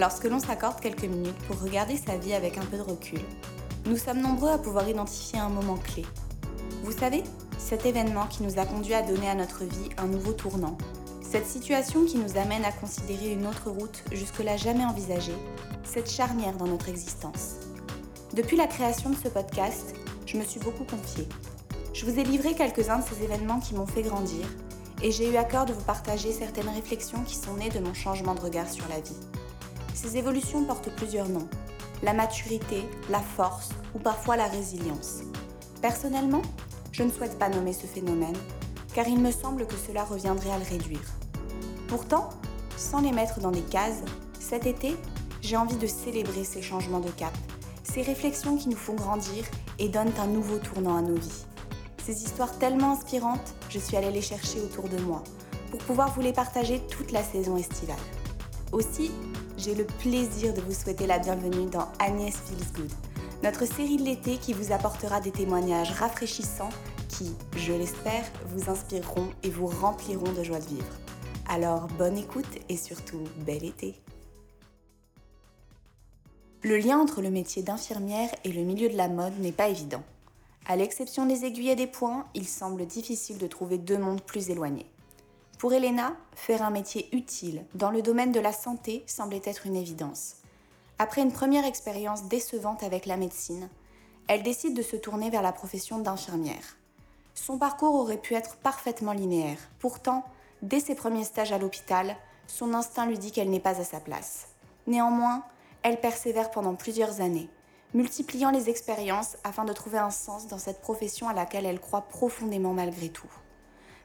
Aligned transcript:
Lorsque 0.00 0.24
l'on 0.24 0.38
s'accorde 0.38 0.80
quelques 0.80 1.04
minutes 1.04 1.36
pour 1.46 1.60
regarder 1.60 1.98
sa 1.98 2.16
vie 2.16 2.32
avec 2.32 2.56
un 2.56 2.64
peu 2.64 2.78
de 2.78 2.82
recul, 2.82 3.20
nous 3.84 3.98
sommes 3.98 4.22
nombreux 4.22 4.48
à 4.48 4.56
pouvoir 4.56 4.88
identifier 4.88 5.38
un 5.38 5.50
moment 5.50 5.76
clé. 5.76 6.06
Vous 6.82 6.92
savez, 6.92 7.22
cet 7.58 7.84
événement 7.84 8.26
qui 8.26 8.42
nous 8.42 8.58
a 8.58 8.64
conduit 8.64 8.94
à 8.94 9.02
donner 9.02 9.28
à 9.28 9.34
notre 9.34 9.64
vie 9.64 9.90
un 9.98 10.06
nouveau 10.06 10.32
tournant, 10.32 10.78
cette 11.20 11.44
situation 11.44 12.06
qui 12.06 12.16
nous 12.16 12.38
amène 12.38 12.64
à 12.64 12.72
considérer 12.72 13.30
une 13.32 13.46
autre 13.46 13.68
route 13.68 14.02
jusque-là 14.10 14.56
jamais 14.56 14.86
envisagée, 14.86 15.36
cette 15.84 16.10
charnière 16.10 16.56
dans 16.56 16.66
notre 16.66 16.88
existence. 16.88 17.56
Depuis 18.32 18.56
la 18.56 18.68
création 18.68 19.10
de 19.10 19.16
ce 19.16 19.28
podcast, 19.28 19.94
je 20.24 20.38
me 20.38 20.44
suis 20.44 20.60
beaucoup 20.60 20.84
confiée. 20.84 21.28
Je 21.92 22.06
vous 22.06 22.18
ai 22.18 22.24
livré 22.24 22.54
quelques-uns 22.54 23.00
de 23.00 23.04
ces 23.04 23.22
événements 23.22 23.60
qui 23.60 23.74
m'ont 23.74 23.84
fait 23.84 24.00
grandir 24.00 24.46
et 25.02 25.12
j'ai 25.12 25.30
eu 25.30 25.36
à 25.36 25.44
cœur 25.44 25.66
de 25.66 25.74
vous 25.74 25.84
partager 25.84 26.32
certaines 26.32 26.70
réflexions 26.70 27.22
qui 27.26 27.36
sont 27.36 27.56
nées 27.56 27.68
de 27.68 27.80
mon 27.80 27.92
changement 27.92 28.34
de 28.34 28.40
regard 28.40 28.70
sur 28.70 28.88
la 28.88 29.00
vie. 29.00 29.39
Ces 30.02 30.16
évolutions 30.16 30.64
portent 30.64 30.88
plusieurs 30.96 31.28
noms. 31.28 31.46
La 32.02 32.14
maturité, 32.14 32.88
la 33.10 33.20
force 33.20 33.68
ou 33.94 33.98
parfois 33.98 34.34
la 34.34 34.46
résilience. 34.46 35.20
Personnellement, 35.82 36.40
je 36.90 37.02
ne 37.02 37.10
souhaite 37.10 37.38
pas 37.38 37.50
nommer 37.50 37.74
ce 37.74 37.86
phénomène, 37.86 38.36
car 38.94 39.06
il 39.08 39.20
me 39.20 39.30
semble 39.30 39.66
que 39.66 39.76
cela 39.76 40.04
reviendrait 40.04 40.52
à 40.52 40.58
le 40.58 40.64
réduire. 40.64 41.04
Pourtant, 41.86 42.30
sans 42.78 43.02
les 43.02 43.12
mettre 43.12 43.40
dans 43.40 43.50
des 43.50 43.60
cases, 43.60 44.00
cet 44.38 44.64
été, 44.64 44.96
j'ai 45.42 45.58
envie 45.58 45.76
de 45.76 45.86
célébrer 45.86 46.44
ces 46.44 46.62
changements 46.62 47.00
de 47.00 47.10
cap, 47.10 47.36
ces 47.82 48.00
réflexions 48.00 48.56
qui 48.56 48.70
nous 48.70 48.76
font 48.78 48.94
grandir 48.94 49.44
et 49.78 49.90
donnent 49.90 50.14
un 50.18 50.28
nouveau 50.28 50.56
tournant 50.56 50.96
à 50.96 51.02
nos 51.02 51.16
vies. 51.16 51.44
Ces 52.02 52.24
histoires 52.24 52.58
tellement 52.58 52.92
inspirantes, 52.92 53.54
je 53.68 53.78
suis 53.78 53.98
allée 53.98 54.12
les 54.12 54.22
chercher 54.22 54.62
autour 54.62 54.88
de 54.88 54.98
moi 55.02 55.22
pour 55.70 55.80
pouvoir 55.80 56.14
vous 56.14 56.22
les 56.22 56.32
partager 56.32 56.80
toute 56.88 57.12
la 57.12 57.22
saison 57.22 57.58
estivale. 57.58 57.96
Aussi, 58.72 59.10
j'ai 59.62 59.74
le 59.74 59.84
plaisir 59.84 60.54
de 60.54 60.60
vous 60.62 60.72
souhaiter 60.72 61.06
la 61.06 61.18
bienvenue 61.18 61.68
dans 61.68 61.86
Agnès 61.98 62.34
Feels 62.34 62.72
Good, 62.72 62.90
notre 63.42 63.66
série 63.66 63.98
de 63.98 64.04
l'été 64.04 64.38
qui 64.38 64.54
vous 64.54 64.72
apportera 64.72 65.20
des 65.20 65.32
témoignages 65.32 65.90
rafraîchissants 65.90 66.70
qui, 67.08 67.34
je 67.56 67.72
l'espère, 67.72 68.24
vous 68.46 68.70
inspireront 68.70 69.28
et 69.42 69.50
vous 69.50 69.66
rempliront 69.66 70.32
de 70.32 70.42
joie 70.42 70.60
de 70.60 70.66
vivre. 70.66 70.98
Alors 71.46 71.88
bonne 71.98 72.16
écoute 72.16 72.58
et 72.70 72.76
surtout 72.76 73.22
bel 73.44 73.64
été. 73.64 74.00
Le 76.62 76.78
lien 76.78 76.98
entre 76.98 77.20
le 77.20 77.30
métier 77.30 77.62
d'infirmière 77.62 78.30
et 78.44 78.52
le 78.52 78.62
milieu 78.62 78.88
de 78.88 78.96
la 78.96 79.08
mode 79.08 79.38
n'est 79.40 79.52
pas 79.52 79.68
évident. 79.68 80.02
À 80.66 80.76
l'exception 80.76 81.26
des 81.26 81.44
aiguilles 81.44 81.70
et 81.70 81.76
des 81.76 81.86
points, 81.86 82.26
il 82.34 82.46
semble 82.46 82.86
difficile 82.86 83.36
de 83.36 83.46
trouver 83.46 83.76
deux 83.76 83.98
mondes 83.98 84.22
plus 84.22 84.48
éloignés. 84.48 84.86
Pour 85.60 85.74
Elena, 85.74 86.16
faire 86.34 86.62
un 86.62 86.70
métier 86.70 87.14
utile 87.14 87.66
dans 87.74 87.90
le 87.90 88.00
domaine 88.00 88.32
de 88.32 88.40
la 88.40 88.50
santé 88.50 89.04
semblait 89.06 89.42
être 89.44 89.66
une 89.66 89.76
évidence. 89.76 90.36
Après 90.98 91.20
une 91.20 91.34
première 91.34 91.66
expérience 91.66 92.28
décevante 92.28 92.82
avec 92.82 93.04
la 93.04 93.18
médecine, 93.18 93.68
elle 94.26 94.42
décide 94.42 94.74
de 94.74 94.80
se 94.80 94.96
tourner 94.96 95.28
vers 95.28 95.42
la 95.42 95.52
profession 95.52 95.98
d'infirmière. 95.98 96.78
Son 97.34 97.58
parcours 97.58 97.94
aurait 97.94 98.16
pu 98.16 98.32
être 98.32 98.56
parfaitement 98.56 99.12
linéaire. 99.12 99.58
Pourtant, 99.80 100.24
dès 100.62 100.80
ses 100.80 100.94
premiers 100.94 101.24
stages 101.24 101.52
à 101.52 101.58
l'hôpital, 101.58 102.16
son 102.46 102.72
instinct 102.72 103.04
lui 103.04 103.18
dit 103.18 103.30
qu'elle 103.30 103.50
n'est 103.50 103.60
pas 103.60 103.78
à 103.78 103.84
sa 103.84 104.00
place. 104.00 104.48
Néanmoins, 104.86 105.44
elle 105.82 106.00
persévère 106.00 106.50
pendant 106.50 106.74
plusieurs 106.74 107.20
années 107.20 107.50
multipliant 107.92 108.50
les 108.50 108.70
expériences 108.70 109.36
afin 109.44 109.66
de 109.66 109.74
trouver 109.74 109.98
un 109.98 110.10
sens 110.10 110.46
dans 110.46 110.56
cette 110.56 110.80
profession 110.80 111.28
à 111.28 111.34
laquelle 111.34 111.66
elle 111.66 111.80
croit 111.80 112.08
profondément 112.08 112.72
malgré 112.72 113.10
tout. 113.10 113.30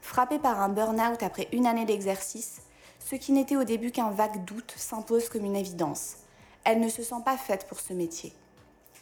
Frappée 0.05 0.37
par 0.37 0.61
un 0.61 0.69
burn-out 0.69 1.23
après 1.23 1.49
une 1.51 1.65
année 1.65 1.83
d'exercice, 1.83 2.61
ce 2.99 3.15
qui 3.15 3.31
n'était 3.31 3.55
au 3.57 3.63
début 3.63 3.91
qu'un 3.91 4.11
vague 4.11 4.45
doute 4.45 4.71
s'impose 4.77 5.29
comme 5.29 5.43
une 5.43 5.55
évidence. 5.55 6.17
Elle 6.63 6.79
ne 6.79 6.89
se 6.89 7.01
sent 7.01 7.23
pas 7.25 7.37
faite 7.37 7.65
pour 7.67 7.79
ce 7.79 7.91
métier. 7.91 8.31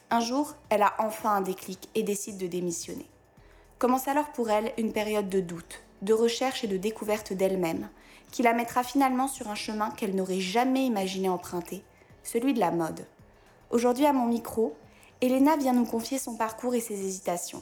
Un 0.09 0.21
jour, 0.21 0.55
elle 0.69 0.81
a 0.81 0.93
enfin 0.99 1.31
un 1.31 1.41
déclic 1.41 1.89
et 1.93 2.03
décide 2.03 2.37
de 2.37 2.47
démissionner. 2.47 3.05
Commence 3.79 4.07
alors 4.07 4.31
pour 4.31 4.49
elle 4.49 4.71
une 4.77 4.93
période 4.93 5.27
de 5.27 5.41
doute, 5.41 5.83
de 6.01 6.13
recherche 6.13 6.63
et 6.63 6.67
de 6.67 6.77
découverte 6.77 7.33
d'elle-même, 7.33 7.89
qui 8.31 8.41
la 8.41 8.53
mettra 8.53 8.81
finalement 8.81 9.27
sur 9.27 9.49
un 9.49 9.55
chemin 9.55 9.91
qu'elle 9.91 10.15
n'aurait 10.15 10.39
jamais 10.39 10.85
imaginé 10.85 11.27
emprunter, 11.27 11.83
celui 12.23 12.53
de 12.53 12.61
la 12.61 12.71
mode. 12.71 13.05
Aujourd'hui 13.71 14.05
à 14.05 14.13
mon 14.13 14.25
micro, 14.25 14.73
Elena 15.19 15.57
vient 15.57 15.73
nous 15.73 15.85
confier 15.85 16.17
son 16.17 16.37
parcours 16.37 16.75
et 16.75 16.81
ses 16.81 17.05
hésitations. 17.05 17.61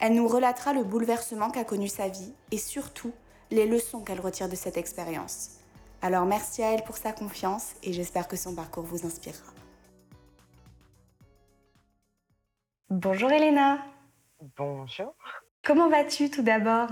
Elle 0.00 0.14
nous 0.14 0.28
relatera 0.28 0.72
le 0.72 0.84
bouleversement 0.84 1.50
qu'a 1.50 1.64
connu 1.64 1.88
sa 1.88 2.08
vie 2.08 2.32
et 2.52 2.58
surtout 2.58 3.12
les 3.50 3.66
leçons 3.66 4.02
qu'elle 4.02 4.20
retire 4.20 4.48
de 4.48 4.54
cette 4.54 4.76
expérience. 4.76 5.58
Alors 6.02 6.24
merci 6.24 6.62
à 6.62 6.72
elle 6.72 6.84
pour 6.84 6.96
sa 6.96 7.12
confiance 7.12 7.74
et 7.82 7.92
j'espère 7.92 8.28
que 8.28 8.36
son 8.36 8.54
parcours 8.54 8.84
vous 8.84 9.04
inspirera. 9.04 9.52
Bonjour 12.90 13.30
Elena. 13.32 13.78
Bonjour. 14.56 15.14
Comment 15.64 15.88
vas-tu 15.88 16.30
tout 16.30 16.42
d'abord? 16.42 16.88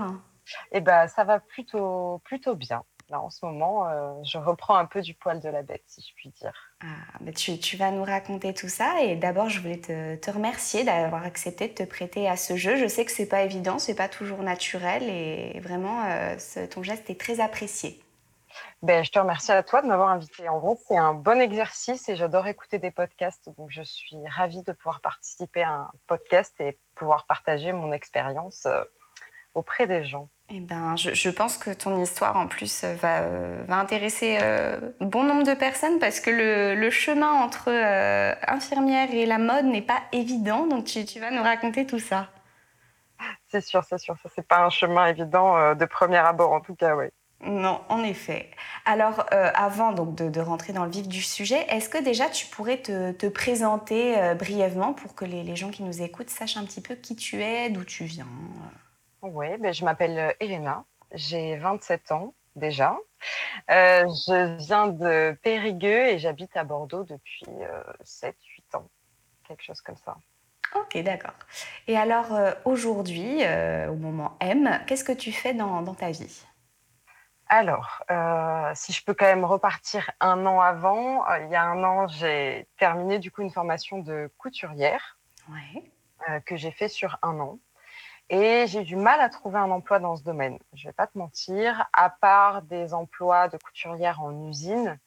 Eh 0.71 0.81
ben 0.81 1.07
ça 1.07 1.23
va 1.23 1.39
plutôt 1.39 2.21
plutôt 2.25 2.55
bien. 2.55 2.83
Là, 3.09 3.21
en 3.21 3.29
ce 3.29 3.45
moment, 3.45 3.87
euh, 3.87 4.13
je 4.23 4.37
reprends 4.37 4.75
un 4.75 4.85
peu 4.85 5.01
du 5.01 5.13
poil 5.13 5.39
de 5.39 5.47
la 5.47 5.63
bête, 5.63 5.83
si 5.87 6.01
je 6.01 6.13
puis 6.13 6.29
dire. 6.41 6.53
Ah, 6.81 7.31
tu, 7.33 7.77
vas 7.77 7.91
nous 7.91 8.03
raconter 8.03 8.53
tout 8.53 8.67
ça. 8.67 9.01
Et 9.01 9.15
d'abord, 9.15 9.47
je 9.47 9.61
voulais 9.61 9.79
te, 9.79 10.31
remercier 10.31 10.83
d'avoir 10.83 11.23
accepté 11.23 11.69
de 11.69 11.73
te 11.73 11.83
prêter 11.83 12.27
à 12.27 12.35
ce 12.35 12.57
jeu. 12.57 12.75
Je 12.75 12.87
sais 12.87 13.05
que 13.05 13.11
c'est 13.11 13.27
pas 13.29 13.43
évident, 13.43 13.79
c'est 13.79 13.95
pas 13.95 14.09
toujours 14.09 14.43
naturel. 14.43 15.03
Et 15.03 15.57
vraiment, 15.61 16.03
euh, 16.05 16.35
ton 16.69 16.83
geste 16.83 17.09
est 17.09 17.19
très 17.19 17.39
apprécié. 17.39 18.01
Ben, 18.81 19.03
je 19.03 19.11
te 19.11 19.19
remercie 19.19 19.51
à 19.51 19.63
toi 19.63 19.81
de 19.81 19.87
m'avoir 19.87 20.09
invité. 20.09 20.47
En 20.49 20.59
gros, 20.59 20.77
c'est 20.87 20.97
un 20.97 21.13
bon 21.13 21.39
exercice 21.39 22.09
et 22.09 22.15
j'adore 22.15 22.47
écouter 22.47 22.77
des 22.77 22.91
podcasts. 22.91 23.49
Donc, 23.57 23.71
je 23.71 23.83
suis 23.83 24.17
ravie 24.27 24.63
de 24.63 24.73
pouvoir 24.73 24.99
participer 24.99 25.63
à 25.63 25.71
un 25.71 25.91
podcast 26.07 26.53
et 26.59 26.77
pouvoir 26.93 27.25
partager 27.25 27.71
mon 27.71 27.93
expérience 27.93 28.65
euh, 28.65 28.83
auprès 29.55 29.87
des 29.87 30.03
gens. 30.03 30.29
Eh 30.49 30.61
ben, 30.61 30.95
je, 30.95 31.29
pense 31.29 31.57
que 31.57 31.71
ton 31.71 32.01
histoire, 32.01 32.37
en 32.37 32.47
plus, 32.47 32.85
va, 32.85 33.21
va 33.67 33.75
intéresser 33.75 34.37
euh, 34.41 34.79
bon 35.01 35.23
nombre 35.23 35.43
de 35.43 35.53
personnes 35.53 35.99
parce 35.99 36.21
que 36.21 36.29
le, 36.29 36.89
chemin 36.89 37.33
entre 37.33 37.65
euh, 37.67 38.33
infirmière 38.47 39.13
et 39.13 39.25
la 39.25 39.39
mode 39.39 39.65
n'est 39.65 39.81
pas 39.81 40.03
évident. 40.13 40.65
Donc, 40.65 40.85
tu, 40.85 41.03
tu, 41.03 41.19
vas 41.19 41.31
nous 41.31 41.43
raconter 41.43 41.85
tout 41.85 41.99
ça. 41.99 42.29
C'est 43.49 43.59
sûr, 43.59 43.83
c'est 43.83 43.97
sûr. 43.97 44.15
Ça, 44.23 44.29
c'est 44.33 44.47
pas 44.47 44.63
un 44.63 44.69
chemin 44.69 45.07
évident 45.07 45.57
euh, 45.57 45.75
de 45.75 45.83
premier 45.83 46.17
abord, 46.17 46.53
en 46.53 46.61
tout 46.61 46.75
cas, 46.75 46.95
oui. 46.95 47.07
Non, 47.41 47.81
en 47.89 48.01
effet. 48.03 48.49
Alors, 48.85 49.25
avant 49.31 49.91
donc 49.91 50.15
de, 50.15 50.27
de, 50.27 50.39
rentrer 50.39 50.73
dans 50.73 50.85
le 50.85 50.89
vif 50.89 51.07
du 51.07 51.21
sujet, 51.21 51.67
est-ce 51.69 51.87
que 51.87 51.99
déjà 51.99 52.29
tu 52.29 52.47
pourrais 52.47 52.77
te, 52.77 53.11
te 53.11 53.27
présenter 53.27 54.33
brièvement 54.33 54.93
pour 54.93 55.13
que 55.13 55.23
les, 55.23 55.43
les, 55.43 55.55
gens 55.55 55.69
qui 55.69 55.83
nous 55.83 56.01
écoutent 56.01 56.31
sachent 56.31 56.57
un 56.57 56.65
petit 56.65 56.81
peu 56.81 56.95
qui 56.95 57.15
tu 57.15 57.43
es, 57.43 57.69
d'où 57.69 57.83
tu 57.83 58.05
viens 58.05 58.25
oui, 59.21 59.57
ben, 59.57 59.73
je 59.73 59.83
m'appelle 59.83 60.17
euh, 60.17 60.33
Elena, 60.39 60.83
j'ai 61.11 61.57
27 61.57 62.11
ans 62.11 62.33
déjà. 62.55 62.97
Euh, 63.71 64.03
je 64.27 64.57
viens 64.65 64.87
de 64.87 65.37
Périgueux 65.41 66.07
et 66.07 66.19
j'habite 66.19 66.55
à 66.55 66.63
Bordeaux 66.63 67.03
depuis 67.03 67.45
7-8 68.03 68.33
euh, 68.33 68.77
ans, 68.77 68.89
quelque 69.47 69.63
chose 69.63 69.81
comme 69.81 69.97
ça. 69.97 70.17
Ok, 70.75 70.97
d'accord. 71.01 71.33
Et 71.87 71.97
alors 71.97 72.27
aujourd'hui, 72.65 73.41
au 73.89 73.95
moment 73.95 74.37
M, 74.41 74.81
qu'est-ce 74.85 75.05
que 75.05 75.13
tu 75.13 75.31
fais 75.31 75.53
dans, 75.53 75.81
dans 75.81 75.95
ta 75.95 76.11
vie? 76.11 76.45
Alors, 77.47 78.03
si 78.75 78.91
je 78.91 79.03
peux 79.05 79.13
quand 79.13 79.25
même 79.25 79.45
repartir 79.45 80.11
un 80.19 80.45
an 80.45 80.59
avant, 80.59 81.25
il 81.37 81.49
y 81.49 81.55
a 81.55 81.63
un 81.63 81.81
an, 81.85 82.07
j'ai 82.07 82.67
terminé 82.77 83.17
du 83.17 83.31
coup 83.31 83.43
une 83.43 83.49
formation 83.49 83.99
de 83.99 84.29
couturière 84.37 85.17
que 86.45 86.57
j'ai 86.57 86.71
fait 86.71 86.89
sur 86.89 87.17
un 87.21 87.39
an. 87.39 87.59
Et 88.29 88.67
j'ai 88.67 88.83
du 88.83 88.97
mal 88.97 89.21
à 89.21 89.29
trouver 89.29 89.57
un 89.57 89.71
emploi 89.71 89.99
dans 89.99 90.17
ce 90.17 90.23
domaine. 90.23 90.59
Je 90.73 90.85
ne 90.85 90.89
vais 90.89 90.93
pas 90.93 91.07
te 91.07 91.17
mentir, 91.17 91.87
à 91.93 92.09
part 92.09 92.61
des 92.63 92.93
emplois 92.93 93.47
de 93.47 93.57
couturière 93.57 94.21
en 94.21 94.47
usine, 94.49 94.99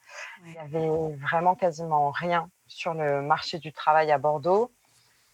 il 0.46 0.54
y 0.54 0.58
avait 0.58 0.88
vraiment 1.16 1.54
quasiment 1.54 2.10
rien 2.10 2.48
sur 2.66 2.94
le 2.94 3.20
marché 3.20 3.58
du 3.58 3.72
travail 3.72 4.10
à 4.10 4.16
Bordeaux. 4.16 4.72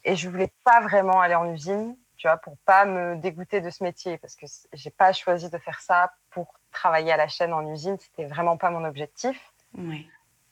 Et 0.03 0.15
je 0.17 0.29
voulais 0.29 0.51
pas 0.65 0.81
vraiment 0.81 1.21
aller 1.21 1.35
en 1.35 1.49
usine, 1.53 1.95
tu 2.17 2.27
vois, 2.27 2.37
pour 2.37 2.57
pas 2.65 2.83
me 2.83 3.15
dégoûter 3.15 3.61
de 3.61 3.69
ce 3.69 3.83
métier, 3.83 4.17
parce 4.17 4.35
que 4.35 4.45
j'ai 4.73 4.89
pas 4.89 5.13
choisi 5.13 5.49
de 5.49 5.57
faire 5.57 5.79
ça 5.79 6.11
pour 6.29 6.59
travailler 6.71 7.13
à 7.13 7.17
la 7.17 7.29
chaîne 7.29 7.53
en 7.53 7.65
usine. 7.71 7.97
C'était 7.99 8.25
vraiment 8.25 8.57
pas 8.57 8.69
mon 8.69 8.83
objectif. 8.83 9.53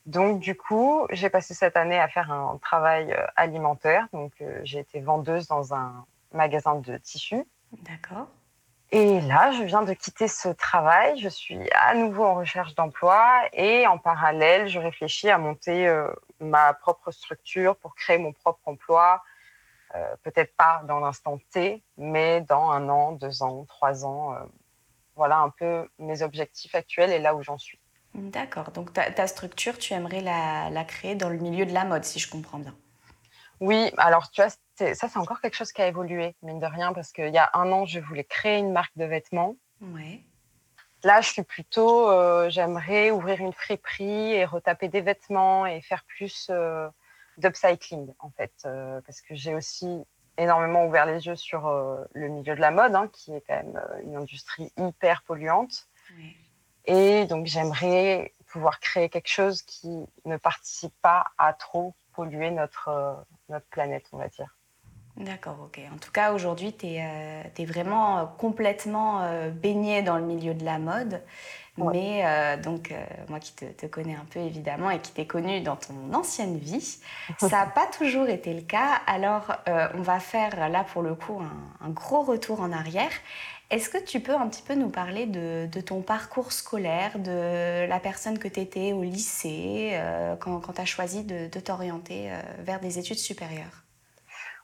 Donc, 0.06 0.40
du 0.40 0.56
coup, 0.56 1.06
j'ai 1.10 1.30
passé 1.30 1.54
cette 1.54 1.76
année 1.76 2.00
à 2.00 2.08
faire 2.08 2.32
un 2.32 2.58
travail 2.60 3.12
euh, 3.12 3.26
alimentaire. 3.36 4.08
Donc, 4.14 4.34
euh, 4.40 4.62
j'ai 4.64 4.80
été 4.80 5.02
vendeuse 5.02 5.48
dans 5.48 5.74
un 5.74 6.06
magasin 6.36 6.76
de 6.76 6.98
tissus. 6.98 7.46
D'accord. 7.84 8.28
Et 8.92 9.20
là, 9.22 9.52
je 9.52 9.64
viens 9.64 9.82
de 9.82 9.94
quitter 9.94 10.28
ce 10.28 10.50
travail. 10.50 11.20
Je 11.20 11.28
suis 11.28 11.60
à 11.74 11.96
nouveau 11.96 12.24
en 12.24 12.36
recherche 12.36 12.76
d'emploi 12.76 13.44
et 13.54 13.88
en 13.88 13.98
parallèle, 13.98 14.68
je 14.68 14.80
réfléchis 14.80 15.30
à 15.30 15.38
monter 15.38 15.88
euh, 15.88 16.08
ma 16.40 16.74
propre 16.74 17.12
structure 17.12 17.76
pour 17.78 17.96
créer 17.96 18.18
mon 18.18 18.32
propre 18.32 18.62
emploi. 18.66 19.24
Euh, 19.96 20.16
peut-être 20.24 20.56
pas 20.56 20.82
dans 20.88 21.00
l'instant 21.00 21.40
T, 21.52 21.84
mais 21.98 22.42
dans 22.42 22.70
un 22.70 22.88
an, 22.90 23.14
deux 23.14 23.44
ans, 23.44 23.66
trois 23.66 24.06
ans. 24.06 24.34
Euh, 24.34 24.40
voilà 25.16 25.40
un 25.40 25.50
peu 25.50 25.88
mes 25.98 26.22
objectifs 26.22 26.76
actuels 26.76 27.12
et 27.12 27.20
là 27.20 27.36
où 27.36 27.42
j'en 27.42 27.58
suis. 27.58 27.80
D'accord. 28.14 28.72
Donc 28.72 28.94
ta, 28.94 29.28
structure, 29.28 29.78
tu 29.78 29.94
aimerais 29.94 30.22
la, 30.22 30.84
créer 30.86 31.16
dans 31.16 31.30
le 31.30 31.38
milieu 31.38 31.66
de 31.66 31.74
la 31.74 31.84
mode, 31.84 32.04
si 32.04 32.20
je 32.20 32.30
comprends 32.30 32.60
bien. 32.60 32.76
Oui, 33.60 33.92
alors 33.98 34.30
tu 34.32 34.42
vois, 34.42 34.50
ça 34.50 35.08
c'est 35.08 35.18
encore 35.18 35.42
quelque 35.42 35.56
chose 35.56 35.72
qui 35.72 35.82
a 35.82 35.88
évolué, 35.88 36.36
mine 36.42 36.60
de 36.60 36.66
rien, 36.66 36.94
parce 36.94 37.12
qu'il 37.12 37.34
y 37.34 37.38
a 37.38 37.50
un 37.54 37.72
an, 37.72 37.86
je 37.86 38.00
voulais 38.00 38.24
créer 38.24 38.58
une 38.58 38.72
marque 38.72 38.96
de 38.98 39.06
vêtements. 39.06 39.56
Ouais. 39.82 40.22
Là, 41.04 41.22
je 41.22 41.30
suis 41.30 41.44
plutôt, 41.44 42.10
euh, 42.10 42.50
j'aimerais 42.50 43.12
ouvrir 43.12 43.40
une 43.40 43.54
friperie 43.54 44.34
et 44.34 44.44
retaper 44.44 44.88
des 44.88 45.02
vêtements 45.02 45.66
et 45.66 45.80
faire 45.82 46.04
plus 46.06 46.48
euh, 46.50 46.90
d'upcycling, 47.38 48.12
en 48.20 48.32
fait, 48.32 48.54
euh, 48.66 49.02
parce 49.06 49.22
que 49.22 49.36
j'ai 49.36 49.54
aussi 49.54 50.04
énormément 50.38 50.86
ouvert 50.86 51.06
les 51.06 51.28
yeux 51.28 51.36
sur 51.36 51.70
le 52.12 52.28
milieu 52.28 52.56
de 52.56 52.60
la 52.60 52.72
mode, 52.72 52.94
hein, 52.94 53.08
qui 53.14 53.34
est 53.34 53.42
quand 53.48 53.56
même 53.56 53.82
une 54.04 54.18
industrie 54.18 54.74
hyper 54.78 55.22
polluante. 55.24 55.88
Et 56.86 57.26
donc, 57.26 57.46
j'aimerais 57.46 58.34
pouvoir 58.48 58.80
créer 58.80 59.08
quelque 59.08 59.30
chose 59.30 59.62
qui 59.62 60.06
ne 60.26 60.38
participe 60.38 60.94
pas 61.02 61.28
à 61.38 61.54
trop 61.54 61.96
polluer 62.16 62.52
notre, 62.52 63.26
notre 63.50 63.68
planète, 63.68 64.06
on 64.12 64.18
va 64.18 64.28
dire. 64.28 64.56
D'accord, 65.18 65.58
ok. 65.64 65.80
En 65.94 65.98
tout 65.98 66.12
cas, 66.12 66.34
aujourd'hui, 66.34 66.74
tu 66.74 66.88
es, 66.88 67.02
euh, 67.02 67.66
vraiment 67.66 68.20
euh, 68.20 68.26
complètement 68.38 69.22
euh, 69.22 69.50
baigné 69.50 70.02
dans 70.02 70.18
le 70.18 70.26
milieu 70.26 70.54
de 70.54 70.66
la 70.66 70.78
mode. 70.78 71.22
Mais 71.78 72.24
donc, 72.64 72.94
moi 73.28 73.42
qui 73.42 73.54
te, 73.54 73.86
connais 73.86 74.16
un 74.16 74.24
peu 74.30 74.40
évidemment 74.40 74.92
et 74.92 75.00
qui 75.00 75.12
t'ai 75.12 75.28
connu 75.28 75.60
dans 75.60 75.76
ton 75.76 76.14
ancienne 76.14 76.58
vie, 76.58 77.02
ça 77.38 77.50
n'a 77.50 77.66
pas 77.66 77.86
toujours 77.88 78.30
été 78.30 78.54
le 78.54 78.62
cas. 78.62 79.02
Alors, 79.08 79.52
on 79.68 80.02
va 80.02 80.22
faire 80.22 80.70
là 80.70 80.86
pour 80.86 81.02
le 81.02 81.16
coup 81.16 81.42
un, 81.82 81.90
gros 81.90 82.22
retour 82.22 82.62
en 82.62 82.72
arrière. 82.72 83.12
Est-ce 83.72 83.90
que 83.90 83.98
tu 83.98 84.20
peux 84.20 84.36
un 84.36 84.48
petit 84.48 84.62
peu 84.62 84.76
nous 84.76 84.90
parler 84.90 85.26
de, 85.26 85.82
ton 85.82 86.02
parcours 86.02 86.52
scolaire, 86.52 87.18
de 87.18 87.88
la 87.88 88.00
personne 88.00 88.38
que 88.38 88.48
tu 88.48 88.60
étais 88.60 88.94
au 88.94 89.02
lycée, 89.02 90.00
quand, 90.40 90.62
tu 90.74 90.82
as 90.82 90.86
choisi 90.86 91.24
de 91.24 91.60
t'orienter 91.60 92.30
vers 92.60 92.80
des 92.80 93.00
études 93.00 93.18
supérieures? 93.18 93.86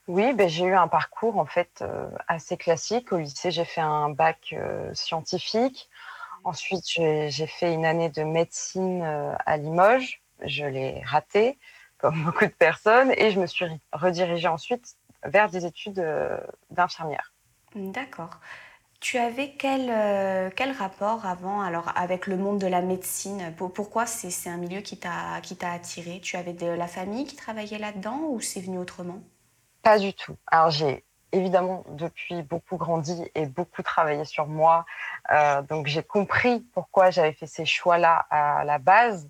Oui, 0.07 0.33
ben, 0.33 0.50
j'ai 0.50 0.65
eu 0.65 0.74
un 0.74 0.88
parcours 0.88 1.38
en 1.38 1.45
fait 1.45 1.81
euh, 1.81 2.09
assez 2.27 2.57
classique. 2.57 3.13
Au 3.13 3.18
lycée, 3.18 3.51
j'ai 3.51 3.65
fait 3.65 3.81
un 3.81 4.09
bac 4.09 4.53
euh, 4.53 4.94
scientifique. 4.94 5.89
Ensuite, 6.44 6.86
j'ai 6.86 7.48
fait 7.48 7.74
une 7.74 7.86
année 7.86 8.09
de 8.09 8.24
médecine 8.24 9.03
euh, 9.03 9.33
à 9.45 9.57
Limoges. 9.57 10.21
Je 10.44 10.65
l'ai 10.65 11.01
raté, 11.06 11.59
comme 12.00 12.24
beaucoup 12.25 12.45
de 12.45 12.51
personnes, 12.51 13.13
et 13.15 13.31
je 13.31 13.39
me 13.39 13.45
suis 13.45 13.65
redirigée 13.94 14.48
ensuite 14.48 14.95
vers 15.24 15.50
des 15.50 15.68
études 15.68 16.03
d'infirmière. 16.71 17.31
D'accord. 17.75 18.39
Tu 19.01 19.18
avais 19.18 19.56
quel, 19.57 20.53
quel 20.56 20.71
rapport 20.71 21.25
avant 21.25 21.59
alors 21.62 21.92
avec 21.95 22.27
le 22.27 22.38
monde 22.38 22.59
de 22.59 22.68
la 22.68 22.81
médecine? 22.81 23.51
Pourquoi 23.57 24.06
c'est 24.06 24.50
un 24.50 24.57
milieu 24.57 24.81
qui 24.81 24.95
t'a 24.95 25.33
attiré? 25.74 26.19
Tu 26.21 26.38
avais 26.38 26.53
de 26.53 26.68
la 26.68 26.88
famille 26.88 27.25
qui 27.25 27.36
travaillait 27.36 27.80
là-dedans 27.80 28.19
ou 28.30 28.39
c'est 28.39 28.62
venu 28.62 28.77
autrement? 28.77 29.19
Pas 29.81 29.98
du 29.98 30.13
tout. 30.13 30.38
Alors 30.45 30.69
j'ai 30.69 31.03
évidemment 31.31 31.83
depuis 31.89 32.44
beaucoup 32.44 32.77
grandi 32.77 33.25
et 33.33 33.48
beaucoup 33.48 33.81
travaillé 33.81 34.24
sur 34.24 34.45
moi. 34.45 34.86
Euh, 35.31 35.63
donc 35.63 35.88
j'ai 35.88 36.03
compris 36.03 36.59
pourquoi 36.59 37.09
j'avais 37.09 37.33
fait 37.33 37.48
ces 37.48 37.65
choix-là 37.65 38.27
à 38.30 38.63
la 38.65 38.77
base. 38.77 39.27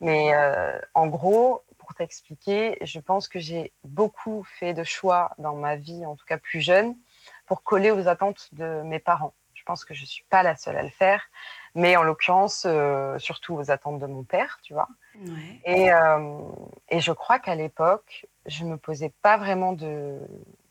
Mais 0.00 0.34
euh, 0.34 0.78
en 0.92 1.06
gros, 1.06 1.62
pour 1.78 1.94
t'expliquer, 1.94 2.76
je 2.82 3.00
pense 3.00 3.28
que 3.28 3.38
j'ai 3.38 3.72
beaucoup 3.82 4.44
fait 4.58 4.74
de 4.74 4.84
choix 4.84 5.30
dans 5.38 5.54
ma 5.54 5.76
vie, 5.76 6.04
en 6.04 6.16
tout 6.16 6.26
cas 6.26 6.36
plus 6.36 6.60
jeune, 6.60 6.94
pour 7.46 7.62
coller 7.62 7.90
aux 7.90 8.08
attentes 8.08 8.48
de 8.52 8.82
mes 8.82 8.98
parents. 8.98 9.34
Je 9.54 9.62
pense 9.64 9.84
que 9.84 9.94
je 9.94 10.02
ne 10.02 10.06
suis 10.06 10.24
pas 10.28 10.42
la 10.42 10.54
seule 10.56 10.76
à 10.76 10.82
le 10.82 10.90
faire, 10.90 11.22
mais 11.74 11.96
en 11.96 12.02
l'occurrence, 12.02 12.64
euh, 12.66 13.18
surtout 13.18 13.54
aux 13.54 13.70
attentes 13.70 13.98
de 13.98 14.06
mon 14.06 14.22
père, 14.22 14.58
tu 14.62 14.74
vois. 14.74 14.88
Et, 15.64 15.88
et 16.90 17.00
je 17.00 17.12
crois 17.12 17.38
qu'à 17.38 17.54
l'époque, 17.54 18.26
je 18.44 18.64
me 18.64 18.76
posais 18.76 19.14
pas 19.22 19.38
vraiment 19.38 19.72
de 19.72 20.20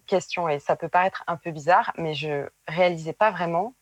questions 0.05 0.47
et 0.47 0.59
ça 0.59 0.75
peut 0.75 0.87
paraître 0.87 1.23
un 1.27 1.35
peu 1.35 1.51
bizarre, 1.51 1.91
mais 1.97 2.13
je 2.13 2.47
réalisais 2.67 3.13
pas 3.13 3.31
vraiment 3.31 3.73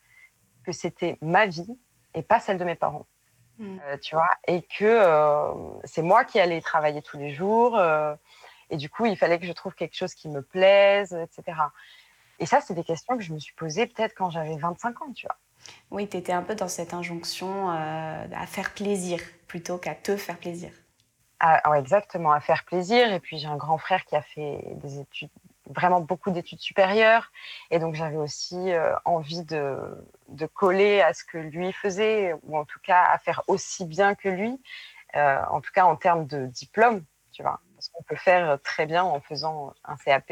que 0.66 0.72
c'était 0.72 1.18
ma 1.22 1.46
vie 1.46 1.78
et 2.14 2.24
pas 2.24 2.40
celle 2.40 2.58
de 2.58 2.64
mes 2.64 2.76
parents. 2.76 3.06
Hmm. 3.60 3.78
Euh, 3.86 3.98
tu 3.98 4.16
vois, 4.16 4.30
et 4.48 4.64
que 4.64 4.84
euh, 4.84 5.54
c'est 5.84 6.02
moi 6.02 6.26
qui 6.26 6.40
allais 6.40 6.62
travailler 6.62 7.02
tous 7.02 7.18
les 7.18 7.32
jours. 7.32 7.78
Euh, 7.78 8.16
et 8.70 8.78
du 8.78 8.90
coup, 8.90 9.06
il 9.06 9.16
fallait 9.16 9.40
que 9.40 9.46
je 9.46 9.52
trouve 9.52 9.76
quelque 9.76 9.96
chose 9.96 10.16
qui 10.16 10.28
me 10.28 10.42
plaise, 10.42 11.14
etc. 11.14 11.58
Et 12.40 12.46
ça, 12.46 12.62
c'est 12.62 12.74
des 12.74 12.84
questions 12.84 13.18
que 13.18 13.24
je 13.24 13.34
me 13.34 13.40
suis 13.40 13.54
posées 13.54 13.88
peut-être 13.88 14.14
quand 14.16 14.30
j'avais 14.30 14.58
25 14.58 15.02
ans, 15.02 15.12
tu 15.14 15.26
vois. 15.28 15.38
Oui, 15.92 16.10
tu 16.10 16.18
étais 16.18 16.34
un 16.34 16.42
peu 16.42 16.56
dans 16.56 16.68
cette 16.68 16.94
injonction 16.94 17.70
à 17.70 18.46
faire 18.48 18.74
plaisir 18.74 19.20
plutôt 19.48 19.78
qu'à 19.78 19.96
te 19.96 20.18
faire 20.18 20.38
plaisir 20.38 20.72
exactement, 21.76 22.32
à 22.32 22.40
faire 22.40 22.64
plaisir. 22.66 23.12
Et 23.14 23.20
puis 23.20 23.38
j'ai 23.38 23.48
un 23.48 23.58
grand 23.58 23.78
frère 23.78 24.06
qui 24.06 24.16
a 24.16 24.22
fait 24.22 24.64
des 24.76 25.00
études, 25.00 25.30
vraiment 25.68 26.02
beaucoup 26.02 26.32
d'études 26.32 26.60
supérieures. 26.60 27.32
Et 27.72 27.80
donc 27.80 27.96
j'avais 27.96 28.18
aussi 28.18 28.72
euh, 28.72 28.96
envie 29.06 29.44
de, 29.44 29.78
de, 30.30 30.46
coller 30.46 31.02
à 31.02 31.14
ce 31.14 31.24
que 31.24 31.38
lui 31.38 31.72
faisait, 31.74 32.34
ou 32.44 32.58
en 32.58 32.66
tout 32.66 32.80
cas 32.82 33.04
à 33.04 33.18
faire 33.18 33.42
aussi 33.48 33.86
bien 33.86 34.16
que 34.16 34.30
lui, 34.30 34.62
euh, 35.16 35.40
en 35.50 35.62
tout 35.62 35.72
cas 35.74 35.86
en 35.86 35.96
termes 35.96 36.26
de 36.26 36.46
diplôme, 36.48 37.04
tu 37.32 37.44
vois. 37.44 37.60
Parce 37.76 37.90
qu'on 37.90 38.04
peut 38.04 38.16
faire 38.16 38.60
très 38.64 38.86
bien 38.86 39.04
en 39.04 39.20
faisant 39.20 39.74
un 39.84 39.98
CAP, 39.98 40.32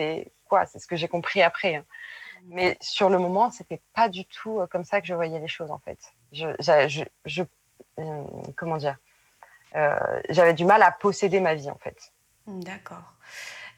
quoi. 0.52 0.66
C'est 0.66 0.80
ce 0.80 0.88
que 0.88 0.98
j'ai 0.98 1.08
compris 1.08 1.42
après. 1.42 1.76
Hein. 1.76 1.86
Mais 2.48 2.78
sur 2.82 3.10
le 3.10 3.18
moment, 3.18 3.50
c'était 3.52 3.82
pas 3.94 4.10
du 4.10 4.26
tout 4.26 4.60
euh, 4.60 4.68
comme 4.68 4.84
ça 4.84 5.00
que 5.00 5.08
je 5.08 5.14
voyais 5.14 5.40
les 5.40 5.48
choses 5.48 5.72
en 5.72 5.80
fait. 5.80 6.00
Je, 6.34 6.48
je, 6.60 7.04
je 7.26 7.44
comment 8.56 8.78
dire 8.78 8.98
euh, 9.76 9.96
j'avais 10.30 10.54
du 10.54 10.66
mal 10.66 10.82
à 10.84 10.92
posséder 10.92 11.40
ma 11.40 11.56
vie 11.56 11.70
en 11.70 11.78
fait. 11.78 12.12
D'accord. 12.48 13.14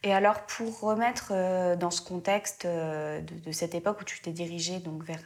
Et 0.05 0.13
alors, 0.13 0.41
pour 0.41 0.81
remettre 0.81 1.31
euh, 1.31 1.77
dans 1.77 1.89
ce 1.89 2.01
contexte 2.01 2.65
de, 2.65 3.51
cette 3.51 3.73
époque 3.73 4.01
où 4.01 4.03
tu 4.03 4.19
t'es 4.21 4.31
dirigée 4.31 4.79
donc 4.79 5.03
vers 5.03 5.21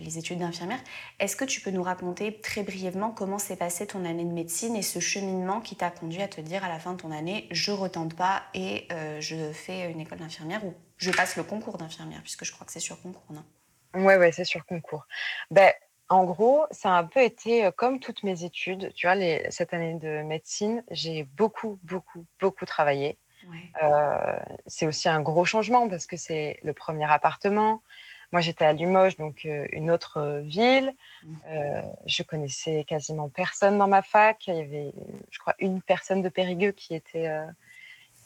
les 0.00 0.16
études 0.16 0.38
d'infirmière, 0.38 0.80
est-ce 1.18 1.36
que 1.36 1.44
tu 1.44 1.60
peux 1.60 1.70
nous 1.70 1.82
raconter 1.82 2.40
très 2.40 2.62
brièvement 2.62 3.10
comment 3.10 3.38
s'est 3.38 3.56
passée 3.56 3.86
ton 3.86 4.04
année 4.06 4.24
de 4.24 4.32
médecine 4.32 4.74
et 4.74 4.82
ce 4.82 5.00
cheminement 5.00 5.60
qui 5.60 5.76
t'a 5.76 5.90
conduit 5.90 6.22
à 6.22 6.28
te 6.28 6.40
dire 6.40 6.64
à 6.64 6.68
la 6.68 6.78
fin 6.78 6.92
de 6.92 6.98
ton 6.98 7.10
année, 7.10 7.46
je 7.50 7.72
retente 7.72 8.14
pas 8.14 8.42
et 8.54 8.88
je 9.20 9.52
fais 9.52 9.90
une 9.90 10.00
école 10.00 10.18
d'infirmière 10.18 10.64
ou 10.64 10.74
je 11.02 11.10
passe 11.10 11.36
le 11.36 11.42
concours 11.42 11.78
d'infirmière, 11.78 12.20
puisque 12.22 12.44
je 12.44 12.52
crois 12.52 12.64
que 12.64 12.72
c'est 12.72 12.80
sur 12.80 13.00
concours, 13.02 13.24
non? 13.30 13.44
Ouais, 13.94 14.16
ouais, 14.16 14.30
c'est 14.30 14.44
sur 14.44 14.64
concours. 14.64 15.06
Ben, 15.50 15.72
en 16.08 16.24
gros, 16.24 16.64
ça 16.70 16.90
a 16.90 16.98
un 16.98 17.04
peu 17.04 17.20
été 17.20 17.68
comme 17.76 17.98
toutes 17.98 18.22
mes 18.22 18.44
études. 18.44 18.92
Tu 18.94 19.06
vois, 19.06 19.16
cette 19.50 19.74
année 19.74 19.94
de 19.94 20.22
médecine, 20.22 20.84
j'ai 20.90 21.24
beaucoup, 21.24 21.80
beaucoup, 21.82 22.24
beaucoup 22.40 22.66
travaillé. 22.66 23.18
c'est 24.66 24.86
aussi 24.86 25.08
un 25.08 25.20
gros 25.20 25.44
changement 25.44 25.88
parce 25.88 26.06
que 26.06 26.16
c'est 26.16 26.60
le 26.62 26.72
premier 26.72 27.10
appartement. 27.10 27.82
Moi, 28.30 28.40
j'étais 28.40 28.64
à 28.64 28.72
Limoges, 28.72 29.16
donc 29.16 29.44
une 29.44 29.90
autre 29.90 30.42
ville. 30.44 30.94
Mmh. 31.24 31.36
je 32.06 32.22
connaissais 32.22 32.84
quasiment 32.84 33.28
personne 33.28 33.76
dans 33.76 33.88
ma 33.88 34.02
fac. 34.02 34.46
Il 34.46 34.54
y 34.54 34.60
avait, 34.60 34.92
je 35.30 35.38
crois, 35.38 35.54
une 35.58 35.82
personne 35.82 36.22
de 36.22 36.28
Périgueux 36.28 36.72
qui 36.72 36.94
était, 36.94 37.28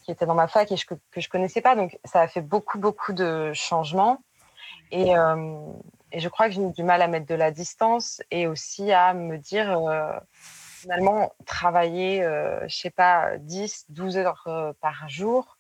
qui 0.07 0.13
était 0.13 0.25
dans 0.25 0.35
ma 0.35 0.47
fac 0.47 0.71
et 0.73 0.77
que 0.77 1.21
je 1.21 1.29
connaissais 1.29 1.61
pas. 1.61 1.77
Donc, 1.77 1.99
ça 2.05 2.21
a 2.21 2.29
fait 2.29 2.41
beaucoup, 2.41 2.79
beaucoup 2.79 3.13
de 3.13 3.53
changements. 3.53 4.23
Et, 4.93 5.11
et 6.13 6.21
je 6.21 6.29
crois 6.29 6.47
que 6.47 6.55
j'ai 6.55 6.63
eu 6.63 6.71
du 6.71 6.85
mal 6.85 7.03
à 7.03 7.09
mettre 7.09 7.27
de 7.27 7.35
la 7.35 7.51
distance 7.51 8.23
et 8.31 8.47
aussi 8.47 8.93
à 8.93 9.13
me 9.15 9.37
dire, 9.37 9.77
euh, 9.77 10.13
finalement, 10.87 11.33
travailler, 11.47 12.23
euh, 12.23 12.67
je 12.69 12.77
sais 12.77 12.91
pas, 12.91 13.39
10, 13.39 13.87
12 13.89 14.17
heures 14.19 14.45
euh, 14.47 14.73
par 14.81 15.09
jour 15.09 15.57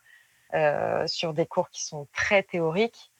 euh, 0.54 1.04
sur 1.08 1.34
des 1.34 1.46
cours 1.46 1.68
qui 1.70 1.84
sont 1.84 2.06
très 2.12 2.44
théoriques, 2.44 3.10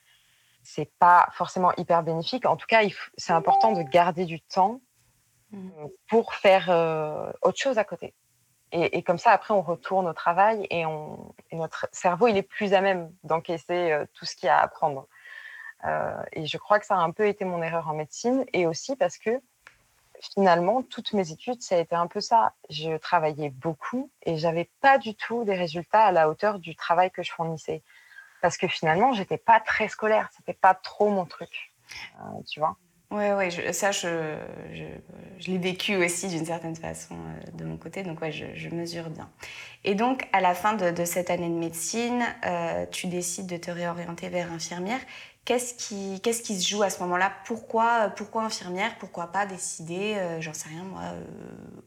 c'est 0.63 0.89
pas 0.99 1.27
forcément 1.33 1.73
hyper 1.75 2.03
bénéfique. 2.03 2.45
En 2.45 2.55
tout 2.55 2.67
cas, 2.67 2.81
c'est 3.17 3.33
important 3.33 3.73
de 3.73 3.83
garder 3.83 4.23
du 4.23 4.39
temps 4.39 4.79
mmh. 5.51 5.69
pour 6.09 6.33
faire 6.33 6.69
autre 7.41 7.57
chose 7.57 7.77
à 7.77 7.83
côté. 7.83 8.13
Et, 8.73 9.01
comme 9.01 9.17
ça, 9.17 9.31
après, 9.31 9.53
on 9.53 9.61
retourne 9.61 10.07
au 10.07 10.13
travail 10.13 10.67
et, 10.69 10.83
notre 11.53 11.87
cerveau, 11.93 12.27
il 12.27 12.35
est 12.35 12.43
plus 12.43 12.73
à 12.73 12.81
même 12.81 13.11
d'encaisser 13.23 13.97
tout 14.13 14.25
ce 14.25 14.35
qu'il 14.35 14.47
y 14.47 14.49
a 14.49 14.57
à 14.57 14.63
apprendre. 14.63 15.07
Euh, 15.85 16.23
et 16.33 16.45
je 16.45 16.57
crois 16.57 16.79
que 16.79 16.85
ça 16.85 16.95
a 16.95 16.99
un 16.99 17.11
peu 17.11 17.27
été 17.27 17.45
mon 17.45 17.61
erreur 17.61 17.87
en 17.87 17.93
médecine 17.93 18.45
et 18.53 18.65
aussi 18.65 18.95
parce 18.95 19.17
que 19.17 19.41
finalement, 20.19 20.81
toutes 20.81 21.13
mes 21.13 21.31
études, 21.31 21.61
ça 21.61 21.75
a 21.75 21.79
été 21.79 21.95
un 21.95 22.07
peu 22.07 22.19
ça. 22.19 22.53
Je 22.69 22.97
travaillais 22.97 23.51
beaucoup 23.51 24.11
et 24.23 24.37
j'avais 24.37 24.69
pas 24.81 24.97
du 24.97 25.15
tout 25.15 25.43
des 25.43 25.53
résultats 25.53 26.05
à 26.05 26.11
la 26.11 26.29
hauteur 26.29 26.59
du 26.59 26.75
travail 26.75 27.11
que 27.11 27.21
je 27.21 27.31
fournissais. 27.31 27.83
Parce 28.41 28.57
que 28.57 28.67
finalement, 28.67 29.13
j'étais 29.13 29.37
pas 29.37 29.59
très 29.59 29.87
scolaire, 29.87 30.29
c'était 30.35 30.53
pas 30.53 30.73
trop 30.73 31.09
mon 31.09 31.25
truc. 31.25 31.73
Euh, 32.19 32.41
tu 32.47 32.59
vois? 32.59 32.75
Oui, 33.09 33.23
ouais, 33.31 33.71
ça, 33.71 33.91
je, 33.91 34.37
je, 34.73 35.49
l'ai 35.49 35.57
vécu 35.57 35.95
aussi 35.95 36.27
d'une 36.27 36.45
certaine 36.45 36.75
façon 36.75 37.15
euh, 37.15 37.51
de 37.57 37.63
mon 37.63 37.77
côté, 37.77 38.03
donc 38.03 38.19
ouais, 38.21 38.33
je, 38.33 38.67
mesure 38.69 39.09
bien. 39.09 39.29
Et 39.85 39.95
donc, 39.95 40.27
à 40.33 40.41
la 40.41 40.53
fin 40.53 40.73
de, 40.73 41.05
cette 41.05 41.29
année 41.29 41.47
de 41.47 41.53
médecine, 41.53 42.25
tu 42.91 43.07
décides 43.07 43.47
de 43.47 43.55
te 43.55 43.71
réorienter 43.71 44.27
vers 44.27 44.51
infirmière. 44.51 44.99
Qu'est-ce 45.47 45.75
qui, 45.75 46.19
qu'est-ce 46.19 46.41
qui 46.41 46.59
se 46.59 46.67
joue 46.67 46.83
à 46.83 46.89
ce 46.89 46.99
moment-là? 47.03 47.31
Pourquoi, 47.45 48.09
pourquoi 48.09 48.43
infirmière? 48.43 48.97
Pourquoi 48.99 49.27
pas 49.27 49.45
décider, 49.45 50.15
euh, 50.17 50.41
j'en 50.41 50.53
sais 50.53 50.67
rien 50.67 50.83
moi, 50.83 51.03
euh, 51.03 51.23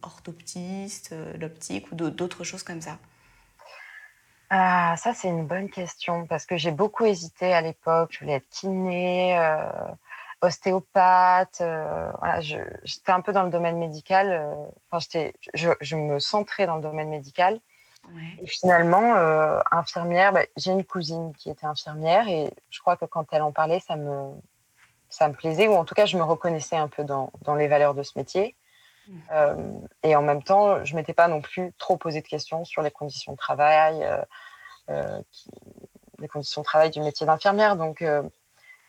orthoptiste, 0.01 1.11
euh, 1.13 1.37
l'optique 1.37 1.93
ou 1.93 1.95
d'autres 1.95 2.43
choses 2.43 2.63
comme 2.63 2.81
ça? 2.81 2.97
Ah, 4.49 4.95
ça, 4.97 5.13
c'est 5.13 5.29
une 5.29 5.47
bonne 5.47 5.69
question 5.69 6.27
parce 6.27 6.47
que 6.47 6.57
j'ai 6.57 6.71
beaucoup 6.71 7.05
hésité 7.05 7.53
à 7.53 7.61
l'époque. 7.61 8.13
Je 8.13 8.21
voulais 8.21 8.37
être 8.37 8.49
kiné, 8.49 9.39
ostéopathe. 10.43 11.59
voilà, 11.61 12.41
j'étais 12.41 13.13
un 13.13 13.21
peu 13.21 13.33
dans 13.33 13.43
le 13.43 13.51
domaine 13.51 13.79
médical. 13.79 14.57
Enfin, 14.91 15.05
je, 15.55 15.69
je, 15.81 15.97
me 15.97 16.19
centrais 16.19 16.67
dans 16.67 16.77
le 16.77 16.83
domaine 16.83 17.09
médical. 17.09 17.61
Et 18.41 18.47
finalement, 18.47 19.15
euh, 19.17 19.61
infirmière, 19.71 20.33
bah, 20.33 20.45
j'ai 20.57 20.73
une 20.73 20.85
cousine 20.85 21.33
qui 21.35 21.51
était 21.51 21.67
infirmière 21.67 22.29
et 22.29 22.53
je 22.71 22.81
crois 22.81 22.97
que 22.97 23.05
quand 23.05 23.27
elle 23.33 23.43
en 23.43 23.53
parlait, 23.53 23.81
ça 23.81 23.97
me, 23.97 24.33
ça 25.09 25.29
me 25.29 25.35
plaisait, 25.35 25.69
ou 25.69 25.75
en 25.75 25.85
tout 25.85 25.95
cas, 25.95 26.07
je 26.07 26.17
me 26.17 26.23
reconnaissais 26.23 26.77
un 26.77 26.89
peu 26.89 27.05
dans, 27.05 27.31
dans 27.43 27.55
les 27.55 27.69
valeurs 27.69 27.95
de 27.95 28.03
ce 28.03 28.13
métier. 28.17 28.57
Mmh. 29.07 29.19
Euh, 29.33 29.73
et 30.03 30.17
en 30.17 30.23
même 30.23 30.43
temps, 30.43 30.85
je 30.85 30.93
ne 30.93 30.99
m'étais 30.99 31.13
pas 31.13 31.29
non 31.29 31.41
plus 31.41 31.73
trop 31.79 31.97
posé 31.97 32.21
de 32.21 32.27
questions 32.27 32.65
sur 32.65 32.83
les 32.83 32.91
conditions 32.91 33.33
de 33.33 33.37
travail, 33.37 34.05
euh, 34.89 35.21
les 36.19 36.29
conditions 36.29 36.63
de 36.63 36.67
travail 36.67 36.91
du 36.91 37.01
métier 37.01 37.27
d'infirmière. 37.27 37.77
Donc, 37.77 38.05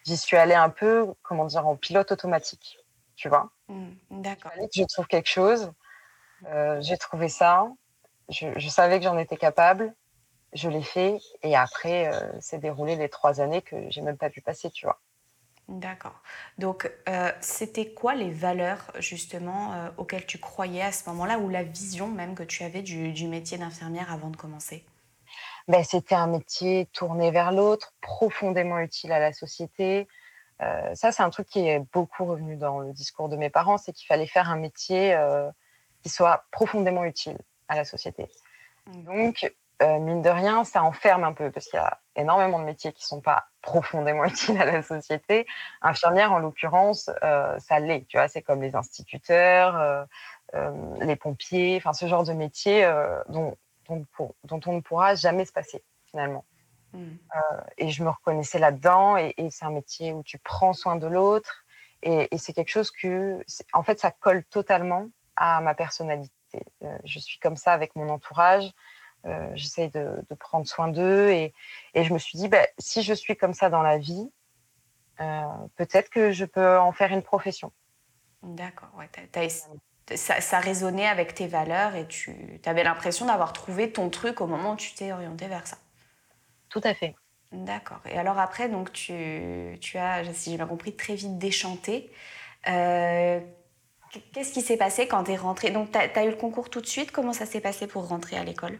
j'y 0.06 0.18
suis 0.18 0.38
allée 0.38 0.56
un 0.56 0.70
peu, 0.70 1.08
comment 1.22 1.46
dire, 1.46 1.68
en 1.68 1.76
pilote 1.76 2.12
automatique, 2.12 2.80
tu 3.16 3.30
vois. 3.30 3.52
Mmh, 3.68 3.90
d'accord. 4.10 4.52
Je 4.74 4.84
trouve 4.84 5.08
quelque 5.08 5.30
chose. 5.30 5.72
j'ai 6.80 6.98
trouvé 6.98 7.30
ça 7.30 7.68
je, 8.32 8.70
savais 8.70 9.00
que 9.00 9.04
j'en 9.06 9.18
étais 9.18 9.38
capable, 9.38 9.94
je 10.54 10.70
l'ai 10.70 10.84
fait, 10.84 11.20
et 11.44 11.56
après, 11.56 12.14
euh, 12.14 12.32
c'est 12.40 12.60
déroulé 12.60 12.96
les 12.96 13.10
trois 13.10 13.42
années 13.42 13.62
que 13.62 13.76
j'ai 13.90 14.02
même 14.02 14.18
pas 14.18 14.30
pu 14.30 14.42
passer, 14.42 14.70
tu 14.72 14.86
vois. 14.86 15.00
D'accord. 15.68 16.22
Donc, 16.58 16.92
euh, 17.08 17.32
c'était 17.40 17.94
quoi 17.94 18.16
les 18.16 18.32
valeurs 18.32 18.92
justement 19.00 19.74
euh, 19.74 19.90
auxquelles 19.98 20.26
tu 20.26 20.38
croyais 20.38 20.82
à 20.82 20.92
ce 20.92 21.08
moment-là, 21.10 21.40
ou 21.40 21.50
la 21.50 21.64
vision 21.64 22.08
même 22.08 22.36
que 22.36 22.44
tu 22.44 22.64
avais 22.64 22.82
du, 22.82 23.28
métier 23.28 23.58
d'infirmière 23.58 24.12
avant 24.12 24.30
de 24.30 24.38
commencer? 24.38 24.84
Ben, 25.68 25.84
C'était 25.84 26.16
un 26.16 26.28
métier 26.28 26.88
tourné 26.94 27.32
vers 27.32 27.52
l'autre, 27.52 27.94
profondément 28.02 28.80
utile 28.80 29.12
à 29.12 29.20
la 29.20 29.34
société. 29.34 30.08
ça, 30.94 31.12
c'est 31.12 31.24
un 31.24 31.30
truc 31.30 31.48
qui 31.48 31.68
est 31.68 31.80
beaucoup 31.92 32.26
revenu 32.26 32.56
dans 32.56 32.80
le 32.80 32.94
discours 32.94 33.30
de 33.30 33.36
mes 33.36 33.50
parents, 33.50 33.78
c'est 33.78 33.94
qu'il 33.94 34.06
fallait 34.08 34.28
faire 34.28 34.50
un 34.50 34.58
métier 34.58 35.18
qui 36.04 36.10
soit 36.10 36.46
profondément 36.52 37.04
utile 37.04 37.38
à 37.68 37.76
la 37.76 37.86
société. 37.86 38.28
Mmh. 38.88 39.04
Donc, 39.04 39.52
euh, 39.82 40.00
mine 40.00 40.22
de 40.22 40.30
rien, 40.30 40.64
ça 40.64 40.84
enferme 40.84 41.24
un 41.24 41.34
peu 41.34 41.50
parce 41.50 41.66
qu'il 41.66 41.78
y 41.78 41.82
a 41.82 42.00
énormément 42.16 42.60
de 42.60 42.66
métiers 42.66 42.92
qui 42.94 43.04
ne 43.04 43.08
sont 43.08 43.22
pas 43.22 43.48
profondément 43.62 44.26
utiles 44.26 44.62
à 44.62 44.66
la 44.66 44.84
société. 44.84 45.48
Infirmière, 45.82 46.32
en 46.32 46.40
l'occurrence, 46.40 47.10
euh, 47.24 47.58
ça 47.60 47.80
l'est. 47.80 48.06
Tu 48.08 48.18
vois, 48.18 48.28
c'est 48.28 48.42
comme 48.42 48.62
les 48.62 48.76
instituteurs, 48.76 49.76
euh, 49.78 50.72
les 51.00 51.16
pompiers, 51.16 51.78
enfin 51.78 51.94
ce 51.94 52.08
genre 52.08 52.24
de 52.24 52.34
métier 52.34 52.86
dont, 53.30 53.56
dont, 53.98 54.60
on 54.66 54.74
ne 54.74 54.82
pourra 54.82 55.16
jamais 55.16 55.46
se 55.46 55.52
passer 55.52 55.84
finalement. 56.06 56.46
Mmh. 56.94 57.08
et 57.78 57.90
je 57.90 58.04
me 58.04 58.10
reconnaissais 58.10 58.60
là-dedans. 58.60 59.16
Et, 59.16 59.34
c'est 59.50 59.64
un 59.64 59.72
métier 59.72 60.12
où 60.12 60.24
tu 60.24 60.38
prends 60.40 60.74
soin 60.74 60.98
de 60.98 61.08
l'autre. 61.08 61.64
Et, 62.04 62.28
et 62.34 62.38
c'est 62.38 62.52
quelque 62.52 62.70
chose 62.70 62.92
que, 62.92 63.44
en 63.74 63.84
fait, 63.84 64.00
ça 64.00 64.12
colle 64.12 64.44
totalement 64.46 65.08
à 65.36 65.62
ma 65.62 65.74
personnalité. 65.74 66.32
Euh, 66.84 66.98
je 67.04 67.20
suis 67.20 67.40
comme 67.40 67.56
ça 67.56 67.74
avec 67.74 67.96
mon 67.96 68.10
entourage. 68.10 68.72
Euh, 69.26 69.52
j'essaye 69.54 69.90
de, 69.90 70.24
prendre 70.40 70.68
soin 70.68 70.88
d'eux. 70.88 71.30
Et, 71.30 71.54
je 71.96 72.14
me 72.14 72.20
suis 72.20 72.38
dit, 72.38 72.48
bah, 72.48 72.66
si 72.78 73.04
je 73.04 73.14
suis 73.14 73.36
comme 73.36 73.54
ça 73.54 73.70
dans 73.70 73.82
la 73.82 73.98
vie, 73.98 74.32
euh, 75.20 75.44
peut-être 75.76 76.10
que 76.10 76.32
je 76.32 76.46
peux 76.46 76.78
en 76.78 76.92
faire 76.92 77.12
une 77.12 77.24
profession. 77.24 77.72
D'accord, 78.42 78.90
ça, 80.16 80.42
ça, 80.42 80.60
résonnait 80.60 81.08
avec 81.08 81.34
tes 81.34 81.48
valeurs 81.48 81.96
et 81.96 82.08
tu 82.08 82.36
avais 82.66 82.84
l'impression 82.84 83.26
d'avoir 83.26 83.54
trouvé 83.54 83.92
ton 83.92 84.10
truc 84.10 84.42
au 84.42 84.48
moment 84.48 84.74
où 84.74 84.76
tu 84.76 84.94
t'es 84.94 85.12
orienté 85.12 85.48
vers 85.48 85.68
ça. 85.68 85.78
Tout 86.70 86.82
à 86.84 86.94
fait. 86.94 87.16
D'accord. 87.52 88.00
Et 88.10 88.18
alors 88.18 88.40
après, 88.40 88.70
donc 88.70 88.94
tu, 88.94 89.14
as, 89.96 90.34
si 90.34 90.52
j'ai 90.52 90.58
bien 90.58 90.68
compris, 90.68 90.96
très 90.96 91.16
vite 91.16 91.38
déchanté. 91.38 92.12
Qu'est-ce 94.34 94.52
qui 94.52 94.62
s'est 94.62 94.78
passé 94.78 95.08
quand 95.08 95.24
tu 95.24 95.32
es 95.32 95.38
rentrée? 95.38 95.72
Donc, 95.72 95.92
tu 95.92 95.98
as, 95.98 96.26
eu 96.26 96.30
le 96.30 96.36
concours 96.36 96.70
tout 96.70 96.82
de 96.82 96.86
suite? 96.86 97.12
Comment 97.12 97.34
ça 97.34 97.46
s'est 97.46 97.62
passé 97.62 97.88
pour 97.88 98.08
rentrer 98.08 98.38
à 98.38 98.44
l'école? 98.44 98.78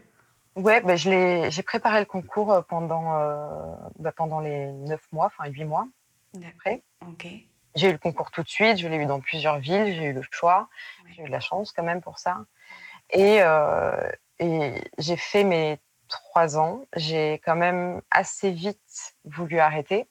Ouais, 0.56 0.82
ben, 0.82 0.96
j'ai 0.96 1.62
préparé 1.62 2.00
le 2.00 2.06
concours 2.06 2.52
euh, 2.52 2.60
pendant, 2.60 3.14
euh, 3.14 3.74
ben, 3.98 4.12
pendant 4.12 4.40
les 4.40 4.70
neuf 4.72 5.00
mois, 5.12 5.26
enfin 5.26 5.48
huit 5.50 5.64
mois. 5.64 5.86
Après. 6.46 6.82
Ok. 7.08 7.26
J'ai 7.74 7.88
eu 7.88 7.92
le 7.92 7.98
concours 7.98 8.30
tout 8.30 8.42
de 8.42 8.48
suite. 8.48 8.78
Je 8.78 8.88
l'ai 8.88 8.96
eu 8.96 9.06
dans 9.06 9.20
plusieurs 9.20 9.58
villes. 9.58 9.94
J'ai 9.94 10.04
eu 10.04 10.12
le 10.12 10.22
choix. 10.30 10.68
J'ai 11.14 11.22
eu 11.22 11.26
de 11.26 11.30
la 11.32 11.40
chance 11.40 11.72
quand 11.72 11.82
même 11.82 12.00
pour 12.00 12.18
ça. 12.18 12.44
Et, 13.10 13.42
euh, 13.42 14.10
et 14.38 14.74
j'ai 14.98 15.16
fait 15.16 15.44
mes 15.44 15.78
trois 16.08 16.58
ans. 16.58 16.84
J'ai 16.96 17.34
quand 17.44 17.56
même 17.56 18.02
assez 18.10 18.50
vite 18.50 19.14
voulu 19.24 19.58
arrêter. 19.58 20.08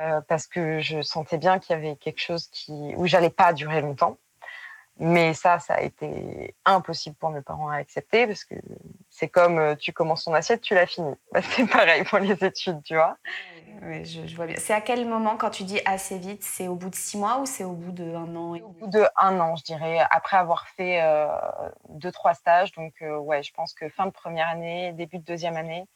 Euh, 0.00 0.20
parce 0.28 0.46
que 0.46 0.80
je 0.80 1.02
sentais 1.02 1.38
bien 1.38 1.58
qu'il 1.58 1.74
y 1.74 1.78
avait 1.78 1.96
quelque 1.96 2.20
chose 2.20 2.46
qui, 2.48 2.94
où 2.96 3.06
j'allais 3.06 3.30
pas 3.30 3.52
durer 3.52 3.80
longtemps. 3.80 4.18
Mais 5.02 5.32
ça, 5.32 5.58
ça 5.58 5.74
a 5.74 5.80
été 5.80 6.54
impossible 6.66 7.16
pour 7.16 7.30
mes 7.30 7.40
parents 7.40 7.70
à 7.70 7.76
accepter 7.76 8.26
parce 8.26 8.44
que 8.44 8.54
c'est 9.08 9.28
comme 9.28 9.58
euh, 9.58 9.74
tu 9.74 9.92
commences 9.94 10.24
ton 10.24 10.34
assiette, 10.34 10.60
tu 10.60 10.74
l'as 10.74 10.86
fini. 10.86 11.14
Bah, 11.32 11.40
c'est 11.56 11.66
pareil 11.66 12.04
pour 12.04 12.18
les 12.18 12.44
études, 12.44 12.82
tu 12.82 12.94
vois. 12.94 13.16
Oui, 13.82 14.04
je, 14.04 14.36
vois 14.36 14.46
bien. 14.46 14.56
C'est 14.58 14.74
à 14.74 14.80
quel 14.80 15.08
moment, 15.08 15.36
quand 15.36 15.50
tu 15.50 15.64
dis 15.64 15.80
assez 15.86 16.18
vite, 16.18 16.42
c'est 16.42 16.68
au 16.68 16.74
bout 16.74 16.90
de 16.90 16.94
six 16.94 17.16
mois 17.16 17.38
ou 17.40 17.46
c'est 17.46 17.64
au 17.64 17.72
bout 17.72 17.92
d'un 17.92 18.36
an 18.36 18.54
Au 18.56 18.68
bout 18.68 18.88
de 18.88 19.04
un 19.16 19.40
an, 19.40 19.56
je 19.56 19.64
dirais, 19.64 20.00
après 20.10 20.36
avoir 20.36 20.68
fait 20.68 21.02
euh, 21.02 21.28
deux, 21.88 22.12
trois 22.12 22.34
stages. 22.34 22.72
Donc, 22.72 22.94
ouais, 23.00 23.42
je 23.42 23.52
pense 23.52 23.72
que 23.72 23.88
fin 23.88 24.06
de 24.06 24.10
première 24.10 24.48
année, 24.48 24.92
début 24.92 25.18
de 25.18 25.24
deuxième 25.24 25.56
année, 25.56 25.86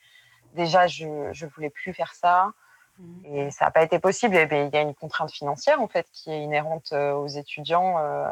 déjà, 0.55 0.87
je 0.87 1.07
ne 1.07 1.51
voulais 1.51 1.71
plus 1.71 1.93
faire 1.93 2.15
ça. 2.15 2.53
Mmh. 2.99 3.25
Et 3.25 3.51
ça 3.51 3.67
n'a 3.67 3.71
pas 3.71 3.83
été 3.83 3.99
possible. 3.99 4.35
Ben, 4.49 4.69
il 4.69 4.75
y 4.75 4.79
a 4.79 4.83
une 4.83 4.95
contrainte 4.95 5.33
financière 5.33 5.81
en 5.81 5.89
fait 5.89 6.09
qui 6.13 6.31
est 6.31 6.43
inhérente 6.43 6.91
euh, 6.93 7.13
aux 7.13 7.27
étudiants. 7.27 7.99
Euh, 7.99 8.31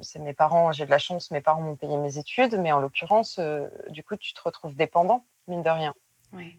c'est 0.00 0.20
mes 0.20 0.32
parents, 0.32 0.72
j'ai 0.72 0.86
de 0.86 0.90
la 0.90 0.98
chance, 0.98 1.30
mes 1.30 1.42
parents 1.42 1.60
m'ont 1.60 1.76
payé 1.76 1.98
mes 1.98 2.16
études, 2.16 2.58
mais 2.58 2.72
en 2.72 2.80
l'occurrence, 2.80 3.38
euh, 3.38 3.68
du 3.90 4.02
coup, 4.02 4.16
tu 4.16 4.32
te 4.32 4.40
retrouves 4.42 4.74
dépendant, 4.74 5.26
mine 5.48 5.62
de 5.62 5.68
rien, 5.68 5.94
oui. 6.32 6.58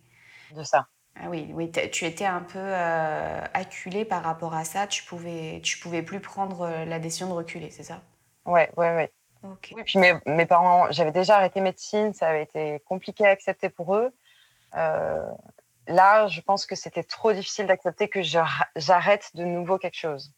de 0.51 0.61
ça. 0.61 0.87
Ah 1.21 1.29
oui, 1.29 1.49
oui 1.53 1.71
tu 1.71 2.05
étais 2.05 2.25
un 2.25 2.41
peu 2.41 2.73
acculé 3.53 4.05
par 4.05 4.23
rapport 4.23 4.53
à 4.53 4.63
ça. 4.63 4.87
Tu 4.87 5.03
pouvais, 5.03 5.61
tu 5.63 5.79
pouvais 5.79 6.03
plus 6.03 6.19
prendre 6.19 6.67
la 6.85 6.99
décision 6.99 7.27
de 7.27 7.33
reculer, 7.33 7.71
c'est 7.71 7.83
ça? 7.83 8.01
Ouais, 8.45 8.69
ouais, 8.77 8.95
ouais. 8.95 9.11
Oui, 9.43 9.83
puis 9.85 9.99
mes, 9.99 10.13
mes 10.25 10.45
parents, 10.45 10.87
j'avais 10.91 11.11
déjà 11.11 11.37
arrêté 11.37 11.61
médecine, 11.61 12.13
ça 12.13 12.29
avait 12.29 12.43
été 12.43 12.81
compliqué 12.85 13.25
à 13.25 13.29
accepter 13.29 13.69
pour 13.69 13.95
eux 13.95 14.11
là, 15.87 16.27
je 16.27 16.41
pense 16.41 16.65
que 16.65 16.75
c'était 16.75 17.03
trop 17.03 17.33
difficile 17.33 17.67
d'accepter 17.67 18.09
que 18.09 18.21
j'arrête 18.21 19.31
de 19.35 19.43
nouveau 19.43 19.77
quelque 19.77 19.97
chose. 19.97 20.33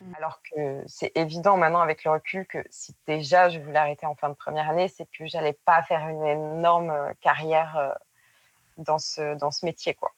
Mm. 0.00 0.12
Alors 0.16 0.40
que 0.42 0.82
c'est 0.86 1.12
évident 1.16 1.56
maintenant 1.56 1.80
avec 1.80 2.04
le 2.04 2.10
recul 2.10 2.46
que 2.46 2.58
si 2.70 2.94
déjà 3.06 3.48
je 3.48 3.58
voulais 3.58 3.78
arrêter 3.78 4.06
en 4.06 4.14
fin 4.14 4.28
de 4.28 4.34
première 4.34 4.68
année, 4.70 4.88
c'est 4.88 5.06
que 5.06 5.26
j'allais 5.26 5.56
pas 5.64 5.82
faire 5.82 6.08
une 6.08 6.24
énorme 6.24 6.90
euh, 6.90 7.12
carrière 7.20 7.76
euh, 7.76 7.92
dans 8.78 8.98
ce, 8.98 9.36
dans 9.36 9.50
ce 9.50 9.64
métier. 9.64 9.94
Quoi. 9.94 10.12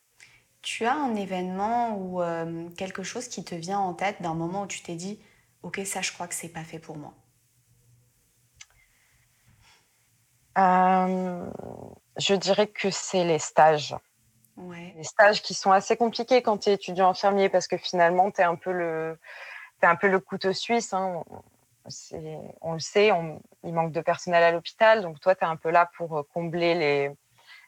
Tu 0.66 0.84
as 0.84 0.96
un 0.96 1.14
événement 1.14 1.96
ou 1.96 2.20
euh, 2.20 2.68
quelque 2.70 3.04
chose 3.04 3.28
qui 3.28 3.44
te 3.44 3.54
vient 3.54 3.78
en 3.78 3.94
tête 3.94 4.20
d'un 4.20 4.34
moment 4.34 4.62
où 4.62 4.66
tu 4.66 4.82
t'es 4.82 4.96
dit 4.96 5.22
Ok, 5.62 5.80
ça, 5.86 6.02
je 6.02 6.12
crois 6.12 6.26
que 6.26 6.34
c'est 6.34 6.48
pas 6.48 6.64
fait 6.64 6.80
pour 6.80 6.96
moi 6.96 7.14
Je 12.16 12.34
dirais 12.34 12.66
que 12.66 12.90
c'est 12.90 13.22
les 13.22 13.38
stages. 13.38 13.94
Les 14.56 15.04
stages 15.04 15.40
qui 15.40 15.54
sont 15.54 15.70
assez 15.70 15.96
compliqués 15.96 16.42
quand 16.42 16.58
tu 16.58 16.70
es 16.70 16.72
étudiant 16.72 17.10
infirmier 17.10 17.48
parce 17.48 17.68
que 17.68 17.76
finalement, 17.76 18.32
tu 18.32 18.40
es 18.40 18.44
un 18.44 18.56
peu 18.56 18.72
le, 18.72 19.20
es 19.84 19.86
un 19.86 19.94
peu 19.94 20.08
le 20.08 20.18
couteau 20.18 20.52
suisse. 20.52 20.92
Hein. 20.92 21.22
On 22.60 22.72
le 22.72 22.80
sait, 22.80 23.12
il 23.62 23.72
manque 23.72 23.92
de 23.92 24.00
personnel 24.00 24.42
à 24.42 24.50
l'hôpital. 24.50 25.02
Donc, 25.02 25.20
toi, 25.20 25.36
tu 25.36 25.44
es 25.44 25.46
un 25.46 25.54
peu 25.54 25.70
là 25.70 25.88
pour 25.96 26.18
euh, 26.18 26.22
combler 26.34 26.74
les, 26.74 27.12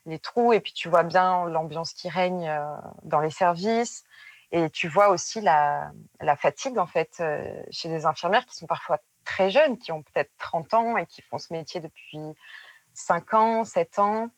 les 0.08 0.18
trous 0.18 0.52
et 0.52 0.60
puis 0.60 0.72
tu 0.72 0.88
vois 0.88 1.02
bien 1.02 1.46
l'ambiance 1.46 1.92
qui 1.92 2.08
règne 2.08 2.48
euh, 2.48 2.64
dans 3.02 3.20
les 3.20 3.30
services. 3.30 4.04
Et 4.50 4.70
tu 4.70 4.88
vois 4.88 5.10
aussi 5.10 5.42
la, 5.42 5.92
la 6.20 6.34
fatigue, 6.34 6.78
en 6.78 6.86
fait, 6.86 7.18
euh, 7.20 7.62
chez 7.70 7.90
des 7.90 8.06
infirmières 8.06 8.46
qui 8.46 8.56
sont 8.56 8.66
parfois 8.66 8.98
très 9.24 9.50
jeunes, 9.50 9.76
qui 9.76 9.92
ont 9.92 10.02
peut-être 10.02 10.30
30 10.38 10.74
ans 10.74 10.96
et 10.96 11.04
qui 11.04 11.20
font 11.20 11.36
ce 11.36 11.52
métier 11.52 11.80
depuis 11.80 12.18
5 12.94 13.34
ans, 13.34 13.64
7 13.64 13.98
ans. 13.98 14.30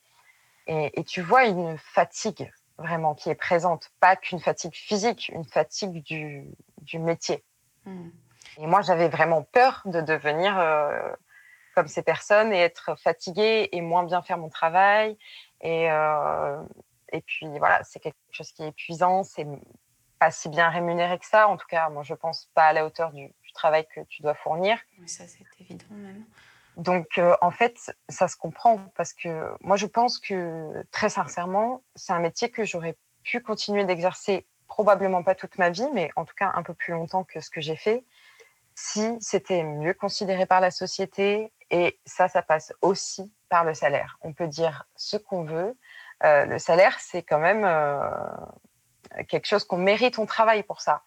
Et, 0.67 1.05
tu 1.05 1.21
vois 1.21 1.47
une 1.47 1.79
fatigue 1.79 2.53
vraiment 2.79 3.15
qui 3.15 3.29
est 3.29 3.35
présente, 3.35 3.91
pas 3.99 4.15
qu'une 4.15 4.39
fatigue 4.39 4.75
physique, 4.75 5.29
une 5.35 5.45
fatigue 5.45 6.03
du, 6.05 6.45
du 6.83 6.99
métier. 6.99 7.45
Hmm. 7.85 8.11
Et 8.59 8.67
moi, 8.67 8.81
j'avais 8.83 9.09
vraiment 9.09 9.43
peur 9.43 9.83
de 9.85 10.01
devenir 10.01 10.59
euh, 10.59 11.13
comme 11.75 11.89
ces 11.89 12.03
personnes 12.03 12.53
et 12.53 12.59
être 12.59 12.99
fatiguée 12.99 13.69
et 13.73 13.81
moins 13.81 14.05
bien 14.05 14.23
faire 14.23 14.39
mon 14.39 14.49
travail. 14.49 15.17
Et, 15.61 15.91
euh, 15.91 16.63
et 17.13 17.21
puis 17.23 17.47
voilà, 17.59 17.83
c'est 17.85 18.01
quelque 18.01 18.17
chose 18.31 18.53
qui 18.53 18.63
est 18.63 18.69
épuisant, 18.69 19.23
c'est 19.23 19.47
pas 20.19 20.31
si 20.31 20.49
bien 20.49 20.69
rémunéré 20.69 21.19
que 21.19 21.27
ça. 21.27 21.49
En 21.49 21.57
tout 21.57 21.67
cas, 21.67 21.89
moi, 21.89 22.03
je 22.03 22.15
pense 22.15 22.51
pas 22.55 22.65
à 22.65 22.73
la 22.73 22.87
hauteur 22.87 23.13
du, 23.13 23.33
travail 23.53 23.85
que 23.93 24.01
tu 24.03 24.23
dois 24.23 24.35
fournir. 24.35 24.79
Oui, 25.01 25.09
ça, 25.09 25.25
c'est 25.27 25.45
évident 25.61 25.85
même. 25.91 26.25
Donc, 26.77 27.19
euh, 27.19 27.37
en 27.41 27.51
fait, 27.51 27.93
ça 28.09 28.29
se 28.29 28.37
comprend 28.37 28.79
parce 28.95 29.13
que 29.13 29.53
moi, 29.61 29.77
je 29.77 29.87
pense 29.87 30.21
que 30.21 30.85
très 30.93 31.09
sincèrement, 31.09 31.83
c'est 31.97 32.13
un 32.13 32.21
métier 32.21 32.51
que 32.51 32.65
j'aurais 32.65 32.97
pu 33.25 33.41
continuer 33.41 33.85
d'exercer 33.85 34.47
probablement 34.69 35.25
pas 35.25 35.35
toute 35.35 35.59
ma 35.59 35.71
vie, 35.71 35.89
mais 35.93 36.11
en 36.15 36.25
tout 36.25 36.35
cas 36.37 36.53
un 36.55 36.63
peu 36.63 36.75
plus 36.75 36.93
longtemps 36.93 37.25
que 37.25 37.41
ce 37.41 37.51
que 37.51 37.61
j'ai 37.61 37.75
fait, 37.75 38.05
si 38.77 39.17
c'était 39.21 39.65
mieux 39.65 39.95
considéré 39.95 40.47
par 40.47 40.61
la 40.61 40.71
société. 40.71 41.53
Et 41.71 42.01
ça, 42.05 42.29
ça 42.29 42.43
passe 42.43 42.73
aussi 42.83 43.33
par 43.49 43.65
le 43.65 43.75
salaire. 43.75 44.19
On 44.23 44.33
peut 44.33 44.49
dire 44.49 44.87
ce 44.97 45.17
qu'on 45.17 45.45
veut. 45.45 45.77
Euh, 46.25 46.45
le 46.45 46.59
salaire, 46.59 46.99
c'est 47.01 47.23
quand 47.23 47.39
même 47.39 47.65
euh, 47.65 48.01
quelque 49.29 49.47
chose 49.47 49.65
qu'on 49.65 49.79
mérite, 49.79 50.19
on 50.19 50.27
travaille 50.27 50.63
pour 50.63 50.81
ça. 50.81 51.03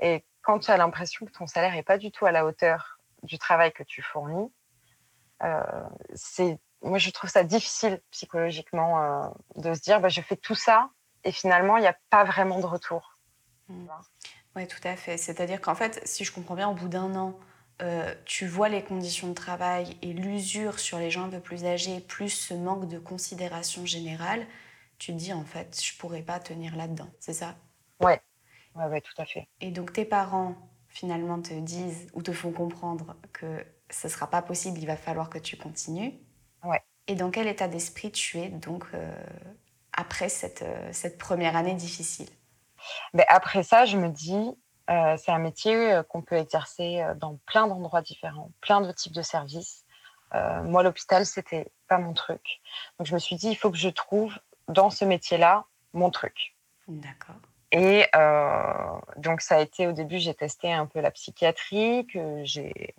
Et 0.00 0.24
quand 0.42 0.60
tu 0.60 0.70
as 0.70 0.76
l'impression 0.76 1.26
que 1.26 1.32
ton 1.32 1.46
salaire 1.46 1.72
n'est 1.72 1.82
pas 1.82 1.98
du 1.98 2.10
tout 2.10 2.26
à 2.26 2.32
la 2.32 2.46
hauteur 2.46 3.00
du 3.22 3.38
travail 3.38 3.72
que 3.72 3.82
tu 3.82 4.02
fournis, 4.02 4.52
euh, 5.42 5.62
c'est 6.14 6.58
moi 6.82 6.98
je 6.98 7.10
trouve 7.10 7.30
ça 7.30 7.44
difficile 7.44 8.00
psychologiquement 8.10 9.34
de 9.56 9.72
se 9.72 9.80
dire 9.80 10.00
bah, 10.00 10.10
je 10.10 10.20
fais 10.20 10.36
tout 10.36 10.54
ça 10.54 10.90
et 11.24 11.32
finalement 11.32 11.78
il 11.78 11.80
n'y 11.80 11.86
a 11.86 11.96
pas 12.10 12.24
vraiment 12.24 12.60
de 12.60 12.66
retour. 12.66 13.18
Mmh. 13.68 13.88
Oui, 14.56 14.68
tout 14.68 14.86
à 14.86 14.96
fait. 14.96 15.16
C'est-à-dire 15.16 15.60
qu'en 15.60 15.74
fait, 15.74 16.00
si 16.06 16.24
je 16.24 16.32
comprends 16.32 16.54
bien, 16.54 16.68
au 16.68 16.74
bout 16.74 16.88
d'un 16.88 17.14
an, 17.16 17.38
euh, 17.82 18.14
tu 18.24 18.46
vois 18.46 18.68
les 18.68 18.82
conditions 18.82 19.28
de 19.28 19.34
travail 19.34 19.96
et 20.02 20.12
l'usure 20.12 20.78
sur 20.78 20.98
les 20.98 21.10
gens 21.10 21.24
un 21.24 21.30
peu 21.30 21.40
plus 21.40 21.64
âgés, 21.64 22.00
plus 22.00 22.30
ce 22.30 22.54
manque 22.54 22.88
de 22.88 22.98
considération 22.98 23.84
générale, 23.86 24.46
tu 24.98 25.12
te 25.12 25.18
dis 25.18 25.32
en 25.32 25.44
fait, 25.44 25.80
je 25.82 25.96
pourrais 25.98 26.22
pas 26.22 26.40
tenir 26.40 26.76
là-dedans, 26.76 27.10
c'est 27.20 27.34
ça? 27.34 27.56
Ouais, 28.00 28.20
ouais, 28.76 28.86
ouais, 28.86 29.00
tout 29.00 29.20
à 29.20 29.26
fait. 29.26 29.48
Et 29.60 29.70
donc 29.70 29.92
tes 29.92 30.04
parents 30.04 30.56
finalement 30.88 31.40
te 31.42 31.54
disent 31.54 32.06
ou 32.14 32.22
te 32.22 32.32
font 32.32 32.52
comprendre 32.52 33.16
que 33.32 33.64
ce 33.90 34.08
sera 34.08 34.28
pas 34.30 34.42
possible, 34.42 34.78
il 34.78 34.86
va 34.86 34.96
falloir 34.96 35.28
que 35.30 35.38
tu 35.38 35.56
continues. 35.56 36.14
Ouais. 36.62 36.82
Et 37.06 37.14
dans 37.14 37.30
quel 37.30 37.48
état 37.48 37.68
d'esprit 37.68 38.12
tu 38.12 38.38
es 38.38 38.48
donc 38.48 38.86
euh, 38.94 39.14
après 39.92 40.28
cette, 40.28 40.62
euh, 40.62 40.88
cette 40.92 41.18
première 41.18 41.56
année 41.56 41.74
difficile? 41.74 42.28
Ben 43.14 43.24
Après 43.28 43.62
ça, 43.62 43.86
je 43.86 43.96
me 43.96 44.08
dis, 44.08 44.50
euh, 44.90 45.16
c'est 45.16 45.32
un 45.32 45.38
métier 45.38 46.00
qu'on 46.08 46.22
peut 46.22 46.36
exercer 46.36 47.04
dans 47.16 47.38
plein 47.46 47.66
d'endroits 47.66 48.02
différents, 48.02 48.50
plein 48.60 48.80
de 48.80 48.92
types 48.92 49.14
de 49.14 49.22
services. 49.22 49.84
moi, 50.32 50.82
l'hôpital, 50.82 51.24
c'était 51.24 51.70
pas 51.88 51.98
mon 51.98 52.12
truc. 52.12 52.60
Donc, 52.98 53.06
je 53.06 53.14
me 53.14 53.18
suis 53.18 53.36
dit, 53.36 53.48
il 53.48 53.56
faut 53.56 53.70
que 53.70 53.78
je 53.78 53.88
trouve 53.88 54.34
dans 54.68 54.90
ce 54.90 55.04
métier-là 55.04 55.64
mon 55.92 56.10
truc. 56.10 56.56
D'accord. 56.88 57.36
Et 57.72 58.06
donc, 59.16 59.40
ça 59.40 59.56
a 59.56 59.60
été 59.60 59.86
au 59.86 59.92
début, 59.92 60.18
j'ai 60.18 60.34
testé 60.34 60.72
un 60.72 60.86
peu 60.86 61.00
la 61.00 61.10
psychiatrie, 61.10 62.06
que 62.06 62.44
j'ai 62.44 62.94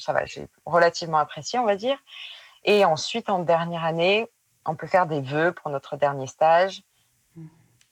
ça 0.00 0.12
va, 0.12 0.24
j'ai 0.24 0.48
relativement 0.64 1.18
apprécié, 1.18 1.58
on 1.58 1.64
va 1.64 1.76
dire. 1.76 1.98
Et 2.64 2.84
ensuite, 2.84 3.30
en 3.30 3.40
dernière 3.40 3.84
année, 3.84 4.28
on 4.66 4.74
peut 4.74 4.86
faire 4.86 5.06
des 5.06 5.20
vœux 5.20 5.52
pour 5.52 5.70
notre 5.70 5.96
dernier 5.96 6.26
stage. 6.26 6.82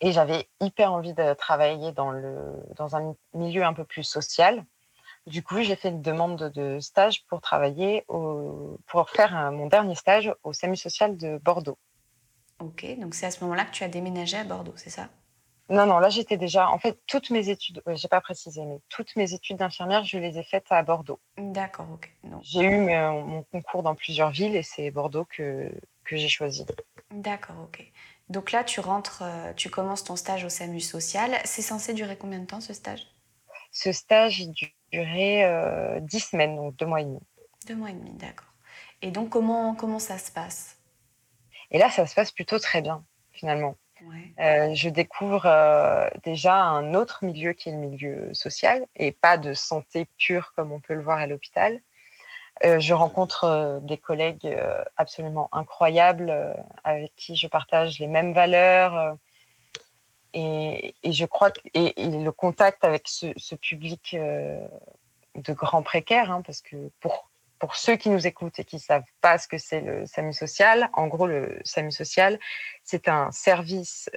Et 0.01 0.13
j'avais 0.13 0.49
hyper 0.61 0.93
envie 0.93 1.15
de 1.15 1.35
travailler 1.35 1.93
dans, 1.93 2.11
le, 2.11 2.55
dans 2.77 2.97
un 2.97 3.15
milieu 3.35 3.65
un 3.65 3.73
peu 3.73 3.85
plus 3.85 4.05
social. 4.05 4.65
Du 5.27 5.43
coup, 5.43 5.61
j'ai 5.61 5.77
fait 5.77 5.89
une 5.91 6.03
demande 6.03 6.51
de 6.51 6.79
stage 6.81 7.27
pour 7.27 7.41
travailler, 7.41 8.05
au, 8.09 8.79
pour 8.87 9.11
faire 9.11 9.53
mon 9.53 9.67
dernier 9.67 9.95
stage 9.95 10.33
au 10.43 10.53
SAMU 10.53 10.77
social 10.77 11.17
de 11.17 11.39
Bordeaux. 11.39 11.79
Ok, 12.61 12.87
donc 12.99 13.15
c'est 13.15 13.27
à 13.27 13.31
ce 13.31 13.43
moment-là 13.45 13.65
que 13.65 13.73
tu 13.73 13.85
as 13.85 13.89
déménagé 13.89 14.37
à 14.37 14.45
Bordeaux, 14.45 14.73
c'est 14.77 14.91
ça? 14.91 15.09
Non, 15.71 15.85
non, 15.85 15.99
là 15.99 16.09
j'étais 16.09 16.39
déjà. 16.39 16.71
En 16.71 16.79
fait, 16.79 16.99
toutes 17.07 17.29
mes 17.29 17.51
études, 17.51 17.83
je 17.87 17.95
j'ai 17.95 18.09
pas 18.09 18.23
précisé, 18.23 18.65
mais 18.65 18.81
toutes 18.89 19.15
mes 19.17 19.35
études 19.35 19.59
d'infirmière, 19.59 20.03
je 20.03 20.19
les 20.19 20.39
ai 20.39 20.43
faites 20.43 20.65
à 20.71 20.83
Bordeaux. 20.83 21.21
D'accord, 21.37 21.87
ok. 21.93 22.11
J'ai 22.41 22.63
eu 22.63 22.89
mon 22.89 23.43
concours 23.53 23.83
dans 23.83 23.95
plusieurs 23.95 24.31
villes 24.31 24.57
et 24.57 24.63
c'est 24.63 24.91
Bordeaux 24.91 25.27
que, 25.27 25.71
que 26.05 26.17
j'ai 26.17 26.29
choisi. 26.29 26.65
D'accord, 27.11 27.57
ok. 27.65 27.93
Donc 28.29 28.53
là, 28.53 28.65
tu 28.65 28.81
rentres, 28.81 29.23
euh, 29.23 29.53
tu 29.55 29.71
commences 29.71 30.05
ton 30.05 30.17
stage 30.17 30.45
au 30.45 30.49
SAMU 30.49 30.81
social. 30.81 31.39
C'est 31.45 31.63
censé 31.63 31.95
durer 31.95 32.17
combien 32.17 32.39
de 32.39 32.47
temps 32.47 32.61
ce 32.61 32.75
stage? 32.75 33.07
Ce 33.73 33.93
stage 33.93 34.49
durait 34.93 35.45
euh, 35.45 36.01
dix 36.01 36.21
semaines, 36.21 36.57
donc 36.57 36.77
deux 36.77 36.87
mois 36.87 37.01
et 37.01 37.05
demi. 37.05 37.21
Deux 37.67 37.77
mois 37.77 37.91
et 37.91 37.95
demi, 37.95 38.13
d'accord. 38.13 38.53
Et 39.03 39.11
donc, 39.11 39.31
comment, 39.31 39.75
comment 39.75 39.99
ça 39.99 40.19
se 40.19 40.31
passe? 40.31 40.79
Et 41.71 41.79
là, 41.79 41.91
ça 41.91 42.07
se 42.07 42.15
passe 42.15 42.33
plutôt 42.33 42.59
très 42.59 42.83
bien, 42.83 43.05
finalement. 43.33 43.77
Euh, 44.39 44.75
je 44.75 44.89
découvre 44.89 45.47
euh, 45.47 46.09
déjà 46.23 46.55
un 46.55 46.95
autre 46.95 47.25
milieu 47.25 47.53
qui 47.53 47.69
est 47.69 47.73
le 47.73 47.79
milieu 47.79 48.33
social 48.33 48.87
et 48.95 49.13
pas 49.13 49.37
de 49.37 49.55
santé 49.55 50.07
pure 50.19 50.53
comme 50.55 50.73
on 50.73 50.81
peut 50.81 50.95
le 50.95 51.03
voir 51.03 51.19
à 51.19 51.27
l'hôpital. 51.27 51.81
Euh, 52.65 52.81
je 52.81 52.95
rencontre 52.95 53.81
des 53.83 53.99
collègues 53.99 54.57
absolument 54.97 55.49
incroyables 55.53 56.57
avec 56.85 57.15
qui 57.17 57.37
je 57.37 57.47
partage 57.47 57.99
les 57.99 58.09
mêmes 58.09 58.33
valeurs. 58.33 59.17
Et, 60.35 60.95
je 61.05 61.25
crois 61.25 61.51
le 61.75 62.31
contact 62.31 62.85
avec 62.85 63.09
ce, 63.09 63.55
public 63.55 64.15
de 64.15 65.53
grands 65.53 65.83
précaires, 65.83 66.31
hein, 66.31 66.43
parce 66.43 66.61
que 66.61 66.91
pour 67.01 67.29
pour 67.59 67.77
ceux 67.77 67.97
qui 67.97 68.11
nous 68.11 68.27
écoutent 68.27 68.59
et 68.59 68.65
qui 68.65 68.77
ne 68.77 68.81
savent 68.81 69.11
pas 69.21 69.39
ce 69.39 69.49
que 69.49 69.59
c'est 69.59 69.81
le 69.81 70.07
SAMU 70.07 70.33
social, 70.33 70.91
en 70.93 71.07
gros, 71.09 71.27
le 71.27 71.61
SAMU 71.65 71.91
social, 71.91 72.39
c'est 72.85 73.09
un 73.09 73.31
service 73.33 74.11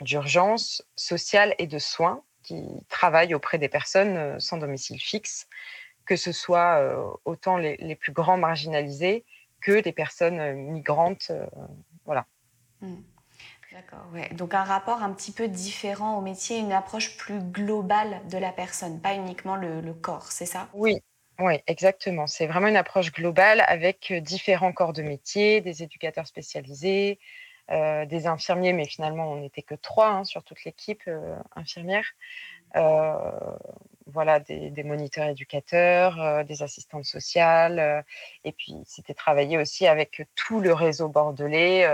d'urgence 0.00 0.82
sociale 0.96 1.54
et 1.58 1.66
de 1.66 1.78
soins 1.78 2.22
qui 2.42 2.64
travaille 2.88 3.34
auprès 3.34 3.58
des 3.58 3.68
personnes 3.68 4.16
euh, 4.16 4.40
sans 4.40 4.56
domicile 4.56 4.98
fixe, 4.98 5.46
que 6.10 6.16
ce 6.16 6.32
soit 6.32 6.82
autant 7.24 7.56
les, 7.56 7.94
plus 7.94 8.10
grands 8.10 8.36
marginalisés 8.36 9.24
que 9.60 9.80
des 9.80 9.92
personnes 9.92 10.54
migrantes. 10.54 11.30
voilà. 12.04 12.26
Mmh. 12.80 12.96
D'accord, 13.70 14.04
ouais. 14.12 14.28
Donc 14.32 14.54
un 14.54 14.64
rapport 14.64 15.04
un 15.04 15.12
petit 15.12 15.30
peu 15.30 15.46
différent 15.46 16.18
au 16.18 16.20
métier, 16.20 16.58
une 16.58 16.72
approche 16.72 17.16
plus 17.16 17.38
globale 17.38 18.22
de 18.28 18.38
la 18.38 18.50
personne, 18.50 19.00
pas 19.00 19.14
uniquement 19.14 19.54
le 19.54 19.92
corps, 19.92 20.32
c'est 20.32 20.46
ça? 20.46 20.68
Oui, 20.72 21.00
oui, 21.38 21.60
exactement. 21.68 22.26
C'est 22.26 22.48
vraiment 22.48 22.66
une 22.66 22.76
approche 22.76 23.12
globale 23.12 23.62
avec 23.68 24.12
différents 24.12 24.72
corps 24.72 24.92
de 24.92 25.02
métier, 25.02 25.60
des 25.60 25.84
éducateurs 25.84 26.26
spécialisés, 26.26 27.20
des 27.68 28.26
infirmiers, 28.26 28.72
mais 28.72 28.86
finalement, 28.86 29.30
on 29.30 29.36
n'était 29.36 29.62
que 29.62 29.76
trois 29.76 30.08
hein, 30.08 30.24
sur 30.24 30.42
toute 30.42 30.64
l'équipe 30.64 31.08
infirmière. 31.54 32.06
Voilà, 34.12 34.40
des, 34.40 34.84
moniteurs 34.84 35.28
éducateurs, 35.28 36.44
des 36.44 36.62
assistantes 36.62 37.04
sociales. 37.04 38.04
et 38.44 38.52
puis, 38.52 38.74
c'était 38.86 39.14
travailler 39.14 39.58
aussi 39.58 39.86
avec 39.86 40.22
tout 40.34 40.60
le 40.60 40.72
réseau 40.72 41.08
bordelais 41.08 41.86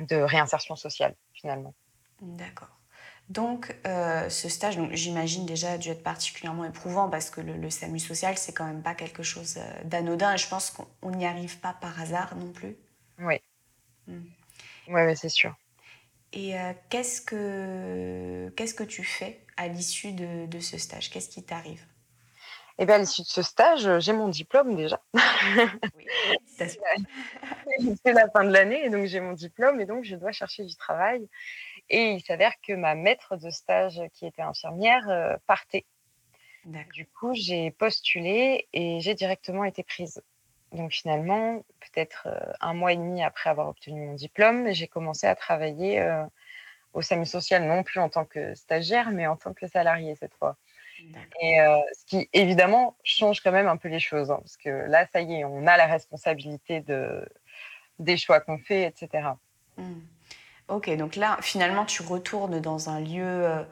de 0.00 0.16
réinsertion 0.16 0.76
sociale, 0.76 1.14
finalement. 1.32 1.74
D'accord. 2.20 2.80
Donc, 3.30 3.76
euh, 3.86 4.28
ce 4.28 4.48
stage, 4.48 4.76
j'imagine 4.90 5.46
déjà, 5.46 5.72
a 5.72 5.78
dû 5.78 5.88
être 5.90 6.02
particulièrement 6.02 6.64
éprouvant 6.64 7.08
parce 7.08 7.30
que 7.30 7.40
le, 7.40 7.70
SAMU 7.70 8.00
social, 8.00 8.36
c'est 8.36 8.52
quand 8.52 8.66
même 8.66 8.82
pas 8.82 8.94
quelque 8.94 9.22
chose 9.22 9.56
euh, 9.58 9.84
d'anodin 9.84 10.34
et 10.34 10.36
je 10.36 10.48
pense 10.48 10.70
qu'on 10.70 11.10
n'y 11.12 11.24
arrive 11.24 11.60
pas 11.60 11.72
par 11.72 12.00
hasard 12.00 12.34
non 12.34 12.50
plus. 12.50 12.76
Oui. 13.20 13.40
Hmm. 14.08 14.24
Oui, 14.88 15.16
c'est 15.16 15.28
sûr. 15.28 15.54
Et 16.32 16.58
euh, 16.58 16.72
qu'est-ce 16.88 17.20
que 17.20 18.52
qu'est-ce 18.56 18.74
que 18.74 18.82
tu 18.82 19.04
fais 19.04 19.40
à 19.60 19.68
l'issue 19.68 20.12
de, 20.12 20.46
de, 20.46 20.58
ce 20.58 20.78
stage? 20.78 21.10
Qu'est-ce 21.10 21.28
qui 21.28 21.42
t'arrive? 21.42 21.84
Eh 22.78 22.86
bien, 22.86 22.94
à 22.94 22.98
l'issue 22.98 23.20
de 23.20 23.26
ce 23.26 23.42
stage, 23.42 23.98
j'ai 23.98 24.14
mon 24.14 24.28
diplôme 24.28 24.74
déjà. 24.74 25.02
Oui, 25.12 26.06
c'est 26.56 28.12
la 28.12 28.28
fin 28.30 28.44
de 28.44 28.50
l'année 28.50 28.88
donc 28.88 29.04
j'ai 29.04 29.20
mon 29.20 29.32
diplôme 29.34 29.80
et 29.80 29.86
donc 29.86 30.04
je 30.04 30.16
dois 30.16 30.32
chercher 30.32 30.64
du 30.64 30.74
travail. 30.76 31.28
Et 31.90 32.12
il 32.12 32.22
s'avère 32.22 32.54
que 32.66 32.72
ma 32.72 32.94
maître 32.94 33.36
de 33.36 33.50
stage, 33.50 34.00
qui 34.14 34.26
était 34.26 34.42
infirmière, 34.42 35.06
euh, 35.10 35.36
partait. 35.46 35.84
Du 36.94 37.06
coup, 37.06 37.34
j'ai 37.34 37.70
postulé 37.70 38.66
et 38.72 39.00
j'ai 39.00 39.14
directement 39.14 39.64
été 39.64 39.82
prise. 39.82 40.22
Donc 40.72 40.92
finalement, 40.92 41.64
peut-être 41.80 42.28
euh, 42.28 42.52
un 42.60 42.74
mois 42.74 42.92
et 42.92 42.96
demi 42.96 43.22
après 43.22 43.50
avoir 43.50 43.68
obtenu 43.68 44.06
mon 44.06 44.14
diplôme, 44.14 44.72
j'ai 44.72 44.86
commencé 44.86 45.26
à 45.26 45.34
travailler 45.34 46.00
euh, 46.00 46.24
au 46.92 47.02
SAMU 47.02 47.26
social, 47.26 47.64
non 47.64 47.82
plus 47.82 48.00
en 48.00 48.08
tant 48.08 48.24
que 48.24 48.54
stagiaire, 48.54 49.10
mais 49.10 49.26
en 49.26 49.36
tant 49.36 49.52
que 49.52 49.66
salarié 49.66 50.14
cette 50.16 50.34
fois. 50.34 50.56
Et 51.40 51.56
ce 51.98 52.04
qui 52.04 52.28
évidemment 52.34 52.94
change 53.04 53.40
quand 53.40 53.52
même 53.52 53.68
un 53.68 53.78
peu 53.78 53.88
les 53.88 54.00
choses, 54.00 54.30
hein, 54.30 54.38
parce 54.40 54.58
que 54.58 54.68
là, 54.68 55.06
ça 55.10 55.22
y 55.22 55.32
est, 55.32 55.44
on 55.44 55.66
a 55.66 55.78
la 55.78 55.86
responsabilité 55.86 56.80
de, 56.80 57.26
des 57.98 58.18
choix 58.18 58.40
qu'on 58.40 58.58
fait, 58.58 58.82
etc. 58.82 59.30
Ok, 60.68 60.88
donc 60.96 61.16
là, 61.16 61.36
finalement, 61.40 61.84
tu 61.84 62.02
retournes 62.02 62.60
dans 62.60 62.90
un 62.90 63.00
lieu 63.00 63.24
euh, 63.24 63.64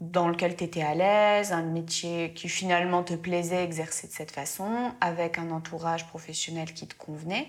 dans 0.00 0.26
lequel 0.28 0.56
tu 0.56 0.64
étais 0.64 0.82
à 0.82 0.94
l'aise, 0.94 1.52
un 1.52 1.62
métier 1.62 2.32
qui 2.32 2.48
finalement 2.48 3.02
te 3.02 3.14
plaisait 3.14 3.62
exercer 3.62 4.06
de 4.06 4.12
cette 4.12 4.30
façon, 4.30 4.94
avec 5.02 5.36
un 5.36 5.50
entourage 5.50 6.06
professionnel 6.06 6.72
qui 6.72 6.88
te 6.88 6.94
convenait. 6.94 7.48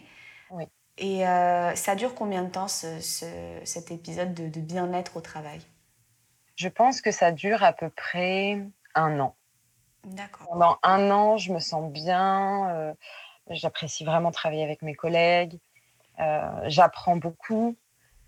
Oui. 0.50 0.66
Et 0.98 1.28
euh, 1.28 1.74
ça 1.76 1.96
dure 1.96 2.16
combien 2.16 2.44
de 2.44 2.50
temps 2.50 2.68
cet 2.68 3.92
épisode 3.92 4.34
de, 4.34 4.60
bien-être 4.60 5.18
au 5.18 5.22
travail? 5.22 5.62
Je 6.56 6.68
pense 6.68 7.02
que 7.02 7.12
ça 7.12 7.32
dure 7.32 7.64
à 7.64 7.74
peu 7.74 7.90
près 7.90 8.60
un 8.94 9.20
an. 9.20 9.36
D'accord. 10.04 10.48
Pendant 10.48 10.78
un 10.84 11.10
an, 11.12 11.38
je 11.38 11.54
me 11.54 11.60
sens 11.60 11.92
bien. 11.92 12.70
Euh, 12.70 12.94
j'apprécie 13.50 14.04
vraiment 14.04 14.32
travailler 14.32 14.64
avec 14.64 14.82
mes 14.82 14.96
collègues. 14.96 15.60
Euh, 16.20 16.50
j'apprends 16.66 17.16
beaucoup 17.16 17.76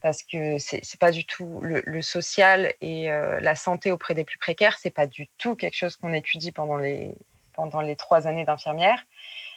parce 0.02 0.24
que 0.24 0.58
c'est 0.58 0.78
n'est 0.78 0.98
pas 1.00 1.12
du 1.12 1.26
tout 1.26 1.60
le, 1.62 2.02
social 2.02 2.74
et 2.82 3.08
la 3.08 3.56
santé 3.56 3.90
auprès 3.90 4.14
des 4.14 4.26
plus 4.26 4.38
précaires, 4.38 4.78
c'est 4.78 4.90
pas 4.90 5.08
du 5.08 5.30
tout 5.38 5.56
quelque 5.56 5.76
chose 5.76 5.96
qu'on 5.96 6.12
étudie 6.12 6.52
pendant 6.52 6.76
les, 6.76 7.16
pendant 7.54 7.80
les 7.80 7.96
trois 7.96 8.28
années 8.28 8.44
d'infirmière. 8.44 9.02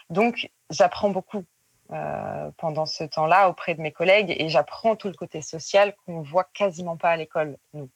Donc, 0.08 0.48
j'apprends 0.70 1.10
beaucoup 1.10 1.44
pendant 2.56 2.86
ce 2.86 3.04
temps-là 3.04 3.48
auprès 3.48 3.74
de 3.74 3.80
mes 3.80 3.92
collègues 3.92 4.34
et 4.38 4.48
j'apprends 4.48 4.96
tout 4.96 5.08
le 5.08 5.14
côté 5.14 5.40
social 5.40 5.94
qu'on 6.04 6.20
voit 6.22 6.44
quasiment 6.44 6.96
pas 6.96 7.10
à 7.10 7.16
l'école, 7.16 7.56
nous. 7.74 7.88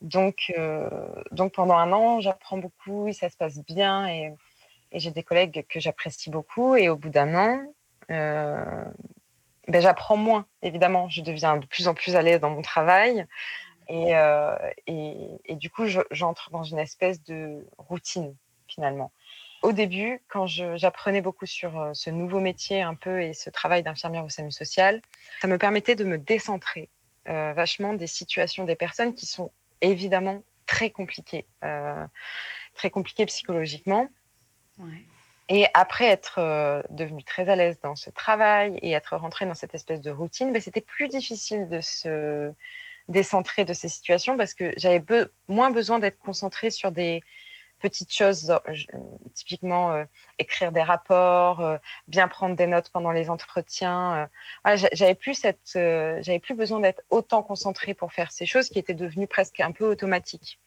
Donc, 0.00 0.52
euh, 0.56 0.88
donc 1.32 1.54
pendant 1.54 1.76
un 1.76 1.92
an, 1.92 2.20
j'apprends 2.20 2.58
beaucoup 2.58 3.08
et 3.08 3.12
ça 3.12 3.30
se 3.30 3.36
passe 3.36 3.58
bien 3.64 4.08
et, 4.08 4.34
j'ai 4.92 5.10
des 5.10 5.24
collègues 5.24 5.66
que 5.68 5.80
j'apprécie 5.80 6.30
beaucoup. 6.30 6.74
Et 6.76 6.88
au 6.88 6.96
bout 6.96 7.10
d'un 7.10 7.34
an, 7.34 7.60
euh, 8.10 8.84
ben, 9.68 9.82
j'apprends 9.82 10.16
moins, 10.16 10.46
évidemment. 10.62 11.08
Je 11.10 11.22
deviens 11.22 11.56
de 11.56 11.66
plus 11.66 11.88
en 11.88 11.92
plus 11.92 12.16
à 12.16 12.22
l'aise 12.22 12.40
dans 12.40 12.50
mon 12.50 12.62
travail. 12.62 13.26
Et, 13.88 14.16
euh, 14.16 14.56
et, 14.86 15.54
du 15.56 15.70
coup, 15.70 15.84
j'entre 16.10 16.50
dans 16.50 16.62
une 16.62 16.78
espèce 16.78 17.22
de 17.24 17.66
routine, 17.76 18.34
finalement. 18.68 19.12
Au 19.62 19.72
début, 19.72 20.22
quand 20.28 20.46
j'apprenais 20.46 21.20
beaucoup 21.20 21.46
sur 21.46 21.90
ce 21.92 22.10
nouveau 22.10 22.40
métier 22.40 22.82
un 22.82 22.94
peu 22.94 23.22
et 23.22 23.32
ce 23.32 23.50
travail 23.50 23.82
d'infirmière 23.82 24.24
au 24.24 24.28
SAMU 24.28 24.52
social, 24.52 25.02
ça 25.40 25.48
me 25.48 25.58
permettait 25.58 25.96
de 25.96 26.04
me 26.04 26.18
décentrer 26.18 26.88
vachement 27.26 27.94
des 27.94 28.06
situations 28.06 28.64
des 28.64 28.76
personnes 28.76 29.14
qui 29.14 29.26
sont 29.26 29.50
évidemment 29.80 30.42
très 30.66 30.90
compliqué, 30.90 31.46
euh, 31.64 32.06
très 32.74 32.90
compliqué 32.90 33.24
psychologiquement. 33.26 34.08
Et 35.48 35.66
après 35.74 36.06
être 36.06 36.38
euh, 36.38 36.82
devenue 36.90 37.22
très 37.22 37.48
à 37.48 37.56
l'aise 37.56 37.78
dans 37.80 37.94
ce 37.94 38.10
travail 38.10 38.78
et 38.82 38.92
être 38.92 39.16
rentrée 39.16 39.46
dans 39.46 39.54
cette 39.54 39.74
espèce 39.74 40.00
de 40.00 40.10
routine, 40.10 40.52
ben, 40.52 40.60
c'était 40.60 40.80
plus 40.80 41.08
difficile 41.08 41.68
de 41.68 41.80
se 41.80 42.52
décentrer 43.08 43.64
de 43.64 43.72
ces 43.72 43.88
situations 43.88 44.36
parce 44.36 44.54
que 44.54 44.72
j'avais 44.76 45.02
moins 45.46 45.70
besoin 45.70 46.00
d'être 46.00 46.18
concentrée 46.18 46.70
sur 46.70 46.90
des, 46.90 47.22
petites 47.78 48.12
choses, 48.12 48.50
euh, 48.50 48.58
typiquement 49.34 49.92
euh, 49.92 50.04
écrire 50.38 50.72
des 50.72 50.82
rapports, 50.82 51.60
euh, 51.60 51.76
bien 52.08 52.28
prendre 52.28 52.56
des 52.56 52.66
notes 52.66 52.90
pendant 52.90 53.10
les 53.10 53.30
entretiens. 53.30 54.28
j'avais 54.64 55.14
plus 55.14 55.34
cette, 55.34 55.72
j'avais 55.74 56.38
plus 56.38 56.54
besoin 56.54 56.80
d'être 56.80 57.02
autant 57.10 57.42
concentrée 57.42 57.94
pour 57.94 58.12
faire 58.12 58.32
ces 58.32 58.46
choses 58.46 58.68
qui 58.68 58.78
étaient 58.78 58.94
devenues 58.94 59.26
presque 59.26 59.60
un 59.60 59.72
peu 59.72 59.86
automatiques. 59.86 60.58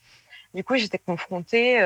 Du 0.54 0.63
coup, 0.63 0.76
j'étais 0.78 1.00
confrontée 1.00 1.80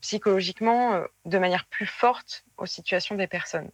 psychologiquement 0.00 1.02
de 1.24 1.38
manière 1.38 1.66
plus 1.66 1.86
forte 1.86 2.44
aux 2.56 2.66
situations 2.66 3.16
des 3.16 3.26
personnes. 3.26 3.70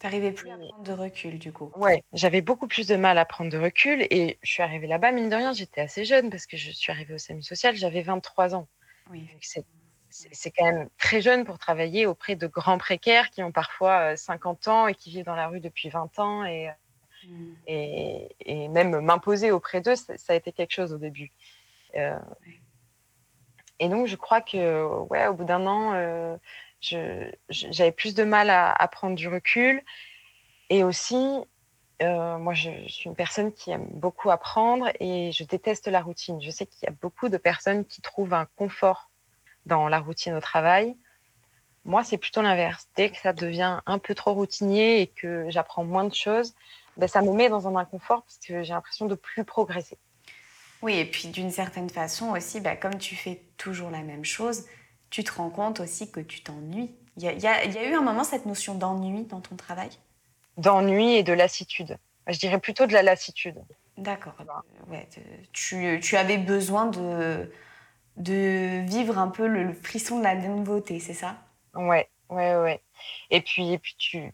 Tu 0.00 0.06
n'arrivais 0.06 0.32
plus 0.32 0.50
à 0.50 0.56
prendre 0.56 0.82
de 0.82 0.92
recul, 0.92 1.38
du 1.38 1.52
coup. 1.52 1.70
Ouais, 1.76 2.02
j'avais 2.12 2.42
beaucoup 2.42 2.66
plus 2.66 2.86
de 2.86 2.96
mal 2.96 3.16
à 3.16 3.24
prendre 3.24 3.50
de 3.50 3.58
recul 3.58 4.06
et 4.10 4.38
je 4.42 4.50
suis 4.50 4.62
arrivée 4.62 4.86
là-bas, 4.86 5.12
mine 5.12 5.28
de 5.28 5.36
rien, 5.36 5.52
j'étais 5.52 5.80
assez 5.80 6.04
jeune 6.04 6.30
parce 6.30 6.46
que 6.46 6.56
je 6.56 6.70
suis 6.70 6.92
arrivée 6.92 7.14
au 7.14 7.18
SAMU 7.18 7.42
social, 7.42 7.74
j'avais 7.76 8.02
23 8.02 8.54
ans. 8.54 8.68
Oui. 9.10 9.28
C'est 10.10 10.50
quand 10.52 10.64
même 10.64 10.88
très 10.96 11.20
jeune 11.20 11.44
pour 11.44 11.58
travailler 11.58 12.06
auprès 12.06 12.36
de 12.36 12.46
grands 12.46 12.78
précaires 12.78 13.30
qui 13.30 13.42
ont 13.42 13.50
parfois 13.50 14.16
50 14.16 14.68
ans 14.68 14.86
et 14.86 14.94
qui 14.94 15.10
vivent 15.10 15.24
dans 15.24 15.34
la 15.34 15.48
rue 15.48 15.60
depuis 15.60 15.88
20 15.88 16.18
ans. 16.20 16.44
Et, 16.44 16.70
mmh. 17.26 17.54
et, 17.66 18.68
même 18.68 19.00
m'imposer 19.00 19.50
auprès 19.50 19.80
d'eux, 19.80 19.96
ça, 19.96 20.14
a 20.28 20.34
été 20.34 20.52
quelque 20.52 20.72
chose 20.72 20.92
au 20.92 20.98
début. 20.98 21.32
Euh, 21.96 22.18
et 23.80 23.88
donc, 23.88 24.06
je 24.06 24.14
crois 24.14 24.40
que, 24.40 24.84
ouais, 25.10 25.26
au 25.26 25.34
bout 25.34 25.44
d'un 25.44 25.66
an, 25.66 26.38
j'avais 26.80 27.92
plus 27.92 28.14
de 28.14 28.22
mal 28.22 28.50
à, 28.50 28.70
à, 28.70 28.86
prendre 28.86 29.16
du 29.16 29.28
recul. 29.28 29.82
Et 30.70 30.84
aussi, 30.84 31.44
euh, 32.02 32.38
moi, 32.38 32.54
je, 32.54 32.70
suis 32.88 33.08
une 33.08 33.14
personne 33.14 33.52
qui 33.52 33.70
aime 33.70 33.86
beaucoup 33.92 34.30
apprendre 34.30 34.88
et 35.00 35.30
je 35.32 35.44
déteste 35.44 35.86
la 35.86 36.02
routine. 36.02 36.40
Je 36.42 36.50
sais 36.50 36.66
qu'il 36.66 36.86
y 36.86 36.88
a 36.88 36.94
beaucoup 37.00 37.28
de 37.28 37.36
personnes 37.36 37.84
qui 37.84 38.00
trouvent 38.02 38.34
un 38.34 38.46
confort 38.56 39.10
dans 39.66 39.88
la 39.88 40.00
routine 40.00 40.34
au 40.34 40.40
travail. 40.40 40.96
Moi, 41.84 42.02
c'est 42.02 42.18
plutôt 42.18 42.42
l'inverse. 42.42 42.88
Dès 42.96 43.10
que 43.10 43.18
ça 43.18 43.32
devient 43.32 43.80
un 43.86 43.98
peu 43.98 44.14
trop 44.14 44.32
routinier 44.32 45.02
et 45.02 45.06
que 45.06 45.46
j'apprends 45.50 45.84
moins 45.84 46.04
de 46.04 46.14
choses, 46.14 46.54
ben, 46.96 47.06
ça 47.06 47.22
me 47.22 47.32
met 47.32 47.48
dans 47.48 47.68
un 47.68 47.76
inconfort 47.76 48.22
parce 48.22 48.38
que 48.38 48.62
j'ai 48.62 48.72
l'impression 48.72 49.06
de 49.06 49.14
plus 49.14 49.44
progresser. 49.44 49.98
Oui, 50.82 50.94
et 50.94 51.04
puis 51.04 51.28
d'une 51.28 51.50
certaine 51.50 51.90
façon 51.90 52.30
aussi, 52.30 52.60
ben, 52.60 52.76
comme 52.76 52.98
tu 52.98 53.14
fais 53.16 53.42
toujours 53.56 53.90
la 53.90 54.02
même 54.02 54.24
chose, 54.24 54.64
tu 55.10 55.22
te 55.22 55.32
rends 55.32 55.50
compte 55.50 55.80
aussi 55.80 56.10
que 56.10 56.20
tu 56.20 56.42
t'ennuies. 56.42 56.94
Il 57.16 57.22
y, 57.22 57.26
y 57.26 57.46
a 57.46 57.88
eu 57.88 57.94
un 57.94 58.02
moment 58.02 58.24
cette 58.24 58.46
notion 58.46 58.74
d'ennui 58.74 59.24
dans 59.24 59.40
ton 59.40 59.54
travail? 59.54 59.90
D'ennui 60.56 61.14
et 61.14 61.22
de 61.22 61.32
lassitude. 61.32 61.98
Je 62.26 62.38
dirais 62.38 62.58
plutôt 62.58 62.86
de 62.86 62.92
la 62.92 63.02
lassitude. 63.02 63.56
D'accord. 63.96 64.34
Ouais, 64.88 65.06
tu, 65.52 66.00
tu, 66.00 66.16
avais 66.16 66.38
besoin 66.38 66.86
de, 66.86 67.50
de 68.16 68.84
vivre 68.88 69.18
un 69.18 69.28
peu 69.28 69.46
le, 69.46 69.72
frisson 69.72 70.18
de 70.18 70.24
la 70.24 70.34
nouveauté, 70.34 70.98
c'est 70.98 71.14
ça? 71.14 71.36
Ouais, 71.74 72.08
ouais, 72.28 72.56
ouais. 72.56 72.80
Et 73.30 73.40
puis, 73.40 73.72
et 73.72 73.78
puis 73.78 73.94
tu, 73.96 74.32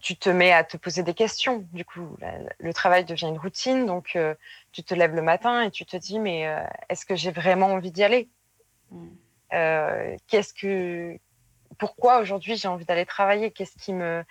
tu 0.00 0.16
te 0.16 0.28
mets 0.28 0.52
à 0.52 0.64
te 0.64 0.76
poser 0.76 1.02
des 1.02 1.14
questions. 1.14 1.66
Du 1.72 1.84
coup, 1.84 2.16
le 2.58 2.74
travail 2.74 3.04
devient 3.04 3.28
une 3.28 3.38
routine. 3.38 3.86
Donc, 3.86 4.16
euh, 4.16 4.34
tu 4.72 4.82
te 4.82 4.94
lèves 4.94 5.14
le 5.14 5.22
matin 5.22 5.62
et 5.62 5.70
tu 5.70 5.84
te 5.84 5.96
dis, 5.96 6.18
mais 6.18 6.48
euh, 6.48 6.64
est-ce 6.88 7.06
que 7.06 7.14
j'ai 7.14 7.30
vraiment 7.30 7.66
envie 7.66 7.92
d'y 7.92 8.02
aller? 8.02 8.28
Hmm. 8.90 9.08
euh, 9.52 10.16
Qu'est-ce 10.26 10.52
que, 10.52 11.16
pourquoi 11.78 12.20
aujourd'hui 12.20 12.56
j'ai 12.56 12.68
envie 12.68 12.84
d'aller 12.84 13.06
travailler? 13.06 13.52
Qu'est-ce 13.52 13.76
qui 13.78 13.92
me, 13.92 14.24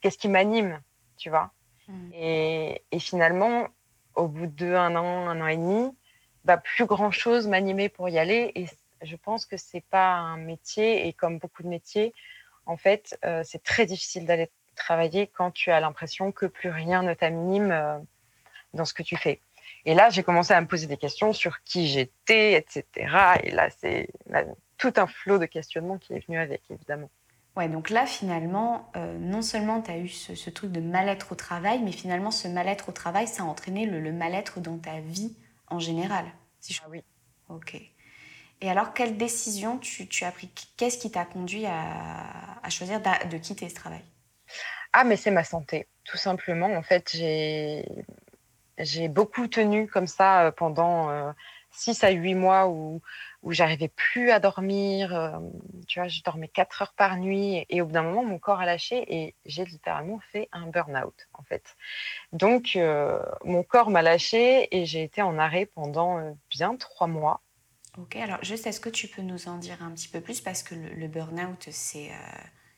qu'est-ce 0.00 0.18
qui 0.18 0.28
m'anime, 0.28 0.80
tu 1.16 1.30
vois. 1.30 1.52
Mm. 1.88 2.10
Et, 2.14 2.82
finalement, 2.98 3.68
au 4.14 4.28
bout 4.28 4.46
de 4.46 4.74
un 4.74 4.96
an, 4.96 5.28
un 5.28 5.40
an 5.40 5.46
et 5.46 5.56
demi, 5.56 5.96
bah, 6.44 6.56
plus 6.56 6.86
grand 6.86 7.10
chose 7.10 7.46
m'animait 7.46 7.88
pour 7.88 8.08
y 8.08 8.18
aller. 8.18 8.52
Et 8.54 8.66
je 9.02 9.16
pense 9.16 9.46
que 9.46 9.56
c'est 9.56 9.84
pas 9.90 10.14
un 10.14 10.36
métier, 10.36 11.06
et 11.06 11.12
comme 11.12 11.38
beaucoup 11.38 11.62
de 11.62 11.68
métiers, 11.68 12.14
en 12.66 12.76
fait, 12.76 13.18
euh, 13.24 13.42
c'est 13.44 13.62
très 13.62 13.86
difficile 13.86 14.26
d'aller 14.26 14.50
travailler 14.76 15.26
quand 15.26 15.50
tu 15.50 15.70
as 15.70 15.80
l'impression 15.80 16.32
que 16.32 16.46
plus 16.46 16.70
rien 16.70 17.02
ne 17.02 17.14
t'anime 17.14 17.70
euh, 17.72 17.98
dans 18.74 18.84
ce 18.84 18.94
que 18.94 19.02
tu 19.02 19.16
fais. 19.16 19.40
Et 19.84 19.94
là, 19.94 20.10
j'ai 20.10 20.22
commencé 20.22 20.52
à 20.52 20.60
me 20.60 20.66
poser 20.66 20.86
des 20.86 20.96
questions 20.96 21.32
sur 21.32 21.62
qui 21.62 21.88
j'étais, 21.88 22.52
etc. 22.54 22.84
Et 23.44 23.50
là, 23.50 23.70
c'est 23.70 24.08
tout 24.76 24.92
un 24.96 25.06
flot 25.06 25.38
de 25.38 25.46
questionnements 25.46 25.98
qui 25.98 26.12
est 26.14 26.26
venu 26.26 26.38
avec, 26.38 26.62
évidemment. 26.70 27.10
Ouais, 27.56 27.68
donc 27.68 27.90
là, 27.90 28.06
finalement, 28.06 28.90
euh, 28.96 29.18
non 29.18 29.42
seulement 29.42 29.82
tu 29.82 29.90
as 29.90 29.98
eu 29.98 30.08
ce, 30.08 30.50
truc 30.50 30.70
de 30.70 30.80
mal-être 30.80 31.32
au 31.32 31.34
travail, 31.34 31.80
mais 31.82 31.92
finalement, 31.92 32.30
ce 32.30 32.46
mal-être 32.46 32.88
au 32.88 32.92
travail, 32.92 33.26
ça 33.26 33.42
a 33.42 33.46
entraîné 33.46 33.86
le, 33.86 34.12
mal-être 34.12 34.60
dans 34.60 34.78
ta 34.78 35.00
vie 35.00 35.36
en 35.68 35.78
général. 35.78 36.26
Si 36.60 36.72
je... 36.72 36.80
Ah 36.84 36.88
oui. 36.88 37.02
Ok. 37.48 37.74
Et 38.62 38.70
alors, 38.70 38.92
quelle 38.92 39.16
décision 39.16 39.78
tu, 39.78 40.06
as 40.24 40.30
pris? 40.30 40.50
Qu'est-ce 40.76 40.98
qui 40.98 41.10
t'a 41.10 41.24
conduit 41.24 41.66
à, 41.66 42.68
choisir 42.68 43.00
de 43.00 43.36
quitter 43.38 43.68
ce 43.68 43.74
travail? 43.74 44.02
Ah, 44.92 45.04
mais 45.04 45.16
c'est 45.16 45.30
ma 45.30 45.44
santé, 45.44 45.88
tout 46.04 46.16
simplement. 46.16 46.66
En 46.66 46.82
fait, 46.82 47.10
j'ai 47.12 49.08
beaucoup 49.08 49.48
tenu 49.48 49.88
comme 49.88 50.06
ça 50.06 50.46
euh, 50.46 50.50
pendant 50.50 51.32
6 51.72 52.02
euh, 52.02 52.06
à 52.06 52.10
8 52.10 52.34
mois 52.34 52.68
où 52.68 53.00
où 53.42 53.52
j'arrivais 53.52 53.88
plus 53.88 54.30
à 54.30 54.40
dormir. 54.40 55.14
Euh, 55.14 55.38
tu 55.86 55.98
vois, 55.98 56.08
je 56.08 56.22
dormais 56.22 56.48
4 56.48 56.82
heures 56.82 56.94
par 56.94 57.16
nuit 57.16 57.64
et, 57.68 57.80
au 57.80 57.86
bout 57.86 57.92
d'un 57.92 58.02
moment, 58.02 58.24
mon 58.24 58.38
corps 58.38 58.60
a 58.60 58.66
lâché 58.66 59.04
et 59.08 59.34
j'ai 59.46 59.64
littéralement 59.64 60.20
fait 60.32 60.48
un 60.52 60.66
burn-out 60.66 61.28
en 61.34 61.42
fait. 61.44 61.76
Donc, 62.32 62.72
euh, 62.76 63.20
mon 63.44 63.62
corps 63.62 63.90
m'a 63.90 64.02
lâché 64.02 64.68
et 64.76 64.84
j'ai 64.84 65.02
été 65.02 65.22
en 65.22 65.38
arrêt 65.38 65.66
pendant 65.66 66.18
euh, 66.18 66.32
bien 66.50 66.76
trois 66.76 67.06
mois. 67.06 67.42
Ok, 67.98 68.16
alors 68.16 68.42
juste, 68.44 68.66
est-ce 68.66 68.80
que 68.80 68.88
tu 68.88 69.08
peux 69.08 69.22
nous 69.22 69.48
en 69.48 69.56
dire 69.56 69.82
un 69.82 69.90
petit 69.90 70.08
peu 70.08 70.20
plus? 70.20 70.40
Parce 70.40 70.62
que 70.62 70.74
le, 70.74 71.08
burn-out, 71.08 71.68
c'est 71.70 72.10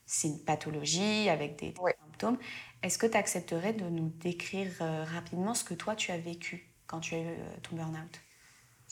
c'est 0.05 0.27
une 0.27 0.43
pathologie 0.43 1.29
avec 1.29 1.55
des, 1.57 1.73
symptômes. 1.75 2.39
Est-ce 2.81 2.97
que 2.97 3.05
tu 3.05 3.15
accepterais 3.15 3.73
de 3.73 3.85
nous 3.85 4.09
décrire 4.09 4.71
rapidement 5.13 5.53
ce 5.53 5.63
que 5.63 5.75
toi 5.75 5.95
tu 5.95 6.11
as 6.11 6.17
vécu 6.17 6.73
quand 6.87 6.99
tu 6.99 7.13
as 7.13 7.19
eu 7.19 7.37
ton 7.61 7.75
burn-out? 7.75 8.22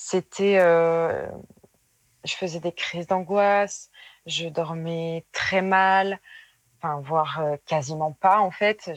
C'était 0.03 0.57
je 2.23 2.35
faisais 2.35 2.59
des 2.59 2.71
crises 2.71 3.07
d'angoisse, 3.07 3.89
je 4.25 4.47
dormais 4.47 5.25
très 5.31 5.61
mal, 5.61 6.19
enfin, 6.77 6.99
voire 7.01 7.39
euh, 7.41 7.57
quasiment 7.65 8.11
pas 8.11 8.39
en 8.39 8.51
fait. 8.51 8.91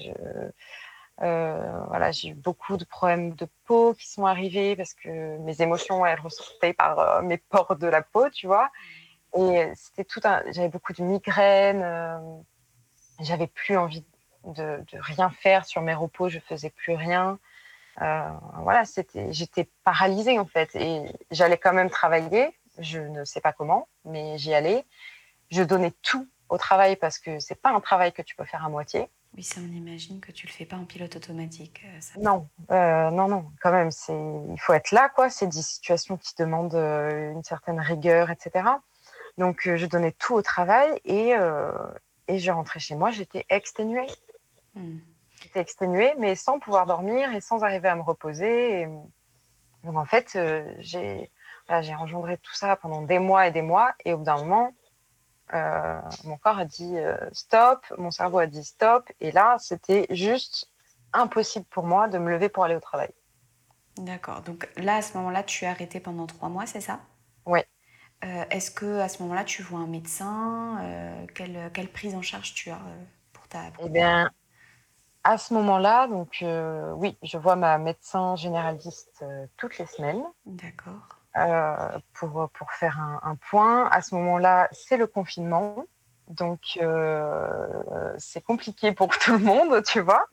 Euh, 1.23 1.85
voilà, 1.89 2.11
j'ai 2.11 2.31
eu 2.31 2.35
beaucoup 2.35 2.77
de 2.77 2.85
problèmes 2.85 3.35
de 3.35 3.47
peau 3.65 3.95
qui 3.95 4.09
sont 4.09 4.27
arrivés 4.27 4.75
parce 4.75 4.95
que 4.95 5.39
mes 5.39 5.63
émotions 5.63 6.05
elles 6.05 6.19
ressortaient 6.21 6.73
par 6.73 6.99
euh, 6.99 7.23
mes 7.23 7.39
pores 7.39 7.77
de 7.77 7.87
la 7.87 8.03
peau, 8.03 8.29
tu 8.31 8.47
vois. 8.47 8.71
Et 9.37 9.71
c'était 9.75 10.05
tout 10.05 10.21
un, 10.25 10.43
j'avais 10.53 10.69
beaucoup 10.69 10.93
de 10.93 11.03
migraines, 11.03 12.45
j'avais 13.21 13.49
plus 13.49 13.77
envie 13.77 14.05
de, 14.45 14.85
de, 14.93 14.99
rien 15.01 15.31
faire 15.31 15.65
sur 15.65 15.83
mes 15.83 15.95
repos, 15.95 16.29
je 16.29 16.39
faisais 16.39 16.71
plus 16.71 16.95
rien. 16.95 17.39
Voilà, 17.97 18.85
c'était, 18.85 19.33
j'étais 19.33 19.69
paralysée 19.85 20.39
en 20.39 20.47
fait. 20.47 20.75
Et 20.77 21.03
j'allais 21.31 21.59
quand 21.59 21.73
même 21.73 21.91
travailler. 21.91 22.57
Je 22.79 22.99
ne 22.99 23.25
sais 23.25 23.41
pas 23.41 23.53
comment, 23.53 23.89
mais 24.05 24.37
j'y 24.39 24.53
allais. 24.53 24.85
Je 25.51 25.63
donnais 25.63 25.93
tout 26.03 26.29
au 26.49 26.59
travail 26.59 26.97
parce 26.97 27.19
que 27.19 27.39
c'est 27.39 27.61
pas 27.61 27.71
un 27.71 27.81
travail 27.81 28.13
que 28.13 28.23
tu 28.23 28.35
peux 28.37 28.45
faire 28.45 28.65
à 28.65 28.69
moitié. 28.69 29.09
Oui, 29.37 29.43
ça, 29.43 29.61
on 29.61 29.73
imagine 29.73 30.21
que 30.21 30.31
tu 30.31 30.47
le 30.47 30.53
fais 30.53 30.65
pas 30.65 30.77
en 30.77 30.85
pilote 30.85 31.17
automatique. 31.17 31.85
Euh, 31.85 32.21
non, 32.23 32.49
euh, 32.71 33.11
non, 33.11 33.27
non, 33.27 33.51
quand 33.61 33.73
même, 33.73 33.91
c'est, 33.91 34.13
il 34.13 34.61
faut 34.61 34.73
être 34.73 34.93
là, 34.93 35.09
quoi. 35.09 35.29
C'est 35.29 35.49
des 35.49 35.63
situations 35.63 36.17
qui 36.17 36.35
demandent 36.39 36.77
euh, 36.77 37.33
une 37.33 37.43
certaine 37.43 37.81
rigueur, 37.81 38.31
etc. 38.31 38.65
Donc, 39.37 39.63
je 39.65 39.87
donnais 39.87 40.13
tout 40.13 40.35
au 40.35 40.43
travail 40.43 41.01
et, 41.05 41.33
et 42.29 42.39
je 42.39 42.51
rentrais 42.53 42.79
chez 42.79 42.95
moi, 42.95 43.11
j'étais 43.11 43.45
exténuée. 43.49 44.07
Hmm. 44.77 44.99
J'étais 45.55 45.63
exténuée, 45.63 46.15
mais 46.19 46.35
sans 46.35 46.59
pouvoir 46.59 46.85
dormir 46.85 47.33
et 47.33 47.41
sans 47.41 47.63
arriver 47.63 47.89
à 47.89 47.95
me 47.95 48.03
reposer. 48.03 48.89
Donc, 49.85 49.97
en 49.97 50.05
fait, 50.05 50.37
j'ai, 50.81 51.31
j'ai 51.81 51.95
engendré 51.95 52.39
tout 52.39 52.55
ça 52.55 52.75
pendant 52.75 53.03
des 53.03 53.21
mois 53.21 53.47
et 53.47 53.53
des 53.53 53.63
mois, 53.63 53.95
et 54.05 54.15
au 54.15 54.19
bout 54.19 54.25
d'un 54.25 54.39
moment, 54.39 54.73
euh, 55.53 56.01
mon 56.25 56.37
corps 56.39 56.59
a 56.59 56.65
dit 56.65 56.99
euh, 56.99 57.17
stop, 57.31 57.87
mon 57.99 58.11
cerveau 58.11 58.39
a 58.39 58.47
dit 58.47 58.65
stop, 58.65 59.09
et 59.21 59.31
là, 59.31 59.57
c'était 59.61 60.09
juste 60.11 60.69
impossible 61.13 61.67
pour 61.67 61.85
moi 61.85 62.09
de 62.09 62.19
me 62.19 62.31
lever 62.31 62.49
pour 62.49 62.65
aller 62.65 62.75
au 62.75 62.81
travail. 62.81 63.13
D'accord. 63.99 64.41
Donc 64.43 64.69
là, 64.77 64.97
à 64.97 65.03
ce 65.03 65.17
moment-là, 65.19 65.45
tu 65.45 65.67
es 65.67 65.69
arrêté 65.69 66.01
pendant 66.01 66.27
trois 66.27 66.49
mois, 66.49 66.67
c'est 66.67 66.81
ça? 66.81 66.99
Oui. 67.47 67.61
Euh, 68.25 68.45
est-ce 68.51 68.73
que 68.73 68.99
à 68.99 69.09
ce 69.09 69.23
moment-là, 69.23 69.45
tu 69.45 69.63
vois 69.63 69.79
un 69.79 69.87
médecin? 69.87 70.81
Quelle, 71.35 71.71
quelle, 71.73 71.89
prise 71.89 72.17
en 72.17 72.23
charge 72.23 72.55
tu 72.55 72.71
as 72.71 72.81
pour 73.33 73.47
ta 73.47 73.61
Eh 73.79 73.89
bien, 73.89 74.31
à 75.25 75.39
ce 75.39 75.55
moment-là, 75.55 76.07
donc 76.07 76.45
oui, 76.97 77.17
je 77.23 77.39
vois 77.39 77.57
ma 77.57 77.79
médecin 77.79 78.37
généraliste 78.37 79.25
toutes 79.57 79.79
les 79.79 79.87
semaines. 79.87 80.23
D'accord. 80.47 81.15
Euh, 81.37 81.99
pour, 82.13 82.49
pour 82.51 82.71
faire 82.71 83.01
un, 83.01 83.35
point. 83.51 83.89
À 83.89 84.03
ce 84.03 84.15
moment-là, 84.15 84.69
c'est 84.71 84.97
le 84.97 85.09
confinement. 85.09 85.85
Donc, 86.29 86.79
euh, 86.81 88.15
c'est 88.19 88.41
compliqué 88.41 88.93
pour 88.93 89.09
tout 89.19 89.33
le 89.33 89.39
monde, 89.39 89.83
tu 89.85 90.01
vois. 90.01 90.27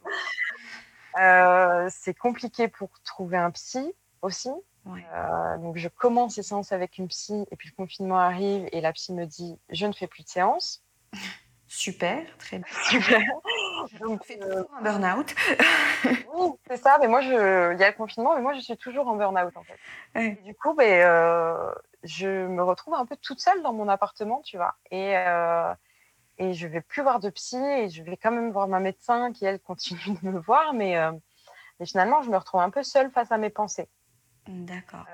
Euh, 1.20 1.88
c'est 1.90 2.14
compliqué 2.14 2.68
pour 2.68 2.90
trouver 3.04 3.38
un 3.38 3.50
psy 3.52 3.94
aussi. 4.22 4.52
donc, 4.86 5.78
je 5.78 5.88
commence 5.88 6.38
les 6.38 6.44
séances 6.44 6.72
avec 6.72 7.00
une 7.00 7.08
psy 7.08 7.48
et 7.50 7.56
puis 7.56 7.70
le 7.70 7.76
confinement 7.76 8.20
arrive 8.20 8.70
et 8.72 8.80
la 8.80 8.94
psy 8.94 9.12
me 9.14 9.26
dit 9.26 9.58
Je 9.70 9.88
ne 9.88 9.94
fais 9.94 10.08
plus 10.08 10.24
de 10.24 10.30
séances. 10.30 10.84
Super, 11.74 12.26
très 12.38 12.58
bien. 12.58 12.68
Super. 12.84 13.22
Donc, 14.02 14.26
fait 14.26 14.44
euh, 14.44 14.62
un 14.78 14.82
burn-out. 14.82 15.34
oui, 16.34 16.50
c'est 16.68 16.76
ça. 16.76 16.98
Mais 17.00 17.08
moi, 17.08 17.22
je... 17.22 17.74
il 17.74 17.80
y 17.80 17.84
a 17.84 17.92
le 17.92 17.96
confinement, 17.96 18.36
mais 18.36 18.42
moi, 18.42 18.54
je 18.54 18.60
suis 18.60 18.76
toujours 18.76 19.08
en 19.08 19.16
burn-out 19.16 19.54
en 19.56 19.64
fait. 19.64 20.32
du 20.44 20.54
coup, 20.54 20.74
ben, 20.74 21.02
euh, 21.02 21.72
je 22.04 22.28
me 22.28 22.62
retrouve 22.62 22.96
un 22.96 23.06
peu 23.06 23.16
toute 23.16 23.40
seule 23.40 23.62
dans 23.64 23.72
mon 23.72 23.88
appartement, 23.88 24.42
tu 24.42 24.58
vois. 24.58 24.76
Et, 24.92 25.16
euh, 25.16 25.74
et 26.38 26.54
je 26.54 26.68
vais 26.68 26.82
plus 26.82 27.04
voir 27.04 27.22
de 27.22 27.30
psy 27.30 27.56
et 27.56 27.88
je 27.88 28.04
vais 28.04 28.18
quand 28.18 28.32
même 28.32 28.52
voir 28.52 28.68
ma 28.68 28.82
médecin 28.82 29.32
qui, 29.32 29.46
elle, 29.46 29.60
continue 29.62 30.18
de 30.22 30.28
me 30.28 30.40
voir. 30.40 30.74
Mais, 30.74 30.98
euh, 30.98 31.14
mais 31.80 31.86
finalement, 31.86 32.22
je 32.22 32.30
me 32.30 32.38
retrouve 32.38 32.60
un 32.60 32.70
peu 32.70 32.84
seule 32.84 33.12
face 33.12 33.32
à 33.32 33.38
mes 33.38 33.50
pensées. 33.50 33.88
D'accord. 34.48 35.06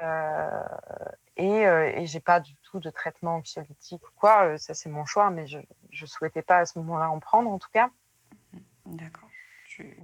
et, 1.36 1.62
et 1.62 2.06
j'ai 2.06 2.20
pas 2.20 2.40
du 2.40 2.56
tout 2.64 2.80
de 2.80 2.90
traitement 2.90 3.36
anxiolytique 3.36 4.02
ou 4.08 4.12
quoi. 4.16 4.58
Ça, 4.58 4.74
c'est 4.74 4.90
mon 4.90 5.06
choix, 5.06 5.30
mais 5.30 5.48
je 5.48 5.60
ne 5.60 6.06
souhaitais 6.08 6.42
pas 6.42 6.60
à 6.60 6.66
ce 6.66 6.80
moment-là 6.80 7.10
en 7.10 7.20
prendre, 7.20 7.50
en 7.50 7.60
tout 7.60 7.70
cas. 7.72 7.90
D'accord. 8.86 9.28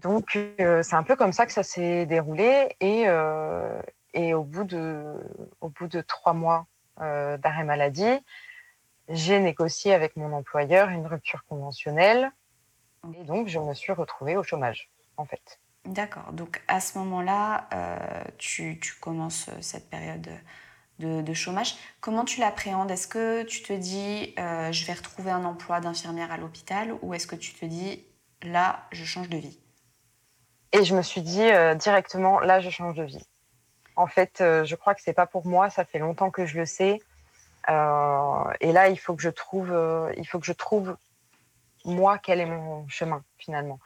Donc, 0.02 0.36
euh, 0.60 0.84
c'est 0.84 0.96
un 0.96 1.04
peu 1.04 1.16
comme 1.16 1.34
ça 1.34 1.46
que 1.46 1.52
ça 1.52 1.64
s'est 1.64 2.06
déroulé. 2.06 2.76
Et, 2.80 3.04
euh, 3.08 3.82
et 4.14 4.34
au, 4.34 4.44
bout 4.44 4.64
de, 4.64 5.16
au 5.62 5.70
bout 5.70 5.88
de 5.88 6.02
trois 6.02 6.34
mois 6.34 6.68
euh, 7.02 7.38
d'arrêt 7.38 7.64
maladie, 7.64 8.20
j'ai 9.10 9.40
négocié 9.40 9.94
avec 9.94 10.16
mon 10.16 10.34
employeur 10.34 10.90
une 10.90 11.08
rupture 11.08 11.44
conventionnelle. 11.46 12.32
Et 13.16 13.24
donc, 13.24 13.48
je 13.48 13.60
me 13.60 13.74
suis 13.74 13.92
retrouvée 13.92 14.38
au 14.38 14.44
chômage, 14.44 14.90
en 15.18 15.26
fait. 15.26 15.60
D'accord. 15.86 16.32
Donc, 16.32 16.62
à 16.68 16.80
ce 16.80 16.98
moment-là, 17.00 17.68
tu, 18.38 18.80
tu, 18.80 18.94
commences 19.02 19.50
cette 19.60 19.90
période 19.90 20.30
de, 21.00 21.34
chômage. 21.34 21.76
Comment 22.00 22.24
tu 22.24 22.40
l'appréhendes? 22.40 22.90
Est-ce 22.90 23.08
que 23.08 23.44
tu 23.44 23.62
te 23.64 23.74
dis, 23.74 24.34
je 24.38 24.86
vais 24.86 24.94
retrouver 24.94 25.32
un 25.32 25.44
emploi 25.44 25.82
d'infirmière 25.82 26.32
à 26.32 26.38
l'hôpital 26.38 26.96
Ou 27.02 27.14
est-ce 27.14 27.28
que 27.28 27.36
tu 27.36 27.54
te 27.54 27.66
dis, 27.66 28.02
là, 28.44 28.86
je 28.92 29.04
change 29.04 29.28
de 29.28 29.38
vie? 29.38 29.60
Et 30.74 30.84
je 30.84 30.96
me 30.96 31.04
suis 31.04 31.22
dit 31.22 31.44
euh, 31.44 31.76
directement, 31.76 32.40
là, 32.40 32.60
je 32.60 32.70
change 32.72 32.96
de 32.96 33.04
vie. 33.04 33.26
En 33.96 34.08
fait, 34.08 34.42
euh, 34.42 34.66
je 34.66 34.76
crois 34.76 34.96
que 34.96 35.02
c'est 35.04 35.14
pas 35.14 35.28
pour 35.28 35.46
moi. 35.46 35.70
Ça 35.70 35.86
fait 35.86 36.00
longtemps 36.00 36.32
que 36.32 36.48
je 36.48 36.58
le 36.58 36.66
sais. 36.66 37.00
Euh, 37.70 38.44
et 38.60 38.72
là, 38.72 38.90
il 38.90 38.98
faut 38.98 39.16
que 39.16 39.22
je 39.22 39.30
trouve, 39.30 39.70
il 40.18 40.28
faut 40.28 40.40
que 40.40 40.46
je 40.46 40.52
trouve 40.52 40.98
moi 41.86 42.18
quel 42.18 42.40
est 42.40 42.48
mon 42.48 42.88
chemin 42.90 43.24
finalement. 43.38 43.80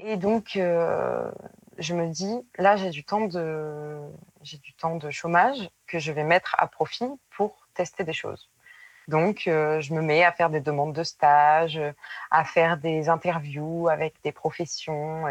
Et 0.00 0.16
donc, 0.16 0.50
je 0.54 1.94
me 1.94 2.08
dis, 2.08 2.46
là, 2.58 2.76
j'ai 2.76 2.90
du 2.90 3.04
temps 3.04 3.26
de, 3.26 4.00
du 4.42 4.72
temps 4.74 4.96
de 4.96 5.10
chômage 5.10 5.68
que 5.86 5.98
je 5.98 6.12
vais 6.12 6.24
mettre 6.24 6.54
à 6.58 6.66
profit 6.66 7.08
pour 7.36 7.68
tester 7.74 8.04
des 8.04 8.12
choses. 8.12 8.48
Donc, 9.08 9.46
euh, 9.46 9.80
je 9.80 9.94
me 9.94 10.02
mets 10.02 10.24
à 10.24 10.32
faire 10.32 10.50
des 10.50 10.60
demandes 10.60 10.92
de 10.92 11.04
stage, 11.04 11.80
à 12.30 12.44
faire 12.44 12.76
des 12.76 13.08
interviews 13.08 13.88
avec 13.88 14.14
des 14.24 14.32
professions. 14.32 15.26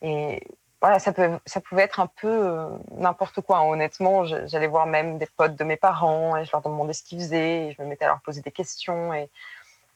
Et, 0.00 0.42
voilà, 0.80 0.98
ça, 1.00 1.12
peut, 1.12 1.38
ça 1.44 1.60
pouvait 1.60 1.82
être 1.82 2.00
un 2.00 2.06
peu 2.06 2.28
euh, 2.28 2.68
n'importe 2.92 3.40
quoi. 3.40 3.62
Honnêtement, 3.64 4.24
j'allais 4.24 4.68
voir 4.68 4.86
même 4.86 5.18
des 5.18 5.26
potes 5.26 5.56
de 5.56 5.64
mes 5.64 5.76
parents 5.76 6.36
et 6.36 6.44
je 6.44 6.52
leur 6.52 6.62
demandais 6.62 6.92
ce 6.92 7.02
qu'ils 7.02 7.18
faisaient 7.18 7.66
et 7.66 7.72
je 7.72 7.82
me 7.82 7.88
mettais 7.88 8.04
à 8.04 8.08
leur 8.08 8.20
poser 8.20 8.42
des 8.42 8.52
questions. 8.52 9.12
Et 9.12 9.28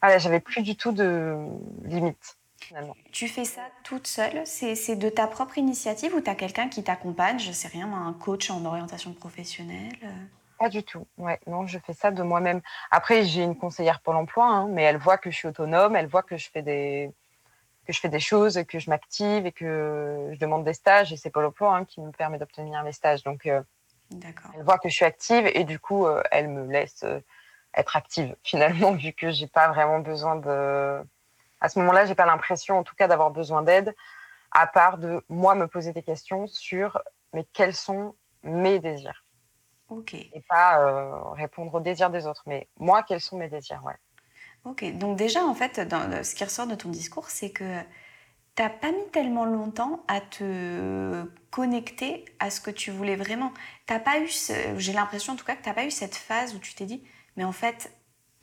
voilà, 0.02 0.18
j'avais 0.18 0.40
plus 0.40 0.62
du 0.62 0.76
tout 0.76 0.92
de 0.92 1.36
limites. 1.84 2.36
Finalement. 2.62 2.96
Tu 3.10 3.28
fais 3.28 3.44
ça 3.44 3.62
toute 3.84 4.06
seule 4.06 4.46
C'est 4.46 4.96
de 4.96 5.08
ta 5.08 5.26
propre 5.26 5.58
initiative 5.58 6.14
ou 6.14 6.20
tu 6.20 6.30
as 6.30 6.34
quelqu'un 6.34 6.68
qui 6.68 6.82
t'accompagne 6.82 7.38
Je 7.38 7.52
sais 7.52 7.68
rien, 7.68 7.92
un 7.92 8.12
coach 8.12 8.50
en 8.50 8.64
orientation 8.64 9.12
professionnelle 9.12 9.96
pas 10.58 10.68
du 10.68 10.84
tout. 10.84 11.08
Ouais, 11.18 11.40
non, 11.48 11.66
je 11.66 11.76
fais 11.80 11.92
ça 11.92 12.12
de 12.12 12.22
moi-même. 12.22 12.60
Après, 12.92 13.24
j'ai 13.24 13.42
une 13.42 13.56
conseillère 13.56 14.00
pour 14.00 14.12
l'emploi, 14.12 14.46
hein, 14.46 14.68
mais 14.68 14.84
elle 14.84 14.96
voit 14.96 15.18
que 15.18 15.28
je 15.28 15.36
suis 15.36 15.48
autonome, 15.48 15.96
elle 15.96 16.06
voit 16.06 16.22
que 16.22 16.36
je 16.36 16.48
fais 16.50 16.62
des 16.62 17.10
que 17.84 17.92
je 17.92 17.98
fais 17.98 18.08
des 18.08 18.20
choses, 18.20 18.62
que 18.68 18.78
je 18.78 18.88
m'active 18.88 19.44
et 19.44 19.50
que 19.50 20.30
je 20.32 20.38
demande 20.38 20.64
des 20.64 20.74
stages. 20.74 21.12
Et 21.12 21.16
c'est 21.16 21.30
Pôle 21.30 21.46
emploi 21.46 21.74
hein, 21.74 21.84
qui 21.84 22.00
me 22.00 22.12
permet 22.12 22.38
d'obtenir 22.38 22.82
mes 22.84 22.92
stages. 22.92 23.24
Donc, 23.24 23.46
euh, 23.46 23.60
elle 24.54 24.62
voit 24.62 24.78
que 24.78 24.88
je 24.88 24.94
suis 24.94 25.04
active 25.04 25.50
et 25.52 25.64
du 25.64 25.78
coup, 25.78 26.06
euh, 26.06 26.22
elle 26.30 26.48
me 26.48 26.70
laisse 26.70 27.02
euh, 27.02 27.20
être 27.74 27.96
active 27.96 28.36
finalement, 28.44 28.92
vu 28.92 29.12
que 29.12 29.30
j'ai 29.30 29.46
pas 29.46 29.68
vraiment 29.68 29.98
besoin 29.98 30.36
de. 30.36 31.02
À 31.62 31.68
ce 31.68 31.78
moment-là, 31.78 32.06
j'ai 32.06 32.16
pas 32.16 32.26
l'impression, 32.26 32.78
en 32.78 32.82
tout 32.82 32.96
cas, 32.96 33.06
d'avoir 33.06 33.30
besoin 33.30 33.62
d'aide, 33.62 33.94
à 34.50 34.66
part 34.66 34.98
de 34.98 35.24
moi 35.28 35.54
me 35.54 35.68
poser 35.68 35.92
des 35.92 36.02
questions 36.02 36.46
sur 36.48 37.00
mais 37.32 37.46
quels 37.52 37.74
sont 37.74 38.14
mes 38.42 38.78
désirs? 38.80 39.24
Et 40.12 40.42
pas 40.48 40.80
euh, 40.80 41.30
répondre 41.32 41.74
aux 41.74 41.80
désirs 41.80 42.10
des 42.10 42.26
autres. 42.26 42.42
Mais 42.46 42.68
moi, 42.78 43.02
quels 43.02 43.20
sont 43.20 43.38
mes 43.38 43.48
désirs 43.48 43.82
ouais. 43.84 43.94
Ok, 44.64 44.84
donc 44.96 45.16
déjà, 45.16 45.44
en 45.44 45.54
fait, 45.54 45.80
dans, 45.80 46.24
ce 46.24 46.34
qui 46.34 46.44
ressort 46.44 46.66
de 46.66 46.74
ton 46.74 46.88
discours, 46.88 47.30
c'est 47.30 47.50
que 47.50 47.80
tu 48.56 48.62
n'as 48.62 48.70
pas 48.70 48.90
mis 48.90 49.08
tellement 49.12 49.44
longtemps 49.44 50.04
à 50.08 50.20
te 50.20 51.24
connecter 51.50 52.24
à 52.38 52.50
ce 52.50 52.60
que 52.60 52.70
tu 52.70 52.90
voulais 52.90 53.16
vraiment. 53.16 53.52
T'as 53.86 54.00
pas 54.00 54.18
eu, 54.18 54.28
j'ai 54.76 54.92
l'impression 54.92 55.34
en 55.34 55.36
tout 55.36 55.44
cas 55.44 55.56
que 55.56 55.62
tu 55.62 55.68
n'as 55.68 55.74
pas 55.74 55.84
eu 55.84 55.90
cette 55.90 56.16
phase 56.16 56.54
où 56.54 56.58
tu 56.58 56.74
t'es 56.74 56.86
dit, 56.86 57.04
mais 57.36 57.44
en 57.44 57.52
fait, 57.52 57.92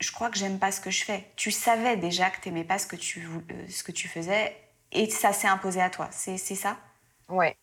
je 0.00 0.12
crois 0.12 0.30
que 0.30 0.38
j'aime 0.38 0.58
pas 0.58 0.72
ce 0.72 0.80
que 0.80 0.90
je 0.90 1.04
fais. 1.04 1.26
Tu 1.36 1.50
savais 1.50 1.96
déjà 1.96 2.30
que 2.30 2.40
tu 2.40 2.48
n'aimais 2.48 2.64
pas 2.64 2.78
ce 2.78 2.86
que 2.86 2.96
tu, 2.96 3.26
euh, 3.26 3.68
ce 3.68 3.84
que 3.84 3.92
tu 3.92 4.08
faisais 4.08 4.56
et 4.92 5.08
ça 5.10 5.32
s'est 5.32 5.46
imposé 5.46 5.80
à 5.80 5.90
toi. 5.90 6.08
C'est 6.10 6.36
ça? 6.38 6.76
Ouais, 7.28 7.56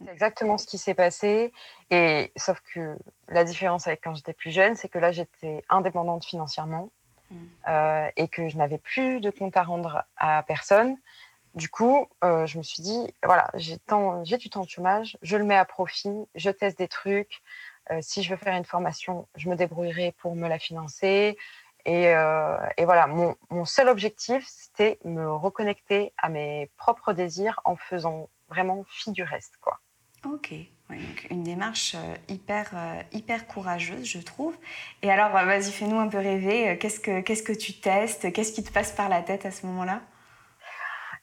c'est 0.00 0.10
exactement 0.10 0.56
ce 0.58 0.66
qui 0.66 0.78
s'est 0.78 0.94
passé. 0.94 1.52
Et 1.90 2.32
sauf 2.36 2.60
que 2.72 2.96
la 3.28 3.44
différence 3.44 3.86
avec 3.86 4.00
quand 4.02 4.14
j'étais 4.14 4.32
plus 4.32 4.52
jeune, 4.52 4.76
c'est 4.76 4.88
que 4.88 4.98
là, 4.98 5.12
j'étais 5.12 5.64
indépendante 5.68 6.24
financièrement 6.24 6.90
mm. 7.30 7.36
euh, 7.68 8.08
et 8.16 8.28
que 8.28 8.48
je 8.48 8.56
n'avais 8.56 8.78
plus 8.78 9.20
de 9.20 9.30
compte 9.30 9.56
à 9.56 9.64
rendre 9.64 10.04
à 10.16 10.42
personne. 10.44 10.96
Du 11.54 11.68
coup, 11.68 12.08
euh, 12.24 12.46
je 12.46 12.56
me 12.56 12.62
suis 12.62 12.82
dit, 12.82 13.12
voilà, 13.22 13.50
j'ai 13.54 13.76
du 14.38 14.48
temps 14.48 14.64
de 14.64 14.70
chômage, 14.70 15.18
je 15.20 15.36
le 15.36 15.44
mets 15.44 15.56
à 15.56 15.66
profit, 15.66 16.26
je 16.34 16.48
teste 16.48 16.78
des 16.78 16.88
trucs. 16.88 17.42
Si 18.00 18.22
je 18.22 18.30
veux 18.30 18.36
faire 18.36 18.56
une 18.56 18.64
formation, 18.64 19.26
je 19.34 19.50
me 19.50 19.56
débrouillerai 19.56 20.12
pour 20.12 20.36
me 20.36 20.48
la 20.48 20.60
financer. 20.60 21.36
Et, 21.84 22.04
et 22.76 22.84
voilà, 22.84 23.06
mon, 23.08 23.34
mon, 23.50 23.64
seul 23.64 23.88
objectif, 23.88 24.44
c'était 24.46 24.98
me 25.04 25.30
reconnecter 25.32 26.12
à 26.16 26.28
mes 26.28 26.70
propres 26.76 27.12
désirs 27.12 27.60
en 27.64 27.74
faisant 27.76 28.28
vraiment 28.48 28.84
fi 28.88 29.10
du 29.10 29.24
reste, 29.24 29.56
quoi. 29.60 29.80
Ok, 30.24 30.54
une 31.30 31.42
démarche 31.42 31.94
euh, 31.94 32.14
hyper, 32.28 32.70
euh, 32.74 33.02
hyper 33.12 33.46
courageuse, 33.46 34.04
je 34.04 34.18
trouve. 34.18 34.56
Et 35.02 35.10
alors, 35.10 35.36
euh, 35.36 35.44
vas-y, 35.44 35.70
fais-nous 35.72 35.98
un 35.98 36.08
peu 36.08 36.18
rêver. 36.18 36.76
Qu'est-ce 36.78 37.00
que, 37.00 37.20
qu'est-ce 37.20 37.42
que 37.42 37.52
tu 37.52 37.74
testes? 37.74 38.32
Qu'est-ce 38.32 38.52
qui 38.52 38.62
te 38.62 38.72
passe 38.72 38.92
par 38.92 39.08
la 39.08 39.22
tête 39.22 39.46
à 39.46 39.50
ce 39.50 39.66
moment-là? 39.66 40.00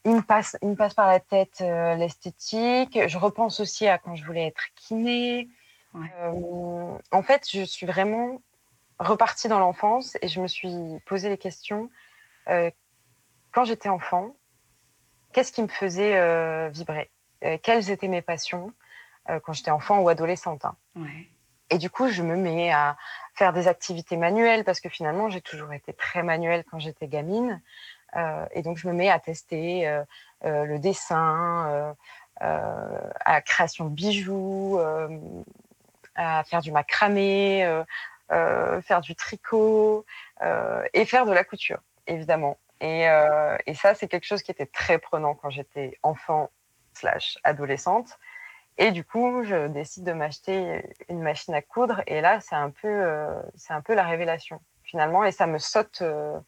Il 0.04 0.16
me 0.16 0.22
passe, 0.22 0.56
il 0.62 0.68
me 0.68 0.76
passe 0.76 0.94
par 0.94 1.08
la 1.08 1.20
tête 1.20 1.60
l'esthétique. 1.60 2.98
Je 3.06 3.18
repense 3.18 3.60
aussi 3.60 3.86
à 3.86 3.98
quand 3.98 4.16
je 4.16 4.24
voulais 4.24 4.46
être 4.46 4.62
kiné. 4.74 5.48
en 5.92 7.22
fait, 7.22 7.46
je 7.50 7.62
suis 7.62 7.84
vraiment 7.84 8.40
repartie 9.00 9.48
dans 9.48 9.58
l'enfance 9.58 10.16
et 10.22 10.28
je 10.28 10.40
me 10.40 10.46
suis 10.46 11.00
posé 11.06 11.28
les 11.28 11.38
questions. 11.38 11.90
quand 12.46 13.64
j'étais 13.64 13.88
enfant, 13.88 14.36
qu'est-ce 15.32 15.52
qui 15.52 15.62
me 15.62 15.68
faisait 15.68 16.70
vibrer? 16.70 17.10
Quelles 17.62 17.90
étaient 17.90 18.08
mes 18.08 18.22
passions 18.22 18.72
quand 19.26 19.52
j'étais 19.52 19.70
enfant 19.70 20.00
ou 20.00 20.08
adolescente 20.08 20.64
hein? 20.64 20.76
Et 21.70 21.78
du 21.78 21.88
coup, 21.88 22.08
je 22.08 22.22
me 22.22 22.36
mets 22.36 22.72
à 22.72 22.96
faire 23.34 23.52
des 23.52 23.68
activités 23.68 24.16
manuelles 24.16 24.64
parce 24.64 24.80
que 24.80 24.88
finalement, 24.88 25.30
j'ai 25.30 25.40
toujours 25.40 25.72
été 25.72 25.92
très 25.92 26.22
manuelle 26.22 26.64
quand 26.68 26.80
j'étais 26.80 27.06
gamine. 27.06 27.62
Euh, 28.16 28.44
et 28.52 28.62
donc, 28.62 28.76
je 28.76 28.88
me 28.88 28.92
mets 28.92 29.08
à 29.08 29.20
tester 29.20 29.86
euh, 29.86 30.02
euh, 30.44 30.64
le 30.64 30.78
dessin, 30.80 31.94
à 32.40 33.32
la 33.32 33.40
création 33.42 33.84
de 33.84 33.90
bijoux, 33.90 34.80
à 36.14 36.42
faire 36.44 36.62
du 36.62 36.72
macramé, 36.72 37.82
faire 38.30 39.00
du 39.00 39.14
tricot 39.14 40.06
et 40.94 41.04
faire 41.04 41.26
de 41.26 41.32
la 41.32 41.44
couture, 41.44 41.80
évidemment. 42.06 42.58
Et, 42.80 43.02
et 43.66 43.74
ça, 43.74 43.94
c'est 43.94 44.08
quelque 44.08 44.24
chose 44.24 44.42
qui 44.42 44.50
était 44.50 44.66
très 44.66 44.98
prenant 44.98 45.34
quand 45.34 45.50
j'étais 45.50 45.98
enfant 46.02 46.50
slash 46.94 47.38
adolescente. 47.44 48.18
Et 48.80 48.92
du 48.92 49.04
coup, 49.04 49.44
je 49.44 49.66
décide 49.66 50.04
de 50.04 50.12
m'acheter 50.12 50.82
une 51.10 51.20
machine 51.20 51.52
à 51.52 51.60
coudre. 51.60 52.02
Et 52.06 52.22
là, 52.22 52.40
c'est 52.40 52.54
un 52.54 52.70
peu, 52.70 52.88
euh, 52.88 53.38
un 53.68 53.82
peu 53.82 53.94
la 53.94 54.04
révélation 54.04 54.58
finalement. 54.84 55.22
Et 55.22 55.32
ça 55.32 55.46
me 55.46 55.58
saute, 55.58 56.00
euh, 56.00 56.40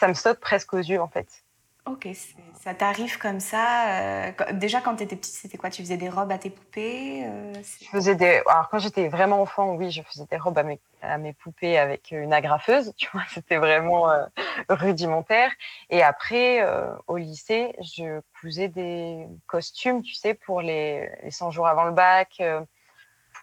ça 0.00 0.08
me 0.08 0.14
saute 0.14 0.40
presque 0.40 0.74
aux 0.74 0.78
yeux 0.78 1.00
en 1.00 1.06
fait. 1.06 1.44
Ok, 1.86 2.08
ça 2.54 2.74
t'arrive 2.74 3.16
comme 3.18 3.38
ça. 3.38 4.28
Euh, 4.28 4.32
déjà, 4.54 4.80
quand 4.80 4.96
tu 4.96 5.04
étais 5.04 5.14
petite, 5.14 5.34
c'était 5.34 5.56
quoi? 5.56 5.70
Tu 5.70 5.82
faisais 5.82 5.96
des 5.96 6.08
robes 6.08 6.32
à 6.32 6.38
tes 6.38 6.50
poupées 6.50 7.22
euh, 7.24 7.52
Je 7.80 7.86
faisais 7.86 8.16
des. 8.16 8.42
Alors, 8.48 8.68
quand 8.70 8.80
j'étais 8.80 9.06
vraiment 9.06 9.40
enfant, 9.40 9.74
oui, 9.76 9.92
je 9.92 10.02
faisais 10.02 10.24
des 10.28 10.36
robes 10.36 10.58
à 10.58 10.64
mes, 10.64 10.80
à 11.00 11.16
mes 11.18 11.32
poupées 11.32 11.78
avec 11.78 12.10
une 12.10 12.32
agrafeuse. 12.32 12.92
Tu 12.96 13.08
vois, 13.12 13.22
c'était 13.32 13.58
vraiment 13.58 14.10
euh, 14.10 14.24
rudimentaire. 14.68 15.52
Et 15.88 16.02
après, 16.02 16.66
au 17.06 17.18
lycée, 17.18 17.72
je 17.80 18.20
cousais 18.40 18.66
des 18.66 19.24
costumes, 19.46 20.02
tu 20.02 20.14
sais, 20.14 20.34
pour 20.34 20.62
les, 20.62 21.08
les 21.22 21.30
100 21.30 21.52
jours 21.52 21.68
avant 21.68 21.84
le 21.84 21.92
bac. 21.92 22.42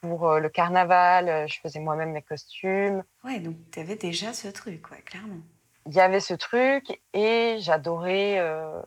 pour 0.02 0.34
le 0.34 0.50
carnaval, 0.50 1.48
je 1.48 1.62
faisais 1.62 1.80
moi-même 1.80 2.12
mes 2.12 2.22
costumes. 2.22 3.04
Ouais, 3.24 3.40
donc 3.40 3.56
tu 3.72 3.80
avais 3.80 3.96
déjà 3.96 4.34
ce 4.34 4.50
truc, 4.50 4.92
ouais, 4.92 5.02
clairement 5.02 5.40
il 5.86 5.94
y 5.94 6.00
avait 6.00 6.20
ce 6.20 6.34
truc 6.34 7.00
et 7.14 7.58
j'adorais 7.60 8.40
euh, 8.40 8.82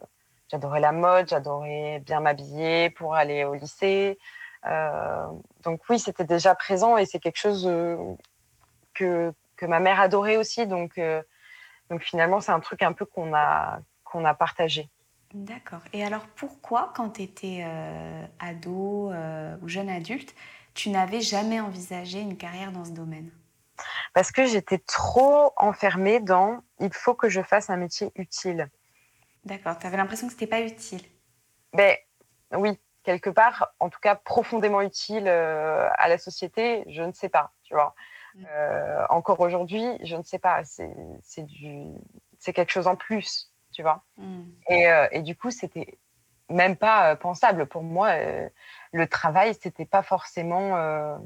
j'adorais 0.50 0.80
la 0.80 0.92
mode, 0.92 1.28
j'adorais 1.28 2.02
bien 2.04 2.20
m'habiller 2.20 2.90
pour 2.90 3.14
aller 3.14 3.44
au 3.44 3.54
lycée. 3.54 4.18
Euh, 4.66 5.26
donc 5.62 5.82
oui, 5.88 5.98
c'était 5.98 6.24
déjà 6.24 6.54
présent 6.54 6.96
et 6.96 7.06
c'est 7.06 7.18
quelque 7.18 7.38
chose 7.38 7.66
euh, 7.66 7.96
que, 8.94 9.32
que 9.56 9.66
ma 9.66 9.80
mère 9.80 10.00
adorait 10.00 10.36
aussi. 10.36 10.66
Donc, 10.66 11.00
donc 11.90 12.02
finalement, 12.02 12.40
c'est 12.40 12.52
un 12.52 12.60
truc 12.60 12.82
un 12.82 12.92
peu 12.92 13.04
qu'on 13.04 13.34
a, 13.34 13.80
qu'on 14.04 14.24
a 14.24 14.34
partagé. 14.34 14.88
D'accord. 15.34 15.80
Et 15.92 16.04
alors 16.04 16.26
pourquoi, 16.36 16.92
quand 16.94 17.10
tu 17.10 17.22
étais 17.22 17.66
ado 18.38 19.12
ou 19.62 19.68
jeune 19.68 19.90
adulte, 19.90 20.34
tu 20.74 20.90
n'avais 20.90 21.20
jamais 21.20 21.60
envisagé 21.60 22.20
une 22.20 22.36
carrière 22.36 22.72
dans 22.72 22.84
ce 22.84 22.92
domaine? 22.92 23.30
Parce 24.16 24.32
que 24.32 24.46
j'étais 24.46 24.78
trop 24.78 25.52
enfermée 25.58 26.20
dans 26.20 26.62
il 26.80 26.90
faut 26.90 27.12
que 27.12 27.28
je 27.28 27.42
fasse 27.42 27.68
un 27.68 27.76
métier 27.76 28.12
utile. 28.14 28.70
D'accord, 29.44 29.78
tu 29.78 29.86
avais 29.86 29.98
l'impression 29.98 30.26
que 30.26 30.32
ce 30.32 30.38
n'était 30.38 30.46
pas 30.46 30.62
utile 30.62 31.02
Ben 31.74 31.94
oui, 32.54 32.80
quelque 33.02 33.28
part, 33.28 33.74
en 33.78 33.90
tout 33.90 34.00
cas 34.00 34.14
profondément 34.14 34.80
utile 34.80 35.28
euh, 35.28 35.86
à 35.98 36.08
la 36.08 36.16
société, 36.16 36.82
je 36.88 37.02
ne 37.02 37.12
sais 37.12 37.28
pas, 37.28 37.52
tu 37.62 37.74
vois. 37.74 37.94
Mm. 38.36 38.44
Euh, 38.48 39.06
encore 39.10 39.38
aujourd'hui, 39.40 39.84
je 40.02 40.16
ne 40.16 40.22
sais 40.22 40.38
pas, 40.38 40.62
c'est 40.64 41.42
du 41.42 41.92
quelque 42.40 42.72
chose 42.72 42.86
en 42.86 42.96
plus, 42.96 43.52
tu 43.74 43.82
vois. 43.82 44.02
Mm. 44.16 44.44
Et, 44.70 44.88
euh, 44.88 45.08
et, 45.10 45.20
du 45.20 45.36
coup, 45.36 45.50
c'était 45.50 45.98
même 46.48 46.76
pas 46.76 47.16
pensable 47.16 47.66
pour 47.66 47.82
moi. 47.82 48.16
le 48.92 49.06
travail, 49.08 49.54
c'était 49.60 49.84
pas 49.84 50.02
forcément 50.02 51.18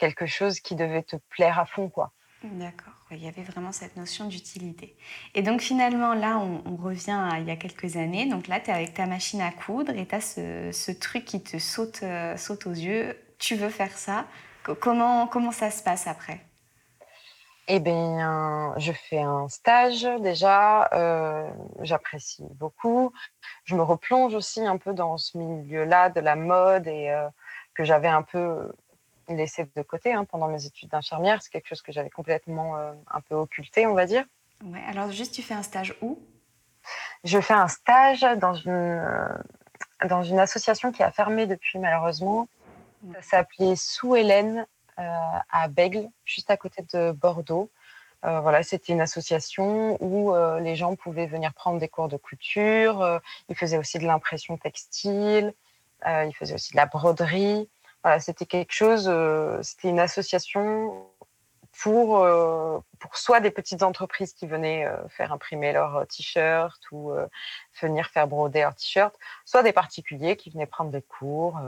quelque 0.00 0.26
chose 0.26 0.60
qui 0.60 0.74
devait 0.74 1.02
te 1.02 1.16
plaire 1.28 1.60
à 1.60 1.66
fond, 1.66 1.88
quoi. 1.88 2.12
D'accord, 2.42 2.94
il 3.10 3.22
y 3.22 3.28
avait 3.28 3.42
vraiment 3.42 3.70
cette 3.70 3.98
notion 3.98 4.24
d'utilité. 4.24 4.96
Et 5.34 5.42
donc 5.42 5.60
finalement, 5.60 6.14
là, 6.14 6.38
on, 6.38 6.76
revient 6.76 7.10
à 7.30 7.38
il 7.38 7.46
y 7.46 7.50
a 7.50 7.56
quelques 7.56 7.96
années. 7.96 8.26
Donc 8.26 8.48
là, 8.48 8.60
tu 8.60 8.70
es 8.70 8.72
avec 8.72 8.94
ta 8.94 9.04
machine 9.04 9.42
à 9.42 9.50
coudre 9.52 9.94
et 9.94 10.06
tu 10.06 10.14
as 10.14 10.22
ce, 10.22 10.90
truc 10.90 11.26
qui 11.26 11.42
te 11.42 11.58
saute, 11.58 12.02
euh, 12.02 12.38
saute 12.38 12.66
aux 12.66 12.72
yeux. 12.72 13.14
Tu 13.38 13.56
veux 13.56 13.68
faire 13.68 13.92
ça. 13.92 14.24
Comment, 14.62 15.26
comment 15.26 15.52
ça 15.52 15.70
se 15.70 15.82
passe 15.82 16.06
après? 16.06 16.40
Eh 17.68 17.78
bien, 17.78 18.74
je 18.78 18.92
fais 18.92 19.20
un 19.20 19.48
stage 19.48 20.08
déjà, 20.20 20.88
euh, 20.92 21.48
j'apprécie 21.82 22.44
beaucoup. 22.54 23.12
Je 23.64 23.76
me 23.76 23.82
replonge 23.82 24.34
aussi 24.34 24.64
un 24.66 24.78
peu 24.78 24.94
dans 24.94 25.18
ce 25.18 25.36
milieu-là 25.36 26.08
de 26.08 26.20
la 26.20 26.36
mode 26.36 26.86
et 26.86 27.10
euh, 27.10 27.28
que 27.74 27.84
j'avais 27.84 28.08
un 28.08 28.22
peu 28.22 28.72
laissé 29.36 29.68
de 29.76 29.82
côté 29.82 30.12
hein, 30.12 30.24
pendant 30.24 30.48
mes 30.48 30.64
études 30.64 30.88
d'infirmière. 30.90 31.42
C'est 31.42 31.50
quelque 31.50 31.68
chose 31.68 31.82
que 31.82 31.92
j'avais 31.92 32.10
complètement 32.10 32.76
euh, 32.76 32.92
un 33.10 33.20
peu 33.20 33.34
occulté, 33.34 33.86
on 33.86 33.94
va 33.94 34.06
dire. 34.06 34.24
Ouais, 34.64 34.82
alors 34.88 35.10
juste, 35.10 35.34
tu 35.34 35.42
fais 35.42 35.54
un 35.54 35.62
stage 35.62 35.94
où? 36.02 36.18
Je 37.24 37.40
fais 37.40 37.54
un 37.54 37.68
stage 37.68 38.26
dans 38.38 38.54
une, 38.54 38.70
euh, 38.70 39.28
dans 40.08 40.22
une 40.22 40.38
association 40.38 40.92
qui 40.92 41.02
a 41.02 41.10
fermé 41.10 41.46
depuis 41.46 41.78
malheureusement. 41.78 42.48
Ça 43.14 43.22
s'appelait 43.22 43.76
Sous 43.76 44.16
Hélène 44.16 44.66
euh, 44.98 45.02
à 45.50 45.68
Bègle, 45.68 46.08
juste 46.24 46.50
à 46.50 46.56
côté 46.56 46.84
de 46.92 47.12
Bordeaux. 47.12 47.70
voilà, 48.22 48.62
c'était 48.62 48.92
une 48.92 49.00
association 49.00 49.96
où 50.02 50.34
les 50.60 50.76
gens 50.76 50.94
pouvaient 50.96 51.26
venir 51.26 51.54
prendre 51.54 51.78
des 51.78 51.88
cours 51.88 52.08
de 52.08 52.18
couture. 52.18 53.20
ils 53.48 53.56
faisaient 53.56 53.78
aussi 53.78 53.98
de 53.98 54.06
l'impression 54.06 54.58
textile. 54.58 55.54
ils 56.06 56.34
faisaient 56.38 56.54
aussi 56.54 56.72
de 56.72 56.76
la 56.76 56.84
broderie 56.84 57.70
c'était 58.18 58.46
quelque 58.46 58.72
chose, 58.72 59.06
euh, 59.08 59.62
c'était 59.62 59.88
une 59.88 60.00
association 60.00 61.06
pour, 61.82 62.18
euh, 62.18 62.78
pour 62.98 63.16
soit 63.16 63.40
des 63.40 63.50
petites 63.50 63.82
entreprises 63.82 64.32
qui 64.32 64.46
venaient 64.46 64.86
euh, 64.86 64.96
faire 65.08 65.32
imprimer 65.32 65.72
leurs 65.72 66.06
t-shirts 66.06 66.82
ou 66.92 67.12
venir 67.80 68.06
faire 68.08 68.26
broder 68.26 68.60
leurs 68.60 68.74
t-shirts, 68.74 69.16
soit 69.44 69.62
des 69.62 69.72
particuliers 69.72 70.36
qui 70.36 70.50
venaient 70.50 70.66
prendre 70.66 70.90
des 70.90 71.02
cours. 71.02 71.58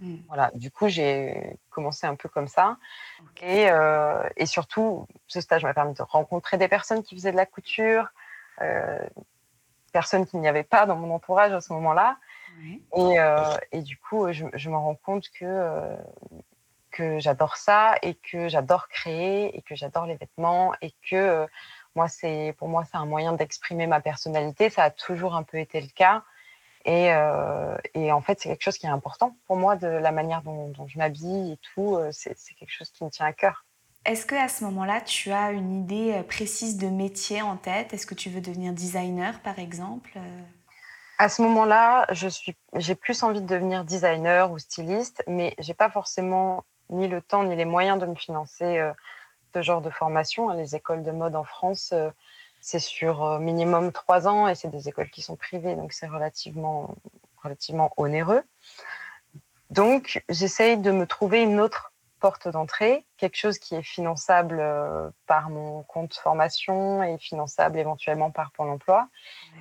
Mmh. 0.00 0.16
Voilà, 0.28 0.50
du 0.54 0.70
coup, 0.70 0.88
j'ai 0.88 1.58
commencé 1.68 2.06
un 2.06 2.14
peu 2.14 2.28
comme 2.28 2.48
ça. 2.48 2.78
Et, 3.42 3.68
et, 4.36 4.46
surtout, 4.46 5.06
ce 5.26 5.40
stage 5.40 5.62
m'a 5.62 5.74
permis 5.74 5.94
de 5.94 6.02
rencontrer 6.02 6.56
des 6.56 6.68
personnes 6.68 7.02
qui 7.02 7.14
faisaient 7.14 7.32
de 7.32 7.36
la 7.36 7.46
couture, 7.46 8.08
personnes 9.92 10.26
qu'il 10.26 10.40
n'y 10.40 10.48
avait 10.48 10.64
pas 10.64 10.86
dans 10.86 10.96
mon 10.96 11.14
entourage 11.14 11.52
à 11.52 11.60
ce 11.60 11.72
moment-là. 11.74 12.16
Euh, 12.96 13.56
et, 13.72 13.82
du 13.82 13.96
coup, 13.96 14.30
je, 14.32 14.68
me 14.68 14.76
rends 14.76 14.94
compte 14.94 15.28
que, 15.30 15.44
euh, 15.44 15.96
que 16.90 17.18
j'adore 17.18 17.56
ça 17.56 17.94
et 18.02 18.14
que 18.14 18.48
j'adore 18.48 18.88
créer 18.88 19.56
et 19.56 19.62
que 19.62 19.74
j'adore 19.74 20.06
les 20.06 20.16
vêtements 20.16 20.72
et 20.80 20.92
que 21.08 21.16
euh, 21.16 21.46
moi, 21.94 22.08
c'est, 22.08 22.54
pour 22.58 22.68
moi, 22.68 22.84
c'est 22.84 22.96
un 22.96 23.06
moyen 23.06 23.32
d'exprimer 23.32 23.86
ma 23.86 24.00
personnalité. 24.00 24.70
Ça 24.70 24.84
a 24.84 24.90
toujours 24.90 25.34
un 25.34 25.42
peu 25.42 25.58
été 25.58 25.80
le 25.80 25.88
cas. 25.88 26.22
Et, 26.86 27.10
et 27.92 28.10
en 28.10 28.22
fait, 28.22 28.40
c'est 28.40 28.48
quelque 28.48 28.62
chose 28.62 28.78
qui 28.78 28.86
est 28.86 28.90
important 28.90 29.36
pour 29.46 29.56
moi, 29.56 29.76
de 29.76 29.86
la 29.86 30.12
manière 30.12 30.40
dont, 30.40 30.72
je 30.86 30.96
m'habille 30.96 31.52
et 31.52 31.58
tout. 31.74 31.98
C'est, 32.10 32.34
quelque 32.58 32.70
chose 32.72 32.90
qui 32.90 33.04
me 33.04 33.10
tient 33.10 33.26
à 33.26 33.34
cœur. 33.34 33.66
Est-ce 34.06 34.24
que 34.24 34.34
à 34.34 34.48
ce 34.48 34.64
moment-là, 34.64 35.02
tu 35.02 35.30
as 35.30 35.50
une 35.50 35.82
idée 35.82 36.22
précise 36.26 36.78
de 36.78 36.86
métier 36.86 37.42
en 37.42 37.58
tête? 37.58 37.92
Est-ce 37.92 38.06
que 38.06 38.14
tu 38.14 38.30
veux 38.30 38.40
devenir 38.40 38.72
designer, 38.72 39.40
par 39.40 39.58
exemple 39.58 40.18
à 41.20 41.28
ce 41.28 41.42
moment-là, 41.42 42.06
je 42.12 42.28
suis, 42.28 42.56
j'ai 42.76 42.94
plus 42.94 43.22
envie 43.22 43.42
de 43.42 43.46
devenir 43.46 43.84
designer 43.84 44.50
ou 44.50 44.58
styliste, 44.58 45.22
mais 45.26 45.54
j'ai 45.58 45.74
pas 45.74 45.90
forcément 45.90 46.64
ni 46.88 47.08
le 47.08 47.20
temps 47.20 47.44
ni 47.44 47.54
les 47.56 47.66
moyens 47.66 48.00
de 48.00 48.06
me 48.06 48.14
financer 48.14 48.78
euh, 48.78 48.90
ce 49.52 49.60
genre 49.60 49.82
de 49.82 49.90
formation. 49.90 50.48
Les 50.48 50.74
écoles 50.76 51.02
de 51.02 51.10
mode 51.10 51.36
en 51.36 51.44
France, 51.44 51.90
euh, 51.92 52.08
c'est 52.62 52.78
sur 52.78 53.22
euh, 53.22 53.38
minimum 53.38 53.92
trois 53.92 54.28
ans 54.28 54.48
et 54.48 54.54
c'est 54.54 54.70
des 54.70 54.88
écoles 54.88 55.10
qui 55.10 55.20
sont 55.20 55.36
privées, 55.36 55.76
donc 55.76 55.92
c'est 55.92 56.06
relativement, 56.06 56.94
relativement 57.42 57.92
onéreux. 57.98 58.42
Donc, 59.68 60.24
j'essaye 60.30 60.78
de 60.78 60.90
me 60.90 61.06
trouver 61.06 61.42
une 61.42 61.60
autre 61.60 61.89
porte 62.20 62.48
d'entrée, 62.48 63.06
quelque 63.16 63.36
chose 63.36 63.58
qui 63.58 63.74
est 63.74 63.82
finançable 63.82 64.58
euh, 64.60 65.10
par 65.26 65.50
mon 65.50 65.82
compte 65.84 66.14
formation 66.14 67.02
et 67.02 67.18
finançable 67.18 67.78
éventuellement 67.78 68.30
par 68.30 68.52
Pôle 68.52 68.68
emploi. 68.68 69.08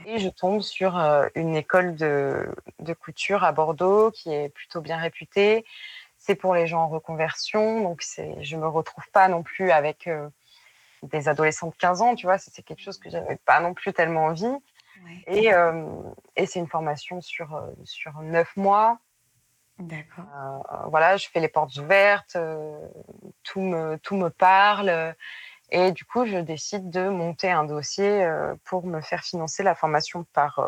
Et 0.05 0.19
je 0.19 0.29
tombe 0.29 0.61
sur 0.61 0.97
euh, 0.97 1.27
une 1.35 1.55
école 1.55 1.95
de, 1.95 2.53
couture 2.99 3.43
à 3.43 3.51
Bordeaux 3.51 4.11
qui 4.11 4.31
est 4.31 4.49
plutôt 4.49 4.81
bien 4.81 4.97
réputée. 4.97 5.65
C'est 6.17 6.35
pour 6.35 6.53
les 6.53 6.67
gens 6.67 6.81
en 6.81 6.89
reconversion, 6.89 7.81
donc 7.81 8.03
je 8.41 8.55
ne 8.55 8.61
me 8.61 8.67
retrouve 8.67 9.09
pas 9.11 9.29
non 9.29 9.41
plus 9.41 9.71
avec 9.71 10.05
euh, 10.07 10.29
des 11.01 11.29
adolescents 11.29 11.69
de 11.69 11.75
15 11.75 12.01
ans, 12.01 12.15
tu 12.15 12.25
vois, 12.25 12.37
c'est 12.37 12.61
quelque 12.61 12.81
chose 12.81 12.99
que 12.99 13.09
j'avais 13.09 13.37
pas 13.37 13.61
non 13.61 13.73
plus 13.73 13.93
tellement 13.93 14.25
envie. 14.25 14.55
Et, 15.27 15.51
et 16.35 16.45
c'est 16.45 16.59
une 16.59 16.67
formation 16.67 17.21
sur, 17.21 17.57
sur 17.85 18.19
neuf 18.19 18.53
mois. 18.57 18.99
D'accord. 19.79 20.25
voilà, 20.89 21.17
je 21.17 21.27
fais 21.29 21.39
les 21.39 21.47
portes 21.47 21.75
ouvertes, 21.77 22.37
tout, 23.43 23.61
me, 23.61 23.97
tout 23.97 24.15
me 24.15 24.29
parle. 24.29 25.15
Et 25.71 25.91
du 25.91 26.03
coup, 26.03 26.25
je 26.25 26.37
décide 26.37 26.89
de 26.89 27.07
monter 27.07 27.49
un 27.49 27.63
dossier 27.63 28.27
pour 28.65 28.85
me 28.85 29.01
faire 29.01 29.23
financer 29.23 29.63
la 29.63 29.75
formation 29.75 30.25
par, 30.33 30.59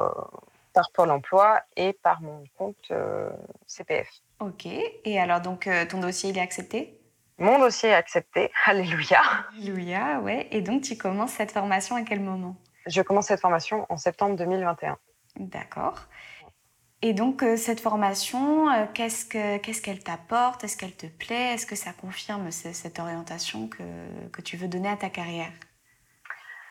par 0.74 0.91
Pôle 0.93 1.12
emploi 1.12 1.62
et 1.76 1.93
par 1.93 2.22
mon 2.22 2.43
compte 2.57 2.91
CPF. 3.68 4.07
Ok. 4.39 4.66
Et 4.66 5.20
alors, 5.20 5.41
donc, 5.41 5.70
ton 5.89 5.99
dossier, 5.99 6.30
il 6.30 6.38
est 6.38 6.41
accepté? 6.41 7.01
Mon 7.41 7.57
dossier 7.57 7.89
est 7.89 7.95
accepté. 7.95 8.51
Alléluia. 8.66 9.20
Alléluia, 9.57 10.20
ouais. 10.20 10.47
Et 10.51 10.62
donc, 10.62 10.84
tu 10.84 10.95
commences 10.95 11.32
cette 11.32 11.51
formation 11.51 11.95
à 11.95 12.03
quel 12.03 12.20
moment? 12.20 12.55
Je 12.86 13.01
commence 13.01 13.28
cette 13.28 13.41
formation 13.41 13.88
en 13.89 13.97
septembre 13.97 14.36
2021. 14.36 14.97
D'accord. 15.38 16.07
Et 17.03 17.13
donc, 17.13 17.41
euh, 17.41 17.57
cette 17.57 17.79
formation, 17.79 18.69
euh, 18.69 18.85
qu'est-ce 18.93 19.25
qu'elle 19.81 20.03
t'apporte? 20.03 20.63
Est-ce 20.63 20.77
qu'elle 20.77 20.95
te 20.95 21.07
plaît? 21.07 21.53
Est-ce 21.53 21.65
que 21.65 21.75
ça 21.75 21.93
confirme 21.93 22.51
cette 22.51 22.99
orientation 22.99 23.67
que, 23.67 24.41
tu 24.41 24.55
veux 24.55 24.67
donner 24.67 24.89
à 24.89 24.97
ta 24.97 25.09
carrière? 25.09 25.51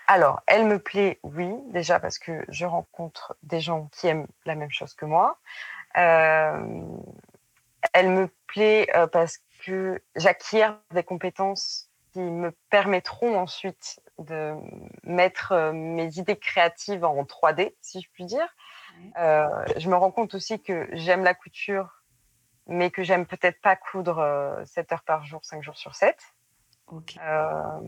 Alors, 0.06 0.40
elle 0.46 0.66
me 0.66 0.78
plaît, 0.78 1.18
oui, 1.24 1.48
déjà 1.68 1.98
parce 1.98 2.18
que 2.18 2.44
je 2.48 2.64
rencontre 2.64 3.36
des 3.42 3.60
gens 3.60 3.88
qui 3.92 4.06
aiment 4.06 4.26
la 4.44 4.54
même 4.54 4.70
chose 4.70 4.94
que 4.94 5.04
moi. 5.04 5.38
Euh, 5.96 6.84
elle 7.92 8.10
me 8.10 8.28
plaît 8.46 8.88
parce 9.12 9.38
que 9.64 10.00
j'acquiers 10.14 10.68
des 10.92 11.02
compétences 11.02 11.88
qui 12.12 12.20
me 12.20 12.52
permettront 12.70 13.38
ensuite 13.38 14.00
de 14.18 14.54
mettre 15.04 15.72
mes 15.72 16.18
idées 16.18 16.36
créatives 16.36 17.04
en 17.04 17.22
3D, 17.22 17.74
si 17.80 18.00
je 18.00 18.08
puis 18.12 18.26
dire. 18.26 18.48
Euh, 19.18 19.64
je 19.76 19.88
me 19.88 19.96
rends 19.96 20.11
compte 20.11 20.34
aussi 20.34 20.61
que 20.61 20.88
j'aime 20.92 21.24
la 21.24 21.34
couture, 21.34 22.03
mais 22.66 22.90
que 22.90 23.03
j'aime 23.03 23.26
peut-être 23.26 23.61
pas 23.61 23.76
coudre 23.76 24.62
7 24.64 24.90
euh, 24.90 24.94
heures 24.94 25.03
par 25.03 25.24
jour, 25.24 25.40
5 25.44 25.62
jours 25.62 25.76
sur 25.76 25.94
7. 25.94 26.16
Euh, 27.22 27.80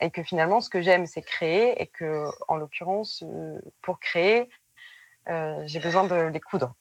et 0.00 0.10
que 0.10 0.22
finalement, 0.22 0.60
ce 0.60 0.68
que 0.68 0.82
j'aime, 0.82 1.06
c'est 1.06 1.22
créer, 1.22 1.80
et 1.80 1.86
que, 1.86 2.26
en 2.48 2.56
l'occurrence, 2.56 3.24
pour 3.80 3.98
créer, 3.98 4.50
j'ai 5.26 5.80
besoin 5.80 6.04
de 6.04 6.26
les 6.26 6.40
coudre. 6.40 6.74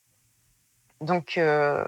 Donc, 0.99 1.39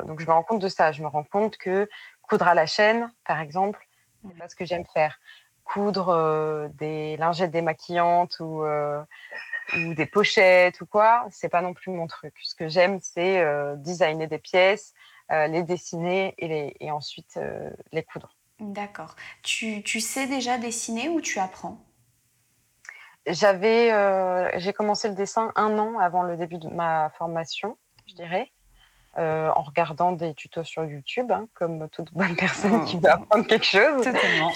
donc, 0.06 0.20
je 0.20 0.26
me 0.26 0.32
rends 0.32 0.44
compte 0.44 0.62
de 0.62 0.70
ça. 0.70 0.92
Je 0.92 1.02
me 1.02 1.08
rends 1.08 1.24
compte 1.24 1.58
que 1.58 1.90
coudre 2.22 2.48
à 2.48 2.54
la 2.54 2.66
chaîne, 2.66 3.12
par 3.26 3.42
exemple, 3.42 3.86
c'est 4.26 4.38
pas 4.38 4.48
ce 4.48 4.56
que 4.56 4.64
j'aime 4.64 4.86
faire. 4.94 5.20
Coudre 5.66 6.70
des 6.76 7.18
lingettes 7.18 7.52
démaquillantes 7.52 8.40
ou 8.40 8.64
ou 9.76 9.94
des 9.94 10.06
pochettes 10.06 10.82
ou 10.82 10.86
quoi, 10.86 11.26
c'est 11.32 11.50
pas 11.50 11.62
non 11.62 11.74
plus 11.74 11.92
mon 11.92 12.08
truc. 12.08 12.34
Ce 12.44 12.56
que 12.56 12.68
j'aime, 12.68 13.00
c'est 13.02 13.40
euh, 13.40 13.76
designer 13.76 14.28
des 14.28 14.38
pièces, 14.38 14.94
euh, 15.32 15.48
les 15.48 15.64
dessiner 15.64 16.34
et, 16.38 16.48
les, 16.48 16.76
et 16.80 16.92
ensuite 16.92 17.38
euh, 17.38 17.70
les 17.92 18.04
coudre. 18.04 18.36
D'accord. 18.60 19.16
Tu, 19.42 19.84
tu, 19.84 20.00
sais 20.00 20.28
déjà 20.28 20.58
dessiner 20.58 21.10
ou 21.10 21.22
tu 21.22 21.40
apprends? 21.40 21.84
J'avais, 23.26 23.90
j'ai 24.60 24.74
commencé 24.74 25.08
le 25.08 25.16
dessin 25.16 25.54
un 25.56 25.80
an 25.80 25.98
avant 25.98 26.24
le 26.24 26.36
début 26.36 26.58
de 26.58 26.68
ma 26.68 27.10
formation, 27.18 27.78
je 28.06 28.16
dirais. 28.16 28.52
en 29.16 29.62
regardant 29.62 30.12
des 30.12 30.34
tutos 30.34 30.66
sur 30.66 30.84
YouTube, 30.84 31.32
hein, 31.32 31.48
comme 31.54 31.88
toute 31.90 32.14
bonne 32.14 32.36
personne 32.36 32.84
qui 32.84 32.98
veut 33.00 33.10
apprendre 33.10 33.48
quelque 33.48 33.66
chose. 33.66 34.04
Totalement. 34.04 34.52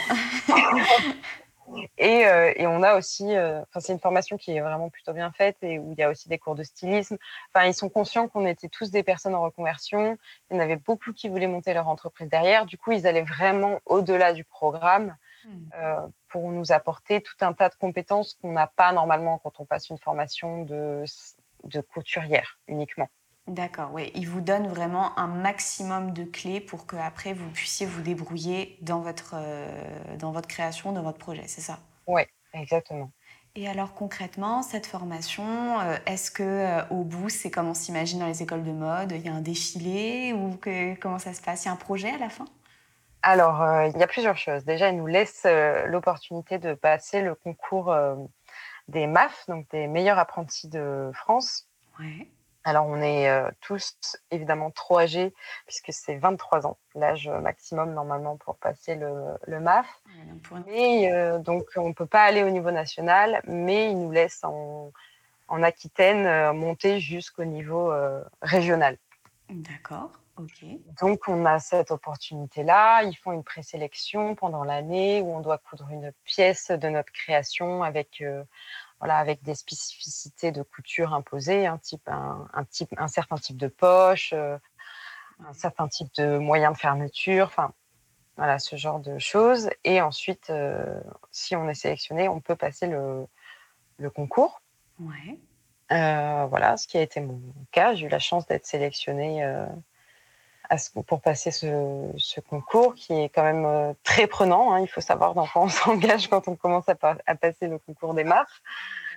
Euh, 1.70 2.54
et, 2.56 2.68
on 2.68 2.84
a 2.84 2.96
aussi, 2.96 3.36
euh, 3.36 3.62
enfin 3.62 3.80
c'est 3.80 3.94
une 3.94 4.00
formation 4.00 4.38
qui 4.38 4.56
est 4.56 4.62
vraiment 4.62 4.90
plutôt 4.90 5.14
bien 5.14 5.32
faite 5.32 5.58
et 5.62 5.80
où 5.80 5.92
il 5.92 6.00
y 6.00 6.04
a 6.04 6.10
aussi 6.10 6.30
des 6.30 6.38
cours 6.38 6.56
de 6.56 6.64
stylisme. 6.64 7.18
Enfin, 7.54 7.68
ils 7.68 7.74
sont 7.74 7.90
conscients 7.90 8.28
qu'on 8.28 8.46
était 8.46 8.70
tous 8.70 8.92
des 8.92 9.04
personnes 9.04 9.36
en 9.36 9.42
reconversion. 9.42 10.18
Il 10.50 10.56
y 10.56 10.60
en 10.60 10.64
avait 10.64 10.78
beaucoup 10.78 11.14
qui 11.14 11.30
voulaient 11.30 11.48
monter 11.48 11.74
leur 11.74 11.88
entreprise 11.88 12.30
derrière. 12.30 12.66
Du 12.66 12.78
coup, 12.78 12.92
ils 12.92 13.06
allaient 13.08 13.24
vraiment 13.24 13.80
au-delà 13.86 14.34
du 14.34 14.44
programme 14.44 15.16
mmh. 15.46 15.50
euh, 15.76 16.08
pour 16.30 16.52
nous 16.52 16.72
apporter 16.72 17.22
tout 17.22 17.36
un 17.42 17.54
tas 17.54 17.70
de 17.70 17.76
compétences 17.76 18.38
qu'on 18.42 18.54
n'a 18.54 18.68
pas 18.68 18.92
normalement 18.94 19.38
quand 19.40 19.60
on 19.60 19.66
passe 19.66 19.90
une 19.90 19.98
formation 19.98 20.64
de, 20.64 21.04
de 21.66 21.82
couturière 21.82 22.60
uniquement. 22.68 23.10
D'accord, 23.48 23.92
oui. 23.94 24.12
Il 24.14 24.28
vous 24.28 24.42
donne 24.42 24.68
vraiment 24.68 25.18
un 25.18 25.28
maximum 25.28 26.12
de 26.12 26.26
clés 26.26 26.60
pour 26.60 26.86
que 26.86 26.98
après 26.98 27.34
vous 27.34 27.50
puissiez 27.52 27.86
vous 27.86 28.02
débrouiller 28.02 28.78
dans 28.82 29.00
votre, 29.00 29.36
euh, 29.36 30.18
dans 30.18 30.32
votre 30.32 30.50
création, 30.50 30.92
dans 30.92 31.02
votre 31.02 31.18
projet, 31.18 31.44
c'est 31.48 31.62
ça? 31.62 31.80
Oui, 32.08 32.24
exactement. 32.54 33.10
Et 33.56 33.70
alors 33.70 33.94
concrètement, 33.94 34.64
cette 34.64 34.86
formation, 34.86 35.80
euh, 35.80 35.96
est-ce 36.06 36.30
que 36.30 36.44
euh, 36.44 36.86
au 36.90 37.04
bout, 37.04 37.30
c'est 37.30 37.50
comme 37.50 37.70
on 37.70 37.74
s'imagine 37.74 38.20
dans 38.20 38.28
les 38.28 38.44
écoles 38.44 38.64
de 38.64 38.72
mode, 38.72 39.14
il 39.14 39.26
y 39.26 39.30
a 39.30 39.34
un 39.34 39.42
défilé 39.42 40.34
ou 40.34 40.58
que, 40.58 41.00
comment 41.00 41.18
ça 41.18 41.34
se 41.34 41.42
passe? 41.42 41.64
Il 41.64 41.68
y 41.68 41.70
a 41.70 41.74
un 41.74 41.78
projet 41.78 42.10
à 42.10 42.18
la 42.18 42.30
fin? 42.30 42.46
Alors, 43.22 43.64
il 43.88 43.98
y 43.98 44.04
a 44.04 44.08
plusieurs 44.08 44.38
choses. 44.38 44.64
Déjà, 44.64 44.90
il 44.90 44.98
nous 44.98 45.08
laisse 45.08 45.46
l'opportunité 45.86 46.60
de 46.60 46.74
passer 46.76 47.22
le 47.22 47.34
concours 47.34 47.94
des 48.88 49.08
MAF, 49.08 49.46
donc 49.48 49.68
des 49.72 49.88
meilleurs 49.88 50.20
apprentis 50.20 50.70
de 50.70 51.12
France. 51.14 51.68
Ouais. 52.00 52.30
Alors, 52.68 52.86
on 52.86 53.02
est 53.02 53.30
euh, 53.30 53.50
tous 53.62 53.96
évidemment 54.30 54.72
trop 54.72 55.00
âgés, 55.00 55.34
puisque 55.68 55.94
c'est 55.94 56.18
23 56.18 56.68
ans, 56.68 56.78
l'âge 56.96 57.30
maximum 57.30 57.94
normalement 57.94 58.36
pour 58.36 58.58
passer 58.58 58.96
le, 58.96 59.60
MAF. 59.62 59.88
Mais 60.66 61.10
euh, 61.14 61.40
donc, 61.40 61.64
on 61.78 61.88
ne 61.88 61.94
peut 61.94 62.06
pas 62.06 62.24
aller 62.24 62.44
au 62.44 62.50
niveau 62.50 62.72
national, 62.72 63.42
mais 63.48 63.90
il 63.90 63.98
nous 63.98 64.12
laisse 64.12 64.44
en, 64.44 64.92
Aquitaine 65.64 66.26
euh, 66.26 66.52
monter 66.52 67.00
jusqu'au 67.00 67.46
niveau 67.46 67.90
régional. 68.42 68.98
D'accord, 69.50 70.12
ok. 70.36 70.66
Donc, 71.00 71.22
on 71.30 71.46
a 71.46 71.60
cette 71.60 71.92
opportunité-là. 71.92 73.04
Ils 73.04 73.16
font 73.16 73.32
une 73.32 73.46
présélection 73.46 74.36
pendant 74.36 74.66
l'année 74.66 75.22
où 75.22 75.34
on 75.34 75.40
doit 75.40 75.58
coudre 75.58 75.88
une 75.90 76.12
pièce 76.26 76.70
de 76.70 76.90
notre 76.90 77.14
création 77.14 77.82
avec 77.82 78.22
voilà, 79.00 79.18
avec 79.18 79.44
des 79.44 79.56
spécificités 79.56 80.52
de 80.52 80.64
couture 80.64 81.14
imposées, 81.14 81.68
un, 81.68 81.78
type, 81.78 82.08
un, 82.08 82.64
type, 82.70 82.94
un 82.98 83.08
certain 83.08 83.36
type 83.36 83.58
de 83.58 83.68
poche, 83.68 84.34
euh, 84.34 84.58
un 85.48 85.54
certain 85.54 85.88
type 85.88 86.14
de 86.16 86.38
moyen 86.38 86.72
de 86.72 86.78
fermeture, 86.78 87.46
enfin, 87.46 87.74
voilà, 88.38 88.60
ce 88.60 88.76
genre 88.76 89.00
de 89.00 89.20
choses. 89.20 89.70
Et 89.84 90.02
ensuite, 90.02 90.50
euh, 90.50 91.00
si 91.32 91.56
on 91.56 91.70
est 91.70 91.76
sélectionné, 91.76 92.28
on 92.28 92.40
peut 92.40 92.56
passer 92.56 92.88
le, 92.88 93.28
le 93.98 94.10
concours. 94.10 94.62
Ouais. 95.00 95.40
Euh, 95.92 96.46
voilà, 96.48 96.76
ce 96.78 96.88
qui 96.88 96.98
a 96.98 97.02
été 97.02 97.22
mon 97.22 97.40
cas. 97.72 97.94
J'ai 97.94 98.08
eu 98.08 98.10
la 98.10 98.20
chance 98.20 98.48
d'être 98.48 98.66
sélectionnée 98.66 99.44
pour 101.06 101.22
passer 101.22 101.52
ce, 101.52 102.40
concours 102.42 102.96
qui 102.96 103.14
est 103.14 103.30
quand 103.30 103.44
même 103.44 103.66
euh, 103.66 103.94
très 104.04 104.28
prenant. 104.28 104.74
Hein. 104.74 104.82
Il 104.82 104.88
faut 104.88 105.02
savoir 105.02 105.34
dans 105.34 105.46
quoi 105.46 105.64
on 105.64 105.70
s'engage 105.70 106.28
quand 106.30 106.48
on 106.48 106.56
commence 106.56 106.86
à, 106.90 106.96
passer 106.96 107.68
le 107.68 107.80
concours 107.80 108.14
des 108.14 108.24
marques. 108.24 108.62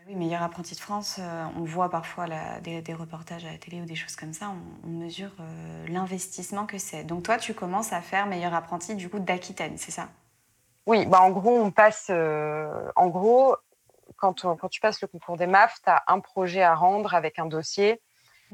Oui, 0.07 0.15
meilleur 0.15 0.43
apprenti 0.43 0.75
de 0.75 0.81
France, 0.81 1.19
euh, 1.21 1.45
on 1.59 1.65
voit 1.65 1.91
parfois 1.91 2.27
des, 2.63 2.95
reportages 2.95 3.45
à 3.45 3.53
la 3.53 3.59
télé 3.59 3.83
ou 3.83 3.85
des 3.85 3.95
choses 3.95 4.17
comme 4.17 4.33
ça, 4.33 4.53
on, 4.85 4.89
mesure 4.89 5.31
euh, 5.41 5.87
l'investissement 5.89 6.67
que 6.67 6.79
c'est. 6.79 7.05
Donc 7.05 7.25
toi, 7.25 7.37
tu 7.37 7.53
commences 7.53 7.93
à 7.93 8.01
faire 8.01 8.27
meilleur 8.27 8.55
apprenti 8.55 8.95
du 8.95 9.09
coup 9.09 9.19
d'Aquitaine, 9.19 9.77
c'est 9.77 9.91
ça? 9.91 10.09
Oui, 10.87 11.05
bah 11.07 11.21
en 11.21 11.31
gros, 11.31 11.57
on 11.57 11.71
passe. 11.71 12.11
en 12.11 13.09
gros, 13.09 13.57
quand, 14.17 14.41
quand, 14.41 14.69
tu 14.69 14.81
passes 14.81 15.01
le 15.03 15.09
concours 15.09 15.37
des 15.37 15.47
MAF, 15.47 15.81
tu 15.85 15.91
as 15.91 16.03
un 16.07 16.21
projet 16.21 16.63
à 16.63 16.75
rendre 16.75 17.15
avec 17.15 17.39
un 17.39 17.47
dossier 17.47 18.01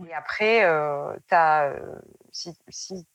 et 0.04 0.14
après, 0.14 0.64
euh, 0.64 1.16
as, 1.30 1.64
euh, 1.64 2.00
si, 2.32 2.56
si, 2.68 3.06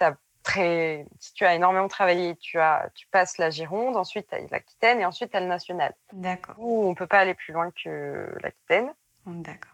as 0.00 0.14
très, 0.42 1.06
si 1.18 1.32
tu 1.32 1.44
as 1.44 1.54
énormément 1.54 1.88
travaillé, 1.88 2.36
tu, 2.36 2.58
as, 2.58 2.90
tu 2.94 3.06
passes 3.08 3.38
la 3.38 3.50
Gironde, 3.50 3.96
ensuite 3.96 4.28
tu 4.28 4.34
as 4.34 4.40
l'Aquitaine 4.50 5.00
et 5.00 5.04
ensuite 5.04 5.30
tu 5.30 5.36
as 5.36 5.40
le 5.40 5.46
national. 5.46 5.94
D'accord. 6.12 6.54
Où 6.58 6.84
on 6.84 6.90
ne 6.90 6.94
peut 6.94 7.06
pas 7.06 7.20
aller 7.20 7.34
plus 7.34 7.52
loin 7.52 7.70
que 7.70 8.34
l'Aquitaine. 8.42 8.92
D'accord. 9.26 9.72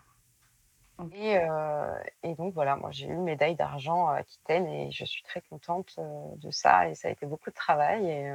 Et, 1.13 1.39
euh, 1.39 1.99
et, 2.23 2.35
donc 2.37 2.55
voilà, 2.55 2.77
moi 2.77 2.93
j'ai 2.93 3.07
eu 3.07 3.13
une 3.13 3.25
médaille 3.25 3.57
d'argent 3.57 4.07
à 4.07 4.19
Aquitaine 4.19 4.69
et 4.69 4.93
je 4.93 5.05
suis 5.05 5.25
très 5.25 5.41
contente 5.41 5.99
de 5.99 6.51
ça 6.53 6.89
et 6.89 6.95
ça 6.95 7.09
a 7.09 7.11
été 7.11 7.27
beaucoup 7.27 7.51
de 7.51 7.55
travail 7.55 8.09
et 8.09 8.33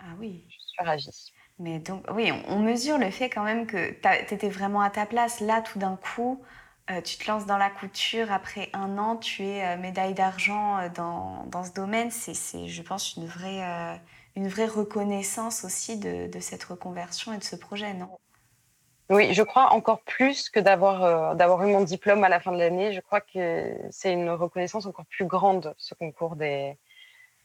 ah 0.00 0.14
oui. 0.18 0.44
je 0.48 0.56
suis 0.58 0.84
ravie. 0.84 1.32
Mais 1.60 1.78
donc 1.78 2.04
oui, 2.12 2.32
on, 2.32 2.56
on 2.56 2.58
mesure 2.58 2.98
le 2.98 3.08
fait 3.10 3.30
quand 3.30 3.44
même 3.44 3.68
que 3.68 3.92
tu 3.92 4.34
étais 4.34 4.48
vraiment 4.48 4.80
à 4.80 4.90
ta 4.90 5.06
place 5.06 5.38
là 5.38 5.62
tout 5.62 5.78
d'un 5.78 5.96
coup. 5.96 6.42
Euh, 6.90 7.00
tu 7.00 7.16
te 7.16 7.30
lances 7.30 7.46
dans 7.46 7.58
la 7.58 7.70
couture, 7.70 8.32
après 8.32 8.68
un 8.72 8.98
an, 8.98 9.16
tu 9.16 9.44
es 9.44 9.64
euh, 9.64 9.76
médaille 9.76 10.14
d'argent 10.14 10.78
euh, 10.78 10.88
dans, 10.88 11.44
dans, 11.46 11.62
ce 11.62 11.72
domaine. 11.72 12.10
C'est, 12.10 12.66
je 12.66 12.82
pense, 12.82 13.14
une 13.16 13.26
vraie, 13.26 14.00
une 14.34 14.48
vraie 14.48 14.66
reconnaissance 14.66 15.64
aussi 15.64 15.98
de, 15.98 16.26
de, 16.26 16.40
cette 16.40 16.64
reconversion 16.64 17.32
et 17.32 17.38
de 17.38 17.44
ce 17.44 17.54
projet, 17.54 17.94
non? 17.94 18.18
Oui, 19.10 19.32
je 19.34 19.42
crois 19.42 19.72
encore 19.72 20.00
plus 20.02 20.48
que 20.48 20.58
d'avoir, 20.58 21.34
eu 21.62 21.72
mon 21.72 21.82
diplôme 21.82 22.24
à 22.24 22.28
la 22.28 22.40
fin 22.40 22.50
de 22.50 22.58
l'année. 22.58 22.92
Je 22.92 23.00
crois 23.00 23.20
que 23.20 23.74
c'est 23.90 24.12
une 24.12 24.30
reconnaissance 24.30 24.86
encore 24.86 25.06
plus 25.06 25.26
grande, 25.26 25.74
ce 25.76 25.94
concours 25.94 26.34
des, 26.34 26.76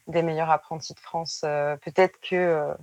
des 0.06 0.22
meilleurs 0.22 0.50
apprentis 0.50 0.94
de 0.94 1.00
France. 1.00 1.40
peut-être 1.42 2.18
que 2.22 2.74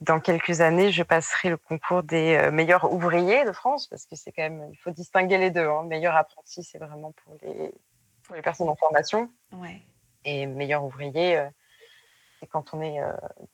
dans 0.00 0.20
quelques 0.20 0.60
années, 0.60 0.92
je 0.92 1.02
passerai 1.02 1.50
le 1.50 1.56
concours 1.56 2.02
des 2.02 2.50
meilleurs 2.50 2.92
ouvriers 2.92 3.44
de 3.44 3.52
France, 3.52 3.86
parce 3.86 4.06
que 4.06 4.16
c'est 4.16 4.32
quand 4.32 4.42
même, 4.42 4.68
il 4.72 4.76
faut 4.76 4.90
distinguer 4.90 5.38
les 5.38 5.50
deux. 5.50 5.66
Hein. 5.66 5.84
Meilleur 5.84 6.16
apprenti, 6.16 6.62
c'est 6.62 6.78
vraiment 6.78 7.12
pour 7.12 7.34
les, 7.42 7.72
pour 8.22 8.34
les 8.34 8.42
personnes 8.42 8.68
en 8.68 8.76
formation. 8.76 9.30
Ouais. 9.52 9.82
Et 10.24 10.46
meilleur 10.46 10.84
ouvrier, 10.84 11.46
c'est 12.38 12.46
quand 12.46 12.72
on 12.72 12.80
est 12.80 12.98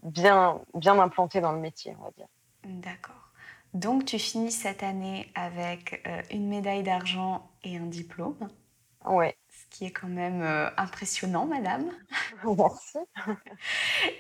bien, 0.03 0.61
bien 0.75 0.99
implanté 0.99 1.41
dans 1.41 1.53
le 1.53 1.59
métier, 1.59 1.97
on 1.99 2.05
va 2.05 2.11
dire. 2.13 2.29
D'accord. 2.65 3.31
Donc, 3.75 4.05
tu 4.05 4.19
finis 4.19 4.53
cette 4.53 4.83
année 4.83 5.31
avec 5.35 6.07
une 6.31 6.49
médaille 6.49 6.83
d'argent 6.83 7.51
et 7.65 7.77
un 7.77 7.87
diplôme. 7.87 8.49
Oui. 9.05 9.27
Ce 9.71 9.79
qui 9.79 9.87
est 9.87 9.91
quand 9.91 10.09
même 10.09 10.43
euh, 10.43 10.71
impressionnant, 10.77 11.47
madame. 11.47 11.91
Merci. 12.45 12.99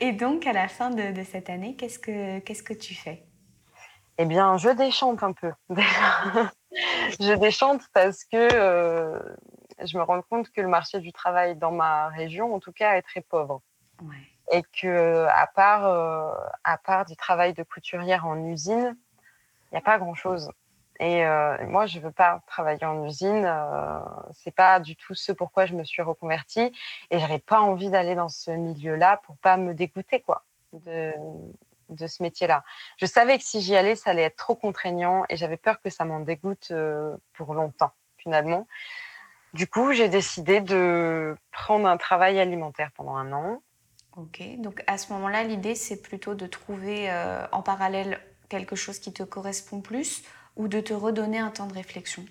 Et 0.00 0.12
donc, 0.12 0.46
à 0.46 0.52
la 0.52 0.68
fin 0.68 0.90
de, 0.90 1.22
cette 1.22 1.48
année, 1.48 1.76
qu'est-ce 1.76 1.98
que, 1.98 2.40
qu'est-ce 2.40 2.62
que 2.62 2.74
tu 2.74 2.94
fais? 2.94 3.24
Eh 4.18 4.24
bien, 4.24 4.56
je 4.56 4.70
déchante 4.70 5.22
un 5.22 5.32
peu. 5.32 5.52
je 5.70 7.34
déchante 7.36 7.82
parce 7.92 8.24
que 8.24 8.48
euh, 8.54 9.18
je 9.84 9.96
me 9.98 10.02
rends 10.02 10.22
compte 10.22 10.50
que 10.50 10.60
le 10.60 10.68
marché 10.68 11.00
du 11.00 11.12
travail 11.12 11.56
dans 11.56 11.72
ma 11.72 12.08
région, 12.08 12.54
en 12.54 12.60
tout 12.60 12.72
cas, 12.72 12.96
est 12.96 13.02
très 13.02 13.20
pauvre. 13.20 13.62
Et 14.52 14.62
que, 14.80 15.26
à 15.26 15.46
part, 15.46 15.86
euh, 15.86 16.32
à 16.64 16.78
part 16.78 17.04
du 17.04 17.16
travail 17.16 17.54
de 17.54 17.62
couturière 17.62 18.26
en 18.26 18.42
usine, 18.44 18.96
il 19.70 19.74
n'y 19.74 19.78
a 19.78 19.82
pas 19.82 19.98
grand-chose. 19.98 20.50
Et 21.00 21.24
euh, 21.24 21.56
moi, 21.66 21.86
je 21.86 21.98
veux 21.98 22.10
pas 22.10 22.42
travailler 22.46 22.84
en 22.84 23.04
usine. 23.04 23.44
Euh, 23.44 23.98
c'est 24.32 24.54
pas 24.54 24.80
du 24.80 24.96
tout 24.96 25.14
ce 25.14 25.32
pourquoi 25.32 25.66
je 25.66 25.74
me 25.74 25.84
suis 25.84 26.02
reconvertie. 26.02 26.72
Et 27.10 27.18
j'avais 27.18 27.38
pas 27.38 27.60
envie 27.60 27.90
d'aller 27.90 28.14
dans 28.14 28.28
ce 28.28 28.50
milieu-là 28.50 29.20
pour 29.24 29.36
pas 29.36 29.56
me 29.56 29.74
dégoûter, 29.74 30.20
quoi, 30.20 30.44
de, 30.72 31.12
ce 32.06 32.22
métier-là. 32.22 32.64
Je 32.96 33.06
savais 33.06 33.36
que 33.38 33.44
si 33.44 33.60
j'y 33.60 33.76
allais, 33.76 33.96
ça 33.96 34.10
allait 34.10 34.22
être 34.22 34.36
trop 34.36 34.54
contraignant 34.54 35.24
et 35.28 35.36
j'avais 35.36 35.56
peur 35.56 35.80
que 35.82 35.90
ça 35.90 36.04
m'en 36.04 36.20
dégoûte 36.20 36.68
euh, 36.70 37.16
pour 37.34 37.54
longtemps, 37.54 37.92
finalement. 38.16 38.66
Du 39.52 39.66
coup, 39.66 39.92
j'ai 39.92 40.08
décidé 40.08 40.60
de 40.60 41.36
prendre 41.50 41.86
un 41.86 41.96
travail 41.96 42.38
alimentaire 42.40 42.90
pendant 42.94 43.16
un 43.16 43.32
an. 43.32 43.62
Ok, 44.16 44.42
donc 44.58 44.82
à 44.86 44.96
ce 44.96 45.12
moment-là, 45.12 45.44
l'idée, 45.44 45.74
c'est 45.74 46.00
plutôt 46.00 46.34
de 46.34 46.46
trouver 46.46 47.10
en 47.52 47.62
parallèle 47.62 48.18
quelque 48.48 48.76
chose 48.76 48.98
qui 48.98 49.12
te 49.12 49.22
correspond 49.22 49.80
plus 49.80 50.22
ou 50.56 50.68
de 50.68 50.80
te 50.80 50.92
redonner 50.92 51.38
un 51.38 51.50
temps 51.50 51.66
de 51.66 51.74
réflexion 51.74 52.24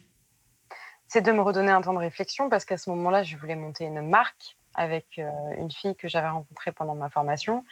C'est 1.07 1.21
de 1.21 1.31
me 1.31 1.41
redonner 1.41 1.71
un 1.71 1.81
temps 1.81 1.93
de 1.93 1.99
réflexion 1.99 2.49
parce 2.49 2.65
qu'à 2.65 2.77
ce 2.77 2.89
moment-là, 2.89 3.23
je 3.23 3.37
voulais 3.37 3.55
monter 3.55 3.85
une 3.85 4.01
marque 4.01 4.57
avec 4.73 5.19
euh, 5.19 5.31
une 5.57 5.71
fille 5.71 5.95
que 5.95 6.07
j'avais 6.07 6.27
rencontrée 6.27 6.71
pendant 6.71 6.95
ma 6.95 7.09
formation 7.09 7.63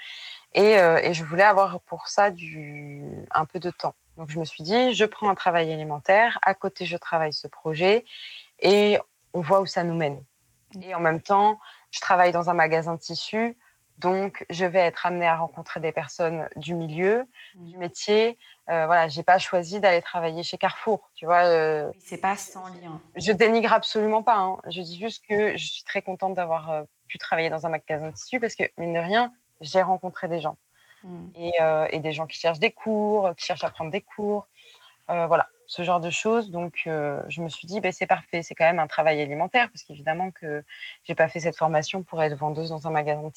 euh, 0.58 0.98
et, 0.98 1.14
je 1.14 1.24
voulais 1.24 1.44
avoir 1.44 1.82
pour 1.82 2.08
ça 2.08 2.32
du, 2.32 3.04
un 3.32 3.46
peu 3.46 3.60
de 3.60 3.72
temps. 3.72 3.96
Donc 4.18 4.30
je 4.30 4.40
me 4.40 4.46
suis 4.46 4.64
dit, 4.64 4.94
je 4.94 5.06
prends 5.06 5.30
un 5.30 5.36
travail 5.36 5.72
alimentaire, 5.74 6.40
à 6.44 6.54
côté 6.54 6.86
je 6.86 6.98
travaille 6.98 7.34
ce 7.34 7.48
projet 7.48 8.06
et 8.60 8.98
on 9.34 9.42
voit 9.42 9.62
où 9.62 9.66
ça 9.66 9.84
nous 9.84 9.96
mène. 9.96 10.24
Et 10.82 10.94
en 10.96 11.00
même 11.00 11.22
temps, 11.22 11.60
je 11.92 12.00
travaille 12.00 12.32
dans 12.32 12.50
un 12.50 12.54
magasin 12.54 12.96
de 12.96 13.00
tissus, 13.00 13.58
donc 14.00 14.46
je 14.50 14.66
vais 14.66 14.80
être 14.80 15.06
amenée 15.06 15.28
à 15.28 15.38
rencontrer 15.38 15.80
des 15.80 15.92
personnes 15.92 16.48
du 16.56 16.74
milieu, 16.74 17.26
du 17.56 17.78
métier, 17.78 18.38
euh, 18.70 18.86
voilà, 18.86 19.10
j'ai 19.10 19.24
pas 19.24 19.40
choisi 19.40 19.82
d'aller 19.82 20.02
travailler 20.02 20.42
chez 20.42 20.58
Carrefour, 20.58 21.10
tu 21.16 21.26
vois. 21.26 21.44
Euh, 21.44 21.92
c'est 22.00 22.18
pas 22.18 22.38
sans 22.38 22.68
lien. 22.68 23.02
Je 23.16 23.34
dénigre 23.34 23.74
absolument 23.74 24.24
pas. 24.24 24.38
Hein. 24.38 24.58
Je 24.70 24.82
dis 24.82 24.98
juste 24.98 25.26
que 25.28 25.58
je 25.58 25.66
suis 25.66 25.84
très 25.84 26.02
contente 26.02 26.34
d'avoir 26.36 26.72
euh, 26.72 26.84
pu 27.08 27.18
travailler 27.18 27.50
dans 27.50 27.66
un 27.66 27.70
magasin 27.70 28.08
de 28.08 28.14
tissus 28.14 28.40
parce 28.40 28.56
que 28.56 28.64
mine 28.78 28.94
de 28.94 29.00
rien, 29.00 29.34
j'ai 29.60 29.82
rencontré 29.82 30.30
des 30.30 30.40
gens 30.40 30.58
hmm. 31.04 31.28
et, 31.92 32.00
des 32.00 32.14
gens 32.14 32.26
qui 32.26 32.40
cherchent 32.40 32.60
des 32.60 32.72
cours, 32.72 33.36
qui 33.36 33.46
cherchent 33.46 33.66
à 33.66 33.70
prendre 33.70 33.92
des 33.92 34.02
cours, 34.02 34.48
voilà, 35.08 35.48
ce 35.68 35.84
genre 35.84 36.00
de 36.00 36.10
choses. 36.10 36.50
Donc, 36.50 36.82
je 36.86 37.42
me 37.42 37.50
suis 37.50 37.68
dit, 37.68 37.82
ben, 37.82 37.92
c'est 37.92 38.08
parfait. 38.08 38.44
C'est 38.44 38.56
quand 38.56 38.66
même 38.66 38.80
un 38.80 38.88
travail 38.88 39.22
alimentaire 39.22 39.70
parce 39.70 39.84
qu'évidemment 39.84 40.32
que 40.32 40.64
j'ai 41.04 41.16
pas 41.16 41.28
fait 41.28 41.42
cette 41.42 41.58
formation 41.58 42.02
pour 42.02 42.24
être 42.24 42.36
vendeuse 42.36 42.70
dans 42.70 42.88
un 42.88 42.92
magasin 42.92 43.22
de 43.22 43.36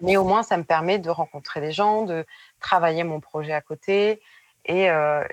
Mais 0.00 0.16
au 0.16 0.24
moins, 0.24 0.42
ça 0.42 0.56
me 0.56 0.64
permet 0.64 0.98
de 0.98 1.10
rencontrer 1.10 1.60
des 1.60 1.72
gens, 1.72 2.02
de 2.02 2.26
travailler 2.60 3.04
mon 3.04 3.20
projet 3.20 3.52
à 3.52 3.60
côté 3.60 4.20
et, 4.64 4.90
euh, 4.90 5.24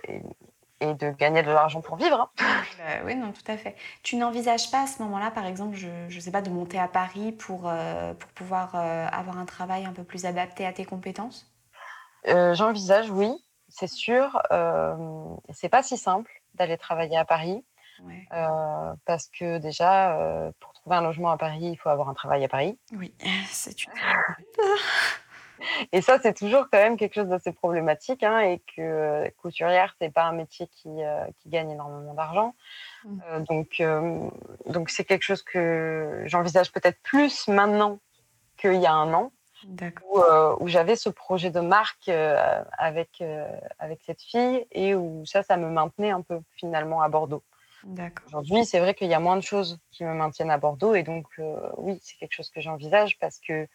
et, 0.79 0.93
de 0.93 1.11
gagner 1.11 1.43
de 1.43 1.51
l'argent 1.51 1.81
pour 1.81 1.95
vivre. 1.95 2.19
Hein. 2.19 2.29
Bah 2.77 3.03
oui, 3.05 3.15
non, 3.15 3.31
tout 3.31 3.49
à 3.51 3.57
fait. 3.57 3.75
Tu 4.03 4.15
n'envisages 4.17 4.69
pas 4.69 4.83
à 4.83 4.87
ce 4.87 5.01
moment-là, 5.03 5.31
par 5.31 5.45
exemple, 5.45 5.75
je 5.75 6.13
ne 6.13 6.19
sais 6.19 6.31
pas, 6.31 6.41
de 6.41 6.49
monter 6.49 6.77
à 6.77 6.87
Paris 6.87 7.31
pour, 7.31 7.63
euh, 7.65 8.13
pour 8.13 8.29
pouvoir 8.31 8.75
euh, 8.75 9.07
avoir 9.11 9.37
un 9.37 9.45
travail 9.45 9.85
un 9.85 9.93
peu 9.93 10.03
plus 10.03 10.25
adapté 10.25 10.65
à 10.65 10.73
tes 10.73 10.85
compétences? 10.85 11.53
J'envisage, 12.25 13.09
oui, 13.09 13.33
c'est 13.69 13.87
sûr. 13.87 14.41
c'est 15.51 15.69
pas 15.69 15.81
si 15.81 15.97
simple 15.97 16.31
d'aller 16.55 16.77
travailler 16.77 17.17
à 17.17 17.23
Paris. 17.23 17.63
Parce 19.05 19.27
que 19.27 19.57
déjà, 19.57 20.51
pour 20.59 20.73
un 20.93 21.01
logement 21.01 21.31
à 21.31 21.37
Paris, 21.37 21.59
il 21.61 21.75
faut 21.77 21.89
avoir 21.89 22.09
un 22.09 22.13
travail 22.13 22.43
à 22.43 22.47
Paris. 22.47 22.77
Oui, 22.93 23.13
c'est 23.49 23.83
une. 23.83 23.91
et 25.91 26.01
ça, 26.01 26.19
c'est 26.21 26.33
toujours 26.33 26.67
quand 26.71 26.77
même 26.77 26.97
quelque 26.97 27.15
chose 27.15 27.27
d'assez 27.27 27.51
problématique, 27.51 28.23
hein, 28.23 28.39
et 28.39 28.59
que 28.59 28.81
euh, 28.81 29.29
couturière, 29.41 29.95
c'est 29.99 30.13
pas 30.13 30.23
un 30.23 30.33
métier 30.33 30.67
qui, 30.67 30.89
euh, 30.89 31.25
qui 31.39 31.49
gagne 31.49 31.71
énormément 31.71 32.13
d'argent. 32.13 32.55
Mmh. 33.03 33.19
Euh, 33.27 33.39
donc, 33.39 34.71
donc 34.71 34.89
c'est 34.89 35.05
quelque 35.05 35.23
chose 35.23 35.43
que 35.43 36.23
j'envisage 36.25 36.71
peut-être 36.71 37.01
plus 37.03 37.47
maintenant 37.47 37.99
qu'il 38.57 38.81
y 38.81 38.85
a 38.85 38.93
un 38.93 39.13
an, 39.13 39.31
où, 40.03 40.21
où 40.59 40.67
j'avais 40.67 40.95
ce 40.95 41.09
projet 41.09 41.49
de 41.49 41.59
marque 41.59 42.09
avec 42.77 43.23
avec 43.79 44.01
cette 44.05 44.21
fille 44.21 44.65
et 44.71 44.93
où 44.93 45.25
ça, 45.25 45.41
ça 45.41 45.57
me 45.57 45.67
maintenait 45.67 46.11
un 46.11 46.21
peu 46.21 46.39
finalement 46.55 47.01
à 47.01 47.09
Bordeaux. 47.09 47.43
Aujourd'hui, 48.25 48.65
c'est 48.65 48.79
vrai 48.79 48.93
qu'il 48.93 49.07
y 49.07 49.13
a 49.13 49.19
moins 49.19 49.37
de 49.37 49.41
choses 49.41 49.79
qui 49.91 50.03
me 50.03 50.13
maintiennent 50.13 50.51
à 50.51 50.57
Bordeaux 50.57 50.95
et 50.95 51.03
donc 51.03 51.25
euh, 51.39 51.69
oui, 51.77 51.99
c'est 52.01 52.17
quelque 52.17 52.33
chose 52.33 52.49
que 52.49 52.59
j'envisage 52.59 53.17
parce 53.19 53.39
que 53.39 53.67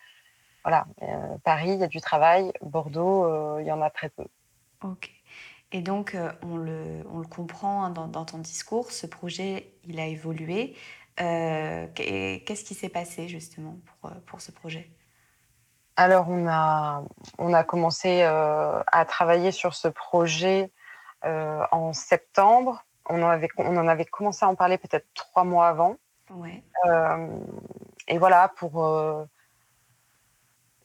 voilà, 0.65 0.87
euh, 1.03 1.39
Paris, 1.45 1.71
il 1.71 1.81
y 1.81 1.83
a 1.83 1.89
du 1.89 2.01
travail, 2.01 2.53
Bordeaux, 2.61 3.25
euh, 3.25 3.59
il 3.61 3.67
y 3.67 3.73
en 3.73 3.81
a 3.81 3.91
très 3.91 4.11
peu. 4.11 4.25
Ok. 4.85 5.11
Et 5.73 5.81
donc, 5.81 6.15
on, 6.43 6.57
le, 6.57 7.03
on, 7.11 7.19
le, 7.19 7.27
comprend 7.27 7.85
hein, 7.85 7.91
dans, 7.91 8.07
dans, 8.07 8.27
ton 8.27 8.39
discours, 8.39 8.93
ce 8.93 9.07
projet, 9.07 9.73
il 9.85 9.99
a 9.99 10.07
évolué. 10.07 10.77
Qu'est-ce 11.17 12.65
qui 12.65 12.75
s'est 12.75 12.91
passé 12.91 13.27
justement 13.27 13.79
pour, 13.87 14.11
pour 14.27 14.41
ce 14.43 14.53
projet? 14.53 14.91
Alors, 15.97 16.29
on 16.29 16.47
a, 16.47 17.03
on 17.39 17.55
a 17.55 17.65
commencé 17.65 18.21
à 18.23 19.05
travailler 19.09 19.51
sur 19.51 19.75
ce 19.75 19.89
projet 19.89 20.71
en 21.23 21.95
septembre 21.95 22.85
on 23.09 23.23
en, 23.23 23.29
avait, 23.29 23.49
on 23.57 23.77
en 23.77 23.89
avait 23.89 24.05
commencé 24.05 24.45
à 24.45 24.49
en 24.49 24.55
parler 24.55 24.79
peut-être 24.79 25.07
trois 25.15 25.45
mois 25.45 25.69
avant. 25.69 25.97
Euh, 26.87 27.39
et 28.09 28.19
voilà, 28.19 28.49
pour. 28.57 28.85
Euh, 28.85 29.25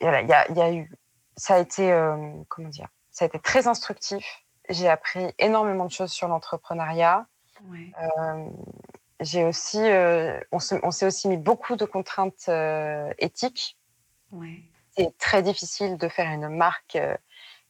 il 0.01 0.05
y, 0.05 0.61
a, 0.61 0.73
eu. 0.73 0.91
Ça 1.35 1.55
a 1.55 1.59
été. 1.59 1.91
Euh, 1.91 2.33
comment 2.49 2.69
dire 2.69 2.87
Ça 3.11 3.25
a 3.25 3.27
été 3.27 3.39
très 3.39 3.67
instructif. 3.67 4.43
J'ai 4.69 4.89
appris 4.89 5.33
énormément 5.39 5.85
de 5.85 5.91
choses 5.91 6.11
sur 6.11 6.27
l'entrepreneuriat. 6.27 7.25
j'ai 9.19 9.45
aussi. 9.45 9.79
on 10.51 10.59
s'est 10.59 11.05
aussi 11.05 11.27
mis 11.27 11.37
beaucoup 11.37 11.75
de 11.75 11.85
contraintes 11.85 12.49
éthiques. 13.17 13.77
C'est 14.91 15.17
très 15.17 15.41
difficile 15.41 15.97
de 15.97 16.07
faire 16.07 16.31
une 16.31 16.49
marque 16.49 16.97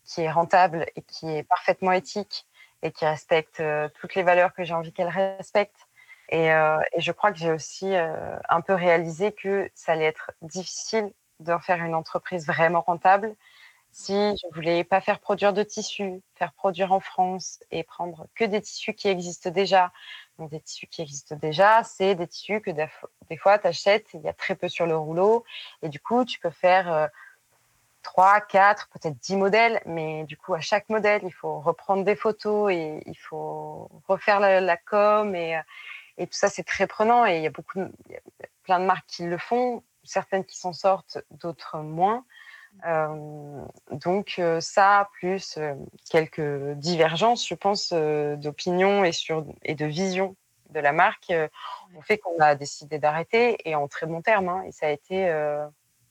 qui 0.05 0.21
est 0.21 0.31
rentable 0.31 0.85
et 0.95 1.01
qui 1.01 1.29
est 1.29 1.43
parfaitement 1.43 1.91
éthique 1.91 2.47
et 2.83 2.91
qui 2.91 3.05
respecte 3.05 3.59
euh, 3.59 3.89
toutes 3.99 4.15
les 4.15 4.23
valeurs 4.23 4.53
que 4.53 4.63
j'ai 4.63 4.73
envie 4.73 4.93
qu'elle 4.93 5.09
respecte. 5.09 5.87
Et, 6.29 6.51
euh, 6.51 6.77
je 6.97 7.11
crois 7.11 7.31
que 7.31 7.37
j'ai 7.37 7.51
aussi 7.51 7.95
euh, 7.95 8.37
un 8.49 8.61
peu 8.61 8.73
réalisé 8.73 9.31
que 9.31 9.69
ça 9.75 9.93
allait 9.93 10.05
être 10.05 10.31
difficile 10.41 11.11
d'en 11.39 11.59
faire 11.59 11.83
une 11.83 11.95
entreprise 11.95 12.47
vraiment 12.47 12.81
rentable 12.81 13.35
si 13.91 14.13
je 14.13 14.53
voulais 14.53 14.83
pas 14.83 15.01
faire 15.01 15.19
produire 15.19 15.53
de 15.53 15.63
tissus, 15.63 16.21
faire 16.35 16.53
produire 16.53 16.91
en 16.91 16.99
France 16.99 17.59
et 17.71 17.83
prendre 17.83 18.27
que 18.35 18.43
des 18.43 18.61
tissus 18.61 18.93
qui 18.93 19.07
existent 19.07 19.49
déjà. 19.49 19.91
Donc 20.37 20.51
des 20.51 20.59
tissus 20.59 20.87
qui 20.87 21.01
existent 21.01 21.35
déjà, 21.35 21.83
c'est 21.83 22.13
des 22.13 22.27
tissus 22.27 22.61
que 22.61 22.69
des 22.69 23.37
fois 23.37 23.57
tu 23.57 23.67
achètes, 23.67 24.07
il 24.13 24.21
y 24.21 24.27
a 24.27 24.33
très 24.33 24.55
peu 24.55 24.69
sur 24.69 24.85
le 24.85 24.95
rouleau 24.95 25.45
et 25.81 25.89
du 25.89 25.99
coup 25.99 26.25
tu 26.25 26.39
peux 26.39 26.51
faire 26.51 27.09
3, 28.07 28.39
4, 28.39 28.87
peut-être 28.93 29.17
10 29.19 29.35
modèles, 29.35 29.81
mais 29.85 30.23
du 30.23 30.37
coup, 30.37 30.53
à 30.53 30.61
chaque 30.61 30.87
modèle, 30.87 31.21
il 31.25 31.33
faut 31.33 31.59
reprendre 31.59 32.05
des 32.05 32.15
photos 32.15 32.71
et 32.71 33.03
il 33.05 33.17
faut 33.17 33.89
refaire 34.07 34.39
la, 34.39 34.77
com 34.77 35.35
et, 35.35 35.59
et, 36.17 36.25
tout 36.25 36.33
ça, 36.33 36.47
c'est 36.47 36.63
très 36.63 36.87
prenant 36.87 37.25
et 37.25 37.35
il 37.35 37.43
y 37.43 37.47
a 37.47 37.49
beaucoup, 37.49 37.81
plein 38.63 38.79
de 38.79 38.85
marques 38.85 39.07
qui 39.07 39.23
le 39.23 39.37
font, 39.37 39.83
certaines 40.05 40.45
qui 40.45 40.57
s'en 40.57 40.71
sortent, 40.71 41.17
d'autres 41.31 41.79
moins. 41.79 42.23
Euh, 42.85 43.65
donc 43.91 44.35
euh, 44.39 44.61
ça, 44.61 45.09
plus 45.19 45.57
euh, 45.57 45.75
quelques 46.09 46.75
divergences, 46.77 47.45
je 47.45 47.55
pense, 47.55 47.91
d'opinion 47.91 49.03
et, 49.03 49.11
et 49.63 49.75
de 49.75 49.85
vision 49.85 50.37
de 50.69 50.79
la 50.79 50.93
marque, 50.93 51.33
ont 51.93 52.01
fait 52.01 52.19
qu'on 52.19 52.39
a 52.39 52.55
décidé 52.55 52.99
d'arrêter 52.99 53.57
et 53.65 53.75
en 53.75 53.89
très 53.89 54.07
bon 54.07 54.21
terme. 54.21 54.47
Hein, 54.47 54.63
et 54.65 54.71
ça 54.71 54.87
a 54.87 54.91
été 54.91 55.29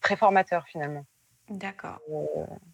très 0.03 0.16
formateur 0.16 0.66
finalement. 0.66 1.07
D'accord. 1.49 1.99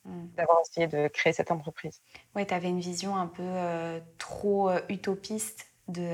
Mmh. 0.05 0.27
D'avoir 0.37 0.59
essayé 0.63 0.87
de 0.87 1.09
créer 1.09 1.33
cette 1.33 1.51
entreprise. 1.51 2.01
Oui, 2.35 2.47
tu 2.47 2.55
avais 2.55 2.69
une 2.69 2.81
vision 2.81 3.17
un 3.17 3.27
peu 3.27 4.01
trop 4.19 4.71
utopiste 4.89 5.67
de, 5.89 6.09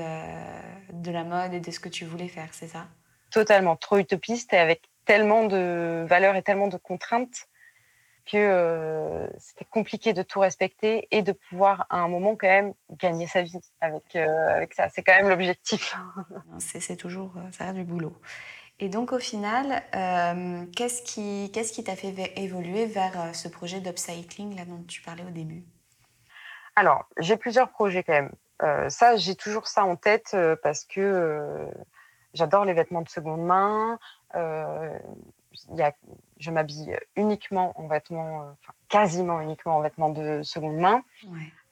de 0.91 1.11
la 1.11 1.23
mode 1.23 1.53
et 1.53 1.59
de 1.59 1.71
ce 1.71 1.79
que 1.79 1.89
tu 1.89 2.05
voulais 2.05 2.27
faire, 2.27 2.49
c'est 2.53 2.67
ça? 2.67 2.87
Totalement, 3.31 3.75
trop 3.75 3.97
utopiste 3.97 4.53
et 4.53 4.57
avec 4.57 4.81
tellement 5.05 5.45
de 5.45 6.05
valeurs 6.07 6.35
et 6.35 6.41
tellement 6.41 6.67
de 6.67 6.77
contraintes 6.77 7.47
que 8.29 8.37
euh, 8.37 9.27
c'était 9.39 9.65
compliqué 9.65 10.13
de 10.13 10.21
tout 10.21 10.39
respecter 10.39 11.07
et 11.09 11.23
de 11.23 11.31
pouvoir 11.31 11.87
à 11.89 11.97
un 11.97 12.07
moment 12.07 12.35
quand 12.35 12.47
même 12.47 12.73
gagner 12.91 13.25
sa 13.25 13.41
vie 13.41 13.59
avec, 13.81 14.15
euh, 14.15 14.55
avec 14.55 14.73
ça. 14.75 14.87
C'est 14.89 15.01
quand 15.01 15.15
même 15.15 15.29
l'objectif. 15.29 15.95
c'est 16.59 16.95
toujours, 16.95 17.33
euh, 17.37 17.51
ça 17.51 17.73
du 17.73 17.83
boulot. 17.83 18.15
Et 18.79 18.89
donc 18.89 19.11
au 19.11 19.19
final, 19.19 19.83
qu'est-ce 20.75 21.01
qui 21.03 21.51
qu'est-ce 21.51 21.73
qui 21.73 21.83
t'a 21.83 21.95
fait 21.95 22.33
évoluer 22.37 22.85
vers 22.85 23.35
ce 23.35 23.47
projet 23.47 23.81
d'upcycling 23.81 24.55
là 24.55 24.65
dont 24.65 24.83
tu 24.87 25.01
parlais 25.01 25.23
au 25.23 25.31
début? 25.31 25.63
Alors 26.75 27.05
j'ai 27.17 27.35
plusieurs 27.35 27.69
projets 27.71 28.03
quand 28.03 28.13
même. 28.13 28.89
ça 28.89 29.17
j'ai 29.17 29.35
toujours 29.35 29.67
ça 29.67 29.83
en 29.83 29.97
tête 29.97 30.35
parce 30.63 30.85
que 30.85 31.67
j'adore 32.33 32.63
les 32.63 32.73
vêtements 32.73 33.01
de 33.01 33.09
seconde 33.09 33.41
main. 33.45 33.99
Y 35.75 35.81
a, 35.81 35.93
je 36.37 36.51
m'habille 36.51 36.97
uniquement 37.15 37.79
en 37.79 37.87
vêtements, 37.87 38.43
euh, 38.43 38.51
enfin, 38.61 38.73
quasiment 38.87 39.41
uniquement 39.41 39.77
en 39.77 39.81
vêtements 39.81 40.09
de 40.09 40.41
seconde 40.43 40.77
main. 40.77 41.03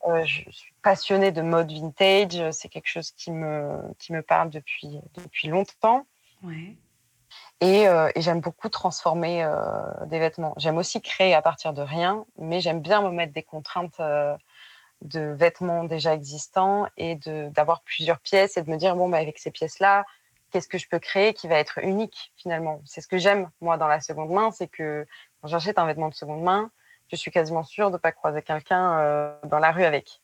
Euh, 0.06 0.24
je 0.24 0.50
suis 0.50 0.72
passionnée 0.82 1.32
de 1.32 1.42
mode 1.42 1.70
vintage. 1.72 2.50
C'est 2.52 2.68
quelque 2.68 2.88
chose 2.88 3.10
qui 3.12 3.32
me, 3.32 3.80
qui 3.98 4.12
me 4.12 4.22
parle 4.22 4.50
depuis, 4.50 5.00
depuis 5.14 5.48
longtemps. 5.48 6.06
Et, 7.60 7.88
euh, 7.88 8.10
et 8.14 8.20
j'aime 8.20 8.40
beaucoup 8.40 8.68
transformer 8.68 9.44
des 10.06 10.18
vêtements. 10.18 10.54
J'aime 10.58 10.78
aussi 10.78 11.02
créer 11.02 11.34
à 11.34 11.42
partir 11.42 11.72
de 11.72 11.82
rien, 11.82 12.24
mais 12.38 12.60
j'aime 12.60 12.80
bien 12.80 13.02
me 13.02 13.10
mettre 13.10 13.32
des 13.32 13.42
contraintes 13.42 14.00
de 15.02 15.20
vêtements 15.20 15.84
déjà 15.84 16.14
existants 16.14 16.86
et 16.96 17.16
d'avoir 17.16 17.82
plusieurs 17.82 18.20
pièces 18.20 18.56
et 18.56 18.62
de 18.62 18.70
me 18.70 18.76
dire, 18.76 18.96
bon, 18.96 19.08
bah, 19.08 19.18
avec 19.18 19.38
ces 19.38 19.50
pièces-là, 19.50 20.04
qu'est-ce 20.50 20.68
que 20.68 20.78
je 20.78 20.88
peux 20.88 20.98
créer 20.98 21.34
qui 21.34 21.48
va 21.48 21.56
être 21.56 21.78
unique 21.78 22.32
finalement? 22.36 22.80
C'est 22.84 23.00
ce 23.00 23.08
que 23.08 23.18
j'aime 23.18 23.50
moi 23.60 23.76
dans 23.76 23.88
la 23.88 24.00
seconde 24.00 24.30
main, 24.30 24.50
c'est 24.50 24.68
que 24.68 25.06
quand 25.40 25.48
j'achète 25.48 25.78
un 25.78 25.86
vêtement 25.86 26.08
de 26.08 26.14
seconde 26.14 26.42
main, 26.42 26.70
je 27.10 27.16
suis 27.16 27.30
quasiment 27.30 27.64
sûre 27.64 27.88
de 27.88 27.94
ne 27.94 27.98
pas 27.98 28.12
croiser 28.12 28.42
quelqu'un 28.42 28.98
euh, 28.98 29.34
dans 29.44 29.58
la 29.58 29.72
rue 29.72 29.84
avec. 29.84 30.20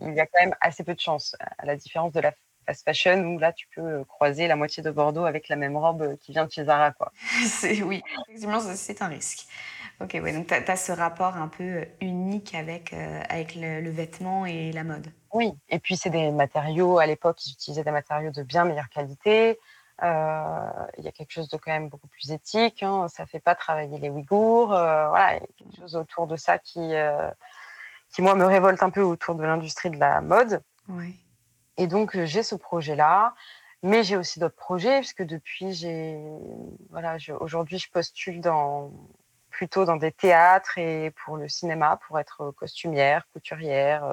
Il 0.00 0.14
y 0.14 0.20
a 0.20 0.26
quand 0.26 0.40
même 0.40 0.54
assez 0.60 0.82
peu 0.82 0.94
de 0.94 1.00
chance, 1.00 1.36
à 1.58 1.66
la 1.66 1.76
différence 1.76 2.12
de 2.12 2.20
la 2.20 2.32
fast 2.66 2.84
fashion 2.84 3.18
où 3.24 3.38
là 3.38 3.52
tu 3.52 3.66
peux 3.74 3.80
euh, 3.80 4.04
croiser 4.04 4.48
la 4.48 4.56
moitié 4.56 4.82
de 4.82 4.90
Bordeaux 4.90 5.24
avec 5.24 5.48
la 5.48 5.56
même 5.56 5.76
robe 5.76 6.16
qui 6.18 6.32
vient 6.32 6.44
de 6.44 6.50
chez 6.50 6.64
Zara. 6.64 6.92
Quoi. 6.92 7.12
oui, 7.62 8.02
effectivement, 8.26 8.60
c'est 8.60 9.02
un 9.02 9.08
risque. 9.08 9.46
Ok, 10.00 10.18
ouais, 10.22 10.32
donc 10.32 10.46
tu 10.46 10.54
as, 10.54 10.76
ce 10.76 10.92
rapport 10.92 11.36
un 11.36 11.48
peu 11.48 11.64
euh, 11.64 11.84
unique 12.00 12.54
avec, 12.54 12.92
avec 13.30 13.54
le, 13.54 13.88
vêtement 13.90 14.44
et 14.44 14.72
la 14.72 14.84
mode. 14.84 15.06
Oui, 15.32 15.52
et 15.68 15.78
puis 15.78 15.96
c'est 15.96 16.10
des 16.10 16.30
matériaux, 16.30 16.98
à 16.98 17.06
l'époque, 17.06 17.44
ils 17.46 17.52
utilisaient 17.52 17.84
des 17.84 17.90
matériaux 17.90 18.30
de 18.30 18.42
bien 18.42 18.64
meilleure 18.64 18.88
qualité. 18.88 19.58
Euh, 20.02 20.86
il 20.98 21.04
y 21.04 21.08
a 21.08 21.12
quelque 21.12 21.32
chose 21.32 21.48
de 21.48 21.56
quand 21.56 21.72
même 21.72 21.88
beaucoup 21.88 22.08
plus 22.08 22.30
éthique. 22.30 22.82
Hein. 22.82 23.08
Ça 23.08 23.22
ne 23.22 23.28
fait 23.28 23.40
pas 23.40 23.54
travailler 23.54 23.98
les 23.98 24.10
Ouïghours. 24.10 24.72
Euh, 24.72 25.08
voilà, 25.08 25.36
il 25.36 25.40
y 25.40 25.44
a 25.44 25.46
quelque 25.56 25.76
chose 25.76 25.96
autour 25.96 26.26
de 26.26 26.36
ça 26.36 26.58
qui, 26.58 26.94
euh, 26.94 27.30
qui, 28.14 28.22
moi, 28.22 28.34
me 28.34 28.44
révolte 28.44 28.82
un 28.82 28.90
peu 28.90 29.02
autour 29.02 29.34
de 29.36 29.44
l'industrie 29.44 29.90
de 29.90 29.98
la 29.98 30.20
mode. 30.20 30.62
Oui. 30.88 31.18
Et 31.76 31.86
donc, 31.86 32.18
j'ai 32.24 32.42
ce 32.42 32.54
projet-là. 32.54 33.34
Mais 33.82 34.02
j'ai 34.02 34.16
aussi 34.16 34.40
d'autres 34.40 34.56
projets, 34.56 34.98
puisque 34.98 35.22
depuis, 35.22 35.72
j'ai, 35.72 36.18
voilà, 36.90 37.18
aujourd'hui, 37.40 37.78
je 37.78 37.90
postule 37.90 38.40
dans, 38.40 38.90
plutôt 39.50 39.84
dans 39.84 39.96
des 39.96 40.12
théâtres 40.12 40.78
et 40.78 41.12
pour 41.24 41.36
le 41.36 41.48
cinéma, 41.48 41.98
pour 42.06 42.18
être 42.18 42.50
costumière, 42.52 43.26
couturière. 43.32 44.04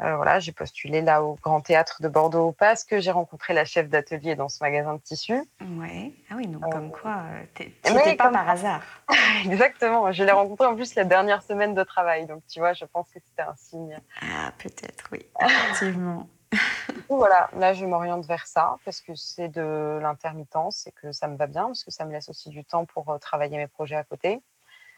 Euh, 0.00 0.14
voilà, 0.14 0.38
j'ai 0.38 0.52
postulé 0.52 1.02
là 1.02 1.24
au 1.24 1.34
Grand 1.42 1.60
Théâtre 1.60 2.00
de 2.02 2.08
Bordeaux 2.08 2.52
parce 2.52 2.84
que 2.84 3.00
j'ai 3.00 3.10
rencontré 3.10 3.52
la 3.52 3.64
chef 3.64 3.88
d'atelier 3.88 4.36
dans 4.36 4.48
ce 4.48 4.62
magasin 4.62 4.94
de 4.94 5.00
tissus. 5.00 5.42
Ouais. 5.60 6.12
Ah 6.30 6.34
oui, 6.36 6.46
donc 6.46 6.62
comme 6.70 6.86
euh, 6.86 6.90
quoi, 6.90 7.24
n'étais 7.58 8.14
pas 8.14 8.30
par 8.30 8.48
hasard. 8.48 8.82
Exactement. 9.44 10.12
Je 10.12 10.22
l'ai 10.22 10.30
rencontré 10.30 10.66
en 10.68 10.76
plus 10.76 10.94
la 10.94 11.04
dernière 11.04 11.42
semaine 11.42 11.74
de 11.74 11.82
travail, 11.82 12.26
donc 12.26 12.42
tu 12.46 12.60
vois, 12.60 12.74
je 12.74 12.84
pense 12.84 13.08
que 13.08 13.18
c'était 13.26 13.42
un 13.42 13.56
signe. 13.56 13.98
Ah 14.22 14.52
peut-être, 14.58 15.08
oui, 15.10 15.26
effectivement. 15.40 16.28
Du 16.52 17.02
coup, 17.02 17.16
voilà, 17.16 17.50
là 17.56 17.74
je 17.74 17.84
m'oriente 17.84 18.26
vers 18.26 18.46
ça 18.46 18.76
parce 18.84 19.00
que 19.00 19.14
c'est 19.14 19.48
de 19.48 19.98
l'intermittence 20.00 20.86
et 20.86 20.92
que 20.92 21.12
ça 21.12 21.28
me 21.28 21.36
va 21.36 21.46
bien 21.46 21.66
parce 21.66 21.84
que 21.84 21.90
ça 21.90 22.04
me 22.04 22.12
laisse 22.12 22.28
aussi 22.28 22.48
du 22.48 22.64
temps 22.64 22.84
pour 22.84 23.10
euh, 23.10 23.18
travailler 23.18 23.56
mes 23.56 23.68
projets 23.68 23.96
à 23.96 24.04
côté. 24.04 24.40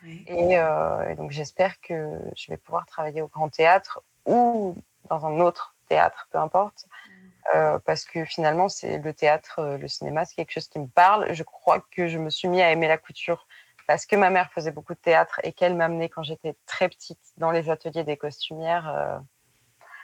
Et, 0.06 0.54
et, 0.54 1.14
donc 1.16 1.30
j'espère 1.30 1.78
que 1.82 2.18
je 2.34 2.50
vais 2.50 2.56
pouvoir 2.56 2.86
travailler 2.86 3.20
au 3.20 3.28
Grand 3.28 3.50
Théâtre 3.50 4.00
ou 4.24 4.74
dans 5.10 5.26
un 5.26 5.40
autre 5.40 5.74
théâtre, 5.88 6.26
peu 6.30 6.38
importe. 6.38 6.86
Mm. 6.86 7.20
Euh, 7.54 7.78
parce 7.80 8.04
que 8.04 8.24
finalement, 8.24 8.68
c'est 8.68 8.98
le 8.98 9.12
théâtre, 9.12 9.58
euh, 9.58 9.78
le 9.78 9.88
cinéma, 9.88 10.24
c'est 10.24 10.36
quelque 10.36 10.52
chose 10.52 10.68
qui 10.68 10.78
me 10.78 10.86
parle. 10.86 11.32
Je 11.32 11.42
crois 11.42 11.84
que 11.90 12.06
je 12.06 12.18
me 12.18 12.30
suis 12.30 12.48
mis 12.48 12.62
à 12.62 12.70
aimer 12.70 12.86
la 12.86 12.98
couture 12.98 13.46
parce 13.86 14.06
que 14.06 14.14
ma 14.14 14.30
mère 14.30 14.52
faisait 14.52 14.70
beaucoup 14.70 14.94
de 14.94 15.00
théâtre 15.00 15.40
et 15.42 15.52
qu'elle 15.52 15.74
m'amenait 15.74 16.08
quand 16.08 16.22
j'étais 16.22 16.54
très 16.66 16.88
petite 16.88 17.18
dans 17.38 17.50
les 17.50 17.70
ateliers 17.70 18.04
des 18.04 18.16
costumières 18.16 18.88
euh, 18.88 19.18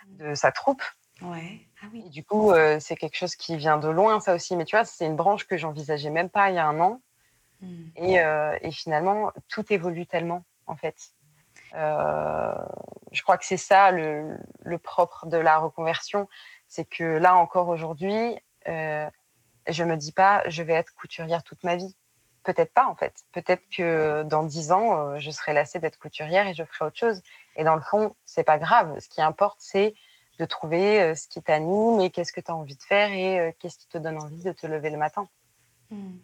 de 0.07 0.35
sa 0.35 0.51
troupe. 0.51 0.83
Ouais. 1.23 1.61
Ah 1.83 1.87
oui. 1.93 2.05
Et 2.07 2.11
du 2.11 2.25
coup, 2.25 2.53
c'est 2.79 2.97
quelque 2.97 3.17
chose 3.17 3.37
qui 3.37 3.57
vient 3.57 3.79
de 3.79 3.89
loin, 3.89 4.21
ça 4.21 4.35
aussi. 4.35 4.57
Mais 4.57 4.65
tu 4.65 4.77
vois, 4.77 4.85
c'est 4.85 5.07
une 5.07 5.17
branche 5.17 5.47
que 5.47 5.57
j'envisageais 5.57 6.11
même 6.11 6.29
pas 6.29 6.51
il 6.51 6.57
y 6.57 6.59
a 6.59 6.67
un 6.67 6.79
an. 6.81 7.01
Mm. 7.61 7.85
Et, 7.97 8.17
et, 8.61 8.71
finalement, 8.71 9.33
tout 9.49 9.65
évolue 9.73 10.07
tellement, 10.07 10.45
en 10.67 10.77
fait. 10.77 11.13
Euh, 11.75 12.55
je 13.13 13.23
crois 13.23 13.39
que 13.39 13.45
c'est 13.45 13.57
ça 13.57 13.91
le, 13.91 14.39
propre 14.83 15.27
de 15.27 15.37
la 15.37 15.59
reconversion, 15.59 16.29
c'est 16.69 16.85
que 16.85 17.05
là 17.05 17.37
encore 17.37 17.69
aujourd'hui, 17.69 18.39
euh, 18.69 19.09
je 19.69 19.85
me 19.85 19.97
dis 19.97 20.13
pas 20.13 20.43
je 20.49 20.63
vais 20.63 20.75
être 20.75 20.95
couturière 20.95 21.43
toute 21.43 21.63
ma 21.65 21.77
vie. 21.77 21.97
Peut-être 22.45 22.73
pas 22.73 22.87
en 22.87 22.95
fait. 22.95 23.25
Peut-être 23.33 23.63
que 23.77 24.23
dans 24.23 24.45
dix 24.45 24.71
ans, 24.71 24.97
euh, 24.97 25.19
je 25.19 25.31
serai 25.31 25.53
lassée 25.53 25.81
d'être 25.81 25.99
couturière 25.99 26.47
et 26.47 26.55
je 26.55 26.65
ferai 26.65 26.87
autre 26.87 26.99
chose. 26.99 27.23
Et 27.57 27.65
dans 27.65 27.75
le 27.75 27.83
fond, 27.83 28.15
c'est 28.25 28.45
pas 28.45 28.59
grave. 28.59 28.99
Ce 29.01 29.09
qui 29.09 29.21
importe, 29.21 29.59
c'est 29.61 29.95
de 30.39 30.45
trouver 30.45 31.15
ce 31.15 31.29
qui 31.29 31.43
t'anime 31.43 32.01
et 32.01 32.11
qu'est-ce 32.11 32.33
que 32.33 32.41
tu 32.41 32.51
as 32.51 32.57
envie 32.57 32.77
de 32.77 32.83
faire 32.83 33.11
et 33.13 33.55
qu'est-ce 33.59 33.79
qui 33.79 33.89
te 33.89 33.99
donne 33.99 34.19
envie 34.19 34.43
de 34.43 34.53
te 34.53 34.67
lever 34.67 34.91
le 34.91 34.99
matin. 34.99 35.29
Hmm. 35.91 36.17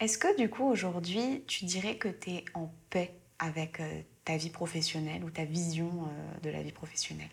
Est-ce 0.00 0.18
que 0.18 0.36
du 0.36 0.50
coup 0.50 0.64
aujourd'hui, 0.64 1.44
tu 1.46 1.64
dirais 1.64 1.96
que 1.96 2.08
tu 2.08 2.30
es 2.30 2.44
en 2.54 2.72
paix 2.90 3.14
avec 3.38 3.80
ta 4.24 4.36
vie 4.36 4.50
professionnelle 4.50 5.24
ou 5.24 5.30
ta 5.30 5.44
vision 5.44 5.90
euh, 5.90 6.38
de 6.42 6.50
la 6.50 6.62
vie 6.62 6.72
professionnelle? 6.72 7.30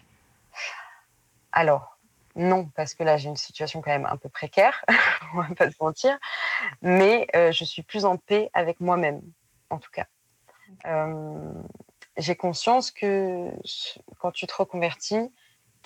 Alors, 1.52 1.98
non, 2.36 2.70
parce 2.76 2.94
que 2.94 3.04
là, 3.04 3.18
j'ai 3.18 3.30
une 3.30 3.38
situation 3.38 3.82
quand 3.82 3.92
même 3.92 4.06
un 4.06 4.18
peu 4.18 4.30
précaire, 4.30 4.84
on 5.34 5.42
va 5.42 5.56
pas 5.56 5.70
se 5.70 5.76
mentir, 5.80 6.18
mais 6.82 7.28
euh, 7.36 7.52
je 7.52 7.64
suis 7.64 7.84
plus 7.84 8.06
en 8.06 8.18
paix 8.18 8.50
avec 8.54 8.80
moi-même, 8.80 9.22
en 9.70 9.78
tout 9.78 9.92
cas. 9.92 10.06
Euh, 10.86 11.54
j'ai 12.18 12.36
conscience 12.36 12.92
que 12.92 13.52
quand 14.20 14.32
tu 14.32 14.46
te 14.46 14.54
reconvertis, 14.54 15.32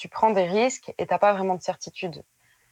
tu 0.03 0.09
prends 0.09 0.31
des 0.31 0.43
risques 0.43 0.93
et 0.97 1.05
tu 1.05 1.13
n'as 1.13 1.17
pas 1.17 1.31
vraiment 1.31 1.55
de 1.55 1.61
certitude. 1.61 2.23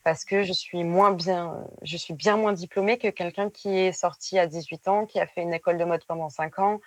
Parce 0.04 0.26
que 0.26 0.44
je 0.44 0.52
suis 0.52 0.84
moins 0.84 1.12
bien, 1.12 1.66
je 1.82 1.96
suis 1.96 2.14
bien 2.14 2.36
moins 2.36 2.52
diplômée 2.52 2.98
que 2.98 3.08
quelqu'un 3.08 3.50
qui 3.50 3.70
est 3.70 3.94
sorti 3.94 4.38
à 4.38 4.48
18 4.48 4.90
ans, 4.90 5.06
qui 5.06 5.18
a 5.18 5.26
fait 5.26 5.42
une 5.42 5.54
école 5.54 5.78
de 5.78 5.86
mode 5.86 6.04
pendant 6.04 6.28
5 6.28 6.60
ans 6.60 6.82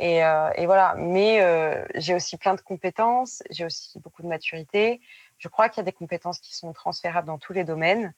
euh, 0.00 0.50
et, 0.56 0.66
voilà. 0.66 0.96
Mais 0.98 1.40
euh, 1.42 1.84
j'ai 1.94 2.12
aussi 2.12 2.36
plein 2.36 2.56
de 2.56 2.60
compétences, 2.60 3.44
j'ai 3.50 3.64
aussi 3.64 4.00
beaucoup 4.00 4.22
de 4.22 4.26
maturité. 4.26 5.00
Je 5.38 5.46
crois 5.46 5.68
qu'il 5.68 5.78
y 5.78 5.82
a 5.82 5.84
des 5.84 5.92
compétences 5.92 6.40
qui 6.40 6.56
sont 6.56 6.72
transférables 6.72 7.28
dans 7.28 7.38
tous 7.38 7.52
les 7.52 7.62
domaines. 7.62 8.12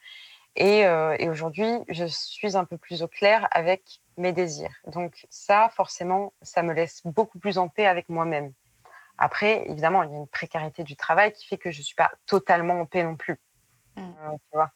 Et, 0.55 0.87
euh, 0.87 1.15
et 1.19 1.29
aujourd'hui, 1.29 1.71
je 1.91 2.07
suis 2.07 2.57
un 2.57 2.65
peu 2.65 2.79
plus 2.79 3.03
au 3.03 3.09
clair 3.09 3.47
avec 3.51 4.01
mes 4.17 4.33
désirs. 4.33 4.73
Donc 4.87 5.27
ça, 5.29 5.71
forcément, 5.77 6.33
ça 6.41 6.63
me 6.63 6.73
laisse 6.73 7.03
beaucoup 7.05 7.39
plus 7.39 7.59
en 7.59 7.69
paix 7.69 7.85
avec 7.85 8.09
moi-même. 8.09 8.55
Après, 9.19 9.69
évidemment, 9.69 10.03
il 10.03 10.11
y 10.11 10.15
a 10.15 10.19
une 10.19 10.29
précarité 10.29 10.85
du 10.85 10.97
travail 10.97 11.33
qui 11.33 11.47
fait 11.47 11.59
que 11.59 11.71
je 11.71 11.79
ne 11.79 11.85
suis 11.85 11.95
pas 11.95 12.13
totalement 12.27 12.81
en 12.81 12.87
paix 12.87 13.03
non 13.03 13.17
plus. 13.17 13.39
Mmh. 13.97 14.03
tu 14.33 14.39
vois 14.53 14.71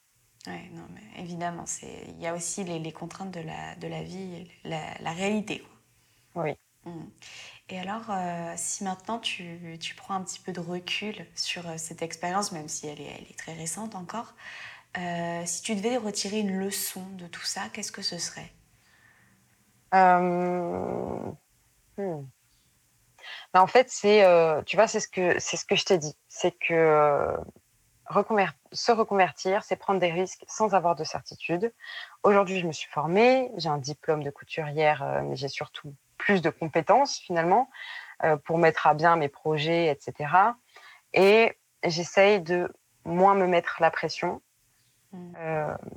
ouais, 0.46 0.70
non, 0.72 0.86
mais 0.94 1.22
évidemment, 1.22 1.64
il 1.82 2.20
y 2.20 2.26
a 2.26 2.34
aussi 2.34 2.64
les, 2.64 2.78
les, 2.78 2.92
contraintes 2.92 3.32
de 3.32 3.40
la, 3.40 3.76
de 3.76 3.86
la 3.86 4.02
vie, 4.02 4.50
la, 4.64 4.80
la 5.00 5.12
réalité. 5.12 5.62
Oui. 6.34 6.56
Mm. 6.84 7.04
Et 7.68 7.78
alors, 7.78 8.10
euh, 8.10 8.54
si 8.56 8.84
maintenant 8.84 9.18
tu, 9.18 9.78
tu, 9.78 9.94
prends 9.94 10.14
un 10.14 10.22
petit 10.22 10.40
peu 10.40 10.52
de 10.52 10.60
recul 10.60 11.26
sur 11.34 11.68
euh, 11.68 11.74
cette 11.76 12.02
expérience, 12.02 12.52
même 12.52 12.68
si 12.68 12.86
elle 12.86 13.00
est, 13.00 13.04
elle 13.18 13.30
est, 13.30 13.38
très 13.38 13.52
récente 13.52 13.94
encore, 13.94 14.34
euh, 14.98 15.42
si 15.46 15.62
tu 15.62 15.74
devais 15.76 15.96
retirer 15.96 16.40
une 16.40 16.58
leçon 16.58 17.06
de 17.16 17.26
tout 17.26 17.44
ça, 17.44 17.68
qu'est-ce 17.72 17.92
que 17.92 18.02
ce 18.02 18.18
serait? 18.18 18.52
Hmm. 19.92 21.32
Ben, 23.54 23.60
En 23.60 23.66
fait, 23.66 23.88
c'est, 23.90 24.24
tu 24.66 24.76
vois, 24.76 24.86
c'est 24.86 25.00
ce 25.00 25.08
que 25.08 25.38
c'est 25.38 25.56
ce 25.56 25.64
que 25.64 25.76
je 25.76 25.84
t'ai 25.84 25.98
dit, 25.98 26.16
c'est 26.28 26.52
que 26.52 27.36
se 28.72 28.92
reconvertir, 28.92 29.62
c'est 29.62 29.76
prendre 29.76 30.00
des 30.00 30.10
risques 30.10 30.44
sans 30.48 30.74
avoir 30.74 30.96
de 30.96 31.04
certitude. 31.04 31.72
Aujourd'hui, 32.22 32.58
je 32.58 32.66
me 32.66 32.72
suis 32.72 32.90
formée, 32.90 33.50
j'ai 33.56 33.68
un 33.68 33.78
diplôme 33.78 34.24
de 34.24 34.30
couturière, 34.30 35.22
mais 35.24 35.36
j'ai 35.36 35.48
surtout 35.48 35.94
plus 36.18 36.42
de 36.42 36.50
compétences 36.50 37.18
finalement 37.18 37.70
pour 38.44 38.58
mettre 38.58 38.86
à 38.86 38.94
bien 38.94 39.16
mes 39.16 39.28
projets, 39.28 39.86
etc. 39.88 40.30
Et 41.14 41.56
j'essaye 41.84 42.40
de 42.40 42.72
moins 43.04 43.34
me 43.34 43.46
mettre 43.46 43.76
la 43.80 43.90
pression, 43.90 44.42
mmh. 45.12 45.32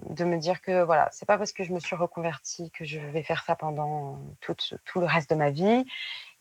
de 0.09 0.23
me 0.23 0.37
dire 0.37 0.61
que 0.61 0.83
voilà, 0.83 1.09
c'est 1.11 1.25
pas 1.25 1.37
parce 1.37 1.51
que 1.51 1.63
je 1.63 1.73
me 1.73 1.79
suis 1.79 1.95
reconvertie 1.95 2.71
que 2.71 2.85
je 2.85 2.99
vais 2.99 3.23
faire 3.23 3.43
ça 3.43 3.55
pendant 3.55 4.19
tout, 4.39 4.55
tout 4.85 4.99
le 4.99 5.05
reste 5.05 5.29
de 5.29 5.35
ma 5.35 5.49
vie, 5.49 5.85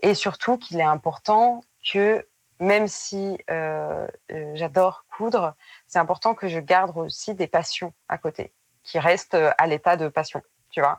et 0.03 0.15
surtout 0.15 0.59
qu'il 0.59 0.79
est 0.81 0.85
important 0.85 1.63
que 1.85 2.27
même 2.63 2.87
si 2.87 3.39
euh, 3.51 4.07
euh, 4.31 4.53
j'adore 4.55 5.05
coudre, 5.17 5.55
c'est 5.89 5.99
important 5.99 6.35
que 6.35 6.47
je 6.49 6.61
garde 6.61 6.97
aussi 6.97 7.35
des 7.35 7.49
passions 7.49 7.93
à 8.09 8.19
côté, 8.19 8.53
qui 8.85 9.01
restent 9.01 9.35
euh, 9.35 9.51
à 9.59 9.67
l'état 9.67 9.97
de 9.97 10.09
passion. 10.09 10.43
Tu 10.71 10.81
vois, 10.81 10.99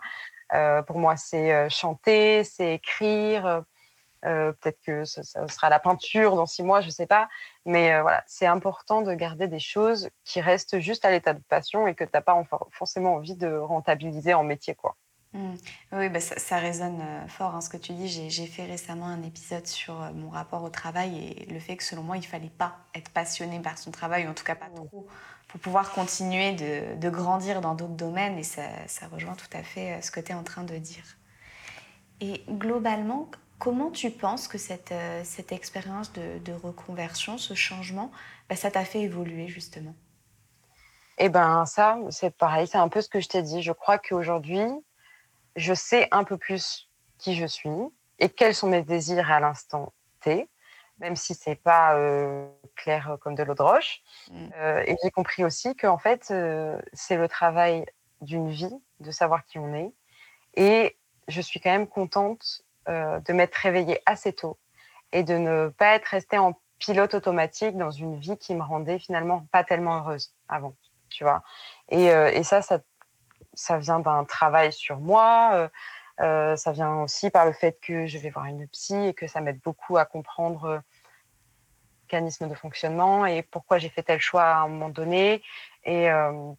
pour 0.86 1.00
moi, 1.00 1.16
c'est 1.18 1.68
chanter, 1.72 2.44
c'est 2.44 2.76
écrire. 2.76 3.64
Peut-être 4.22 4.80
que 4.86 5.04
ce, 5.04 5.24
sera 5.24 5.70
la 5.70 5.80
peinture 5.80 6.36
dans 6.36 6.46
six 6.46 6.62
mois, 6.62 6.82
je 6.82 6.88
ne 6.88 6.92
sais 6.92 7.08
pas. 7.08 7.28
Mais 7.66 8.00
voilà, 8.02 8.24
c'est 8.28 8.46
important 8.46 9.02
de 9.02 9.16
garder 9.16 9.48
des 9.48 9.60
choses 9.60 10.12
qui 10.26 10.42
restent 10.42 10.80
juste 10.80 11.06
à 11.06 11.10
l'état 11.10 11.34
de 11.34 11.42
passion 11.50 11.88
et 11.88 11.96
que 11.96 12.04
tu 12.04 12.12
n'as 12.14 12.22
pas 12.22 12.40
forcément 12.70 13.16
envie 13.16 13.36
de 13.36 13.52
rentabiliser 13.52 14.36
en 14.36 14.44
métier, 14.44 14.76
quoi. 14.76 14.96
Mmh. 15.34 15.56
Oui, 15.94 16.10
bah 16.10 16.20
ça, 16.20 16.58
résonne 16.58 17.02
euh, 17.02 17.28
fort 17.28 17.56
hein, 17.56 17.62
ce 17.62 17.70
que 17.70 17.78
tu 17.78 17.94
dis. 17.94 18.08
J'ai 18.08 18.46
fait 18.46 18.66
récemment 18.66 19.08
un 19.08 19.24
épisode 19.24 19.66
sur 19.66 20.00
euh, 20.00 20.12
mon 20.14 20.30
rapport 20.30 20.62
au 20.62 20.70
travail 20.70 21.18
et 21.18 21.46
le 21.52 21.60
fait 21.60 21.76
que 21.76 21.84
selon 21.84 22.04
moi, 22.04 22.18
il 22.18 22.26
fallait 22.26 22.52
pas 22.56 22.78
être 22.94 23.10
passionné 23.10 23.60
par 23.60 23.80
son 23.80 23.90
travail, 23.90 24.28
ou 24.28 24.30
en 24.30 24.36
tout 24.36 24.44
cas 24.44 24.56
pas 24.56 24.68
mmh. 24.68 24.76
trop, 24.76 25.08
pour 25.48 25.60
pouvoir 25.60 25.92
continuer 25.92 26.54
de, 26.54 27.10
grandir 27.10 27.62
dans 27.62 27.74
d'autres 27.74 27.96
domaines. 27.96 28.38
Et 28.38 28.44
ça, 28.44 28.62
rejoint 29.12 29.34
tout 29.34 29.58
à 29.58 29.64
fait 29.64 29.94
euh, 29.94 30.02
ce 30.02 30.12
que 30.12 30.20
tu 30.20 30.32
es 30.32 30.36
en 30.36 30.44
train 30.44 30.64
de 30.64 30.78
dire. 30.78 31.04
Et 32.22 32.44
globalement, 32.48 33.30
comment 33.58 33.90
tu 33.90 34.12
penses 34.12 34.48
que 34.48 34.60
cette, 34.60 34.94
cette 35.24 35.52
expérience 35.52 36.14
de, 36.14 36.54
reconversion, 36.54 37.40
ce 37.40 37.56
changement, 37.56 38.12
bah, 38.50 38.56
ça 38.56 38.70
t'a 38.70 38.86
fait 38.86 39.02
évoluer 39.02 39.48
justement? 39.48 39.96
Eh 41.18 41.30
ben 41.30 41.66
ça, 41.66 41.98
c'est 42.10 42.36
pareil, 42.36 42.68
c'est 42.68 42.78
un 42.78 42.88
peu 42.88 43.02
ce 43.02 43.10
que 43.10 43.20
je 43.20 43.28
t'ai 43.28 43.42
dit. 43.42 43.62
Je 43.62 43.72
crois 43.72 43.98
qu'aujourd'hui, 43.98 44.64
je 45.56 45.74
sais 45.74 46.08
un 46.12 46.24
peu 46.24 46.38
plus 46.38 46.90
qui 47.18 47.36
je 47.36 47.46
suis 47.46 47.70
et 48.20 48.30
quels 48.30 48.56
sont 48.56 48.68
mes 48.68 48.84
désirs 48.84 49.32
à 49.32 49.40
l'instant 49.40 49.94
T, 50.22 50.50
même 51.00 51.16
si 51.16 51.34
c'est 51.34 51.56
pas 51.56 51.96
euh, 51.96 52.48
clair 52.76 53.18
comme 53.22 53.36
de 53.36 53.44
l'eau 53.44 53.56
de 53.56 53.62
roche. 53.62 54.02
Mm. 54.32 54.50
Euh, 54.58 54.84
et 54.86 54.96
j'ai 55.04 55.12
compris 55.12 55.44
aussi 55.44 55.76
que 55.76 55.88
en 55.88 55.98
fait, 55.98 56.30
euh, 56.32 56.80
c'est 56.94 57.18
le 57.18 57.28
travail 57.28 57.86
d'une 58.22 58.50
vie 58.50 58.74
de 59.00 59.12
savoir 59.12 59.46
qui 59.46 59.60
on 59.60 59.74
est. 59.74 59.92
Et 60.56 60.98
je 61.28 61.42
suis 61.42 61.60
quand 61.60 61.72
même 61.72 61.88
contente 61.88 62.64
de 62.86 63.32
m'être 63.32 63.56
réveillée 63.56 64.02
assez 64.06 64.34
tôt 64.34 64.58
et 65.14 65.24
de 65.24 65.36
ne 65.36 65.70
pas 65.70 65.96
être 65.96 66.08
restée 66.08 66.38
en 66.38 66.60
pilote 66.80 67.14
automatique 67.14 67.78
dans 67.78 67.92
une 67.92 68.20
vie 68.20 68.38
qui 68.38 68.54
me 68.56 68.62
rendait 68.62 69.00
finalement 69.00 69.48
pas 69.54 69.64
tellement 69.64 70.00
heureuse 70.00 70.34
avant, 70.50 70.76
tu 71.10 71.24
vois. 71.24 71.44
Et, 71.88 72.08
et 72.08 72.44
ça, 72.44 72.62
ça 72.62 72.80
ça 73.54 73.78
vient 73.78 74.00
d'un 74.00 74.26
travail 74.26 74.74
sur 74.74 75.00
moi. 75.00 75.52
Euh, 75.54 75.70
euh, 76.22 76.56
ça 76.56 76.72
vient 76.72 77.02
aussi 77.02 77.30
par 77.30 77.46
le 77.46 77.54
fait 77.54 77.80
que 77.82 78.06
je 78.06 78.18
vais 78.18 78.30
voir 78.30 78.46
une 78.46 78.68
psy 78.68 78.96
et 78.96 79.14
que 79.14 79.28
ça 79.28 79.42
m'aide 79.42 79.60
beaucoup 79.62 79.98
à 79.98 80.06
comprendre 80.06 80.70
le 80.70 80.82
mécanisme 82.04 82.48
de 82.48 82.54
fonctionnement 82.54 83.26
et 83.26 83.42
pourquoi 83.42 83.80
j'ai 83.80 83.90
fait 83.90 84.04
tel 84.04 84.20
choix 84.20 84.44
à 84.44 84.58
un 84.58 84.68
moment 84.68 84.90
donné. 84.90 85.42
Et 85.84 86.12
euh, 86.12 86.52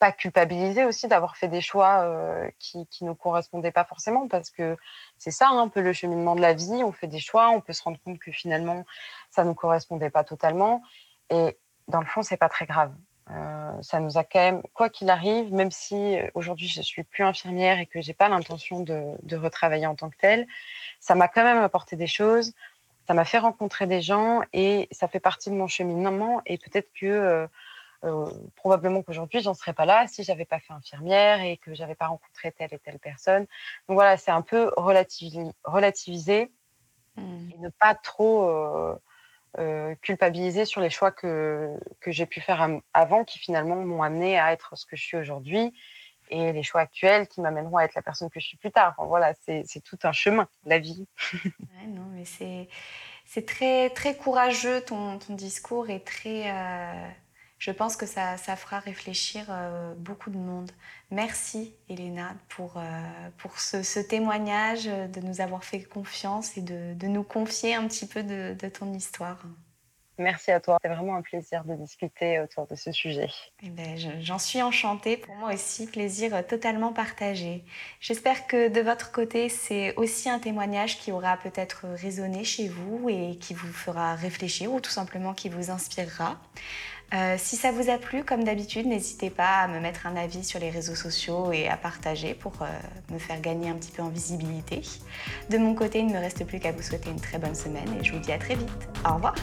pas 0.00 0.10
culpabiliser 0.10 0.84
aussi 0.84 1.06
d'avoir 1.06 1.36
fait 1.36 1.48
des 1.48 1.60
choix 1.60 2.10
qui, 2.58 2.86
qui 2.86 3.04
ne 3.04 3.12
correspondaient 3.12 3.72
pas 3.72 3.84
forcément 3.84 4.26
parce 4.26 4.50
que 4.50 4.76
c'est 5.18 5.30
ça 5.30 5.48
un 5.50 5.68
peu 5.68 5.82
le 5.82 5.92
cheminement 5.92 6.34
de 6.34 6.40
la 6.40 6.54
vie. 6.54 6.82
On 6.82 6.92
fait 6.92 7.06
des 7.06 7.20
choix, 7.20 7.50
on 7.50 7.60
peut 7.60 7.74
se 7.74 7.82
rendre 7.82 8.00
compte 8.02 8.18
que 8.18 8.32
finalement 8.32 8.84
ça 9.30 9.44
ne 9.44 9.52
correspondait 9.52 10.10
pas 10.10 10.24
totalement. 10.24 10.82
Et 11.30 11.58
dans 11.88 12.00
le 12.00 12.06
fond, 12.06 12.22
c'est 12.22 12.36
pas 12.36 12.48
très 12.48 12.66
grave. 12.66 12.92
Euh, 13.30 13.82
ça 13.82 14.00
nous 14.00 14.18
a 14.18 14.24
quand 14.24 14.40
même, 14.40 14.62
quoi 14.74 14.88
qu'il 14.88 15.08
arrive, 15.08 15.52
même 15.52 15.70
si 15.70 16.18
euh, 16.18 16.28
aujourd'hui 16.34 16.66
je 16.66 16.82
suis 16.82 17.04
plus 17.04 17.22
infirmière 17.22 17.78
et 17.78 17.86
que 17.86 18.00
j'ai 18.00 18.14
pas 18.14 18.28
l'intention 18.28 18.80
de, 18.80 19.36
retravailler 19.36 19.86
en 19.86 19.94
tant 19.94 20.10
que 20.10 20.16
telle, 20.16 20.46
ça 20.98 21.14
m'a 21.14 21.28
quand 21.28 21.44
même 21.44 21.62
apporté 21.62 21.94
des 21.96 22.08
choses, 22.08 22.52
ça 23.06 23.14
m'a 23.14 23.24
fait 23.24 23.38
rencontrer 23.38 23.86
des 23.86 24.02
gens 24.02 24.42
et 24.52 24.88
ça 24.90 25.08
fait 25.08 25.20
partie 25.20 25.50
de 25.50 25.54
mon 25.54 25.68
cheminement. 25.68 26.42
Et 26.46 26.58
peut-être 26.58 26.90
que 26.92 27.46
euh, 28.04 28.26
probablement 28.56 29.02
qu'aujourd'hui 29.02 29.40
j'en 29.40 29.54
serais 29.54 29.72
pas 29.72 29.86
là 29.86 30.06
si 30.08 30.24
j'avais 30.24 30.44
pas 30.44 30.58
fait 30.58 30.72
infirmière 30.72 31.40
et 31.40 31.56
que 31.56 31.72
j'avais 31.74 31.94
pas 31.94 32.08
rencontré 32.08 32.50
telle 32.50 32.74
et 32.74 32.78
telle 32.80 32.98
personne. 32.98 33.46
Donc 33.88 33.94
voilà, 33.94 34.16
c'est 34.16 34.32
un 34.32 34.42
peu 34.42 34.72
relativiser 34.76 36.50
mmh. 37.16 37.50
et 37.54 37.58
ne 37.58 37.68
pas 37.68 37.94
trop 37.94 38.98
euh, 39.58 39.94
culpabiliser 40.02 40.64
sur 40.64 40.80
les 40.80 40.90
choix 40.90 41.10
que, 41.10 41.76
que 42.00 42.10
j'ai 42.10 42.26
pu 42.26 42.40
faire 42.40 42.66
avant 42.94 43.24
qui 43.24 43.38
finalement 43.38 43.76
m'ont 43.76 44.02
amené 44.02 44.38
à 44.38 44.52
être 44.52 44.76
ce 44.76 44.86
que 44.86 44.96
je 44.96 45.02
suis 45.02 45.16
aujourd'hui 45.16 45.74
et 46.30 46.52
les 46.52 46.62
choix 46.62 46.80
actuels 46.80 47.28
qui 47.28 47.40
m'amèneront 47.40 47.76
à 47.76 47.84
être 47.84 47.94
la 47.94 48.02
personne 48.02 48.30
que 48.30 48.40
je 48.40 48.46
suis 48.46 48.56
plus 48.56 48.72
tard. 48.72 48.94
Voilà, 48.98 49.34
c'est 49.44 49.84
tout 49.84 49.98
un 50.02 50.12
chemin, 50.12 50.48
la 50.64 50.78
vie. 50.78 51.06
non, 51.88 52.06
mais 52.12 52.24
c'est 52.24 53.46
très, 53.46 53.90
très 53.90 54.16
courageux 54.16 54.80
ton, 54.80 55.18
ton 55.18 55.34
discours 55.34 55.90
et 55.90 56.00
très. 56.00 56.50
Euh, 56.50 57.08
je 57.62 57.70
pense 57.70 57.96
que 57.96 58.06
ça, 58.06 58.36
ça 58.38 58.56
fera 58.56 58.80
réfléchir 58.80 59.46
euh, 59.48 59.94
beaucoup 59.94 60.30
de 60.30 60.36
monde. 60.36 60.72
Merci 61.12 61.76
Elena 61.88 62.34
pour, 62.48 62.76
euh, 62.76 62.80
pour 63.38 63.60
ce, 63.60 63.84
ce, 63.84 64.00
témoignage, 64.00 64.86
de 64.86 65.20
nous 65.20 65.40
avoir 65.40 65.62
fait 65.62 65.84
confiance 65.84 66.56
et 66.56 66.60
de, 66.60 66.94
de 66.94 67.06
nous 67.06 67.22
confier 67.22 67.76
un 67.76 67.86
petit 67.86 68.08
peu 68.08 68.24
de, 68.24 68.56
de 68.58 68.68
ton 68.68 68.92
histoire. 68.92 69.38
Merci 70.18 70.50
à 70.50 70.58
toi. 70.58 70.78
C'est 70.82 70.88
vraiment 70.88 71.14
un 71.14 71.22
plaisir 71.22 71.64
de 71.64 71.74
discuter 71.74 72.40
autour 72.40 72.66
de 72.66 72.74
ce 72.74 72.90
sujet. 72.90 73.30
Eh 73.62 73.70
ben, 73.70 73.96
J'en 74.20 74.40
suis 74.40 74.60
enchantée. 74.60 75.16
Pour 75.16 75.34
moi 75.36 75.54
aussi, 75.54 75.86
plaisir 75.86 76.44
totalement 76.46 76.92
partagé. 76.92 77.64
J'espère 78.00 78.48
que 78.48 78.68
de 78.68 78.80
votre 78.80 79.12
côté, 79.12 79.48
c'est 79.48 79.94
aussi 79.94 80.28
un 80.28 80.40
témoignage 80.40 80.98
qui 80.98 81.12
aura 81.12 81.36
peut-être 81.36 81.86
résonné 81.94 82.42
chez 82.42 82.68
vous 82.68 83.08
et 83.08 83.36
qui 83.38 83.54
vous 83.54 83.72
fera 83.72 84.16
réfléchir 84.16 84.72
ou 84.72 84.80
tout 84.80 84.90
simplement 84.90 85.32
qui 85.32 85.48
vous 85.48 85.70
inspirera. 85.70 86.40
Euh, 87.12 87.36
si 87.38 87.56
ça 87.56 87.72
vous 87.72 87.90
a 87.90 87.98
plu, 87.98 88.24
comme 88.24 88.44
d'habitude, 88.44 88.86
n'hésitez 88.86 89.30
pas 89.30 89.60
à 89.60 89.68
me 89.68 89.80
mettre 89.80 90.06
un 90.06 90.16
avis 90.16 90.44
sur 90.44 90.58
les 90.60 90.70
réseaux 90.70 90.94
sociaux 90.94 91.52
et 91.52 91.68
à 91.68 91.76
partager 91.76 92.34
pour 92.34 92.54
euh, 92.62 92.66
me 93.12 93.18
faire 93.18 93.40
gagner 93.40 93.68
un 93.68 93.74
petit 93.74 93.92
peu 93.92 94.02
en 94.02 94.08
visibilité. 94.08 94.80
De 95.50 95.58
mon 95.58 95.74
côté, 95.74 96.00
il 96.00 96.06
ne 96.06 96.14
me 96.14 96.18
reste 96.18 96.44
plus 96.46 96.58
qu'à 96.58 96.72
vous 96.72 96.82
souhaiter 96.82 97.10
une 97.10 97.20
très 97.20 97.38
bonne 97.38 97.54
semaine 97.54 97.88
et 98.00 98.04
je 98.04 98.12
vous 98.12 98.18
dis 98.18 98.32
à 98.32 98.38
très 98.38 98.54
vite. 98.54 98.68
Au 99.08 99.14
revoir 99.14 99.34